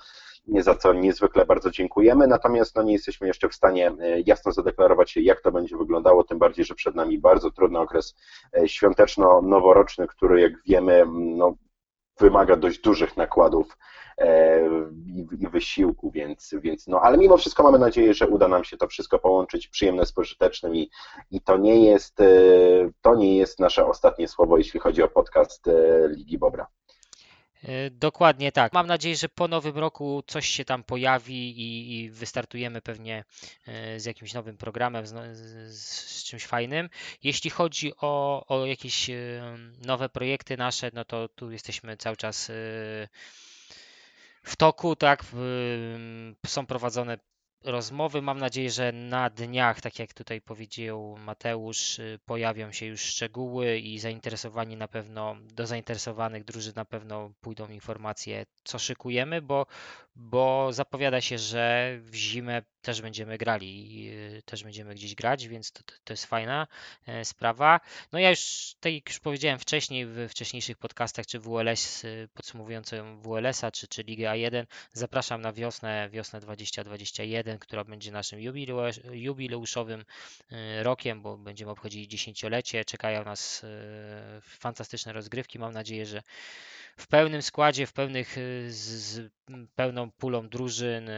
za 0.59 0.75
co 0.75 0.93
niezwykle 0.93 1.47
bardzo 1.47 1.71
dziękujemy. 1.71 2.27
Natomiast 2.27 2.77
no, 2.77 2.83
nie 2.83 2.93
jesteśmy 2.93 3.27
jeszcze 3.27 3.49
w 3.49 3.55
stanie 3.55 3.89
e, 3.89 4.21
jasno 4.21 4.53
zadeklarować, 4.53 5.17
jak 5.17 5.41
to 5.41 5.53
będzie 5.53 5.77
wyglądało, 5.77 6.25
tym 6.25 6.39
bardziej, 6.39 6.65
że 6.65 6.75
przed 6.75 6.95
nami 6.95 7.19
bardzo 7.19 7.51
trudny 7.51 7.79
okres 7.79 8.15
e, 8.57 8.69
świąteczno-noworoczny, 8.69 10.07
który, 10.07 10.41
jak 10.41 10.53
wiemy, 10.67 11.05
no, 11.13 11.55
wymaga 12.21 12.57
dość 12.57 12.81
dużych 12.81 13.17
nakładów 13.17 13.79
e, 14.19 14.61
i 15.41 15.49
wysiłku, 15.49 16.11
więc, 16.11 16.55
więc 16.63 16.87
no, 16.87 17.01
ale 17.01 17.19
mimo 17.19 17.37
wszystko 17.37 17.63
mamy 17.63 17.79
nadzieję, 17.79 18.15
że 18.15 18.29
uda 18.29 18.49
nam 18.49 18.65
się 18.65 18.77
to 18.77 18.87
wszystko 18.87 19.19
połączyć 19.19 19.69
przyjemne 19.69 20.07
z 20.07 20.13
pożytecznym 20.13 20.77
i, 20.77 20.91
i 21.31 21.41
to 21.41 21.57
nie 21.57 21.87
jest 21.91 22.17
to 23.01 23.15
nie 23.15 23.37
jest 23.37 23.61
nasze 23.61 23.87
ostatnie 23.87 24.29
słowo, 24.29 24.59
jeśli 24.59 24.81
chodzi 24.81 25.03
o 25.03 25.09
podcast 25.09 25.71
Ligi 26.09 26.39
Bobra. 26.39 26.67
E, 27.65 27.91
dokładnie 27.91 28.53
tak. 28.53 28.73
Mam 28.73 28.87
nadzieję, 28.87 29.17
że 29.17 29.29
po 29.29 29.49
nowym 29.49 29.79
roku 29.79 30.23
coś 30.27 30.49
się 30.49 30.65
tam 30.65 30.85
pojawi 30.85 31.61
i, 31.61 32.01
i 32.01 32.11
wystartujemy 32.11 32.83
pewnie 32.83 33.25
e, 33.67 34.01
z 34.01 34.05
jakimś 34.05 34.35
nowym 34.35 34.57
programem, 34.57 35.07
z, 35.07 35.13
no, 35.13 35.23
z, 35.33 35.41
z, 35.81 36.25
czymś 36.25 36.47
fajnym. 36.47 36.91
Jeśli 37.23 37.51
chodzi 37.51 37.93
o, 37.97 38.45
o 38.49 38.67
jakieś 38.67 39.11
e, 39.11 39.15
nowe 39.87 40.09
projekty 40.09 40.57
nasze, 40.57 40.91
no 40.95 41.05
to 41.05 41.29
tu 41.29 41.51
jesteśmy 41.51 41.97
cały 41.97 42.17
czas 42.17 42.53
w 44.43 44.57
toku, 44.57 44.97
tak? 44.97 45.25
Są 46.47 46.67
prowadzone 46.67 47.19
rozmowy. 47.65 48.23
Mam 48.23 48.39
nadzieję, 48.39 48.71
że 48.71 48.93
na 48.93 49.31
dniach, 49.31 49.81
tak 49.81 49.99
jak 49.99 50.15
tutaj 50.15 50.41
powiedział 50.41 51.17
Mateusz, 51.19 51.99
y, 51.99 52.19
pojawią 52.27 52.73
się 52.73 52.87
już 52.87 53.01
szczegóły 53.01 53.79
i 53.79 53.99
zainteresowani 53.99 54.77
na 54.77 54.89
pewno, 54.89 55.37
do 55.55 55.67
zainteresowanych 55.67 56.45
drużyn 56.45 56.73
na 56.77 56.85
pewno 56.85 57.33
pójdą 57.41 57.69
informacje, 57.69 58.47
co 58.65 58.79
szykujemy, 58.79 59.43
bo, 59.43 59.67
bo 60.15 60.73
zapowiada 60.73 61.21
się, 61.21 61.39
że 61.39 61.99
w 62.01 62.15
zimę 62.15 62.63
też 62.83 63.03
będziemy 63.03 63.39
grali, 63.39 64.09
y, 64.11 64.43
też 64.45 64.65
będziemy 64.65 64.95
gdzieś 64.95 65.15
grać, 65.15 65.49
więc 65.49 65.73
to, 65.73 65.83
to 66.05 66.13
jest 66.13 66.27
fajna 66.27 66.67
e, 67.07 67.25
sprawa. 67.25 67.81
No 68.13 68.19
ja 68.19 68.31
już, 68.31 68.75
tak 68.81 68.93
jak 68.93 69.09
już 69.09 69.19
powiedziałem 69.19 69.59
wcześniej, 69.59 70.07
w 70.07 70.29
wcześniejszych 70.29 70.79
podcastach, 70.79 71.27
czy 71.27 71.41
WLS, 71.41 72.05
y, 72.05 72.29
podsumowującym 72.35 73.23
WLS-a, 73.23 73.71
czy, 73.71 73.89
czy 73.89 74.03
Ligę 74.03 74.29
A1, 74.29 74.67
zapraszam 74.93 75.41
na 75.41 75.53
wiosnę, 75.53 76.09
wiosnę 76.11 76.41
2021, 76.41 77.59
która 77.59 77.85
będzie 77.85 78.13
naszym 78.13 78.41
jubileuszowym 79.13 80.01
y, 80.53 80.83
rokiem, 80.83 81.23
bo 81.23 81.37
będziemy 81.39 81.71
obchodzili 81.71 82.09
dziesięciolecie, 82.09 82.85
czekają 82.85 83.25
nas 83.25 83.67
fantastyczne 84.43 85.13
rozgrywki, 85.13 85.59
mam 85.59 85.73
nadzieję, 85.73 86.07
że 86.07 86.23
w 86.97 87.09
pełnym 87.09 87.43
składzie, 87.43 87.87
w 87.87 87.93
pełnych, 87.93 88.37
z, 88.69 88.75
z 88.75 89.31
pełną 89.75 90.11
pulą 90.11 90.49
drużyn, 90.49 91.11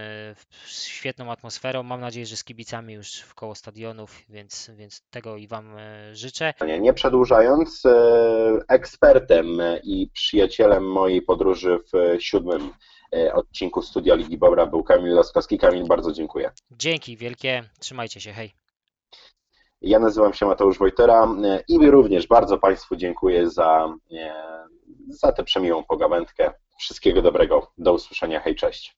świetną 0.67 1.33
atmosferą. 1.33 1.83
Mam 1.83 2.01
nadzieję, 2.01 2.27
że 2.27 2.37
z 2.37 2.45
kibicami 2.45 2.95
już 2.95 3.21
w 3.21 3.35
koło 3.35 3.55
stadionów, 3.55 4.23
więc, 4.29 4.71
więc 4.77 5.03
tego 5.11 5.37
i 5.37 5.49
Wam 5.49 5.77
e, 5.79 6.17
życzę. 6.17 6.55
Nie 6.81 6.93
przedłużając, 6.93 7.87
e, 7.87 7.93
ekspertem 8.69 9.47
i 9.83 10.11
przyjacielem 10.13 10.91
mojej 10.91 11.23
podróży 11.23 11.79
w 11.93 12.23
siódmym 12.23 12.71
e, 13.17 13.35
odcinku 13.35 13.83
Studia 13.83 14.15
Ligi 14.15 14.39
Bobra 14.39 14.67
był 14.67 14.83
Kamil 14.83 15.15
Laskowski. 15.15 15.59
Kamil, 15.59 15.87
bardzo 15.87 16.13
dziękuję. 16.13 16.51
Dzięki 16.71 17.17
wielkie, 17.17 17.65
trzymajcie 17.81 18.21
się, 18.21 18.33
hej. 18.33 18.53
Ja 19.81 19.99
nazywam 19.99 20.33
się 20.33 20.47
Mateusz 20.47 20.79
Wojtera 20.79 21.29
i 21.69 21.91
również 21.91 22.27
bardzo 22.27 22.59
Państwu 22.59 22.97
dziękuję 22.97 23.51
za, 23.51 23.95
za 25.09 25.33
tę 25.33 25.45
przemiłą 25.45 25.85
pogawędkę. 25.85 26.53
Wszystkiego 26.79 27.23
dobrego. 27.23 27.73
Do 27.79 27.93
usłyszenia. 27.93 28.41
Hej, 28.41 28.57
cześć. 28.57 28.97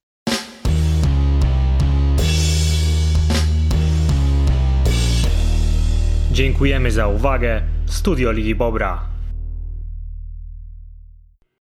Dziękujemy 6.32 6.90
za 6.90 7.09
uwagę. 7.09 7.62
Studio 7.86 8.32
Ligi 8.32 8.55
Bobra. 8.55 9.15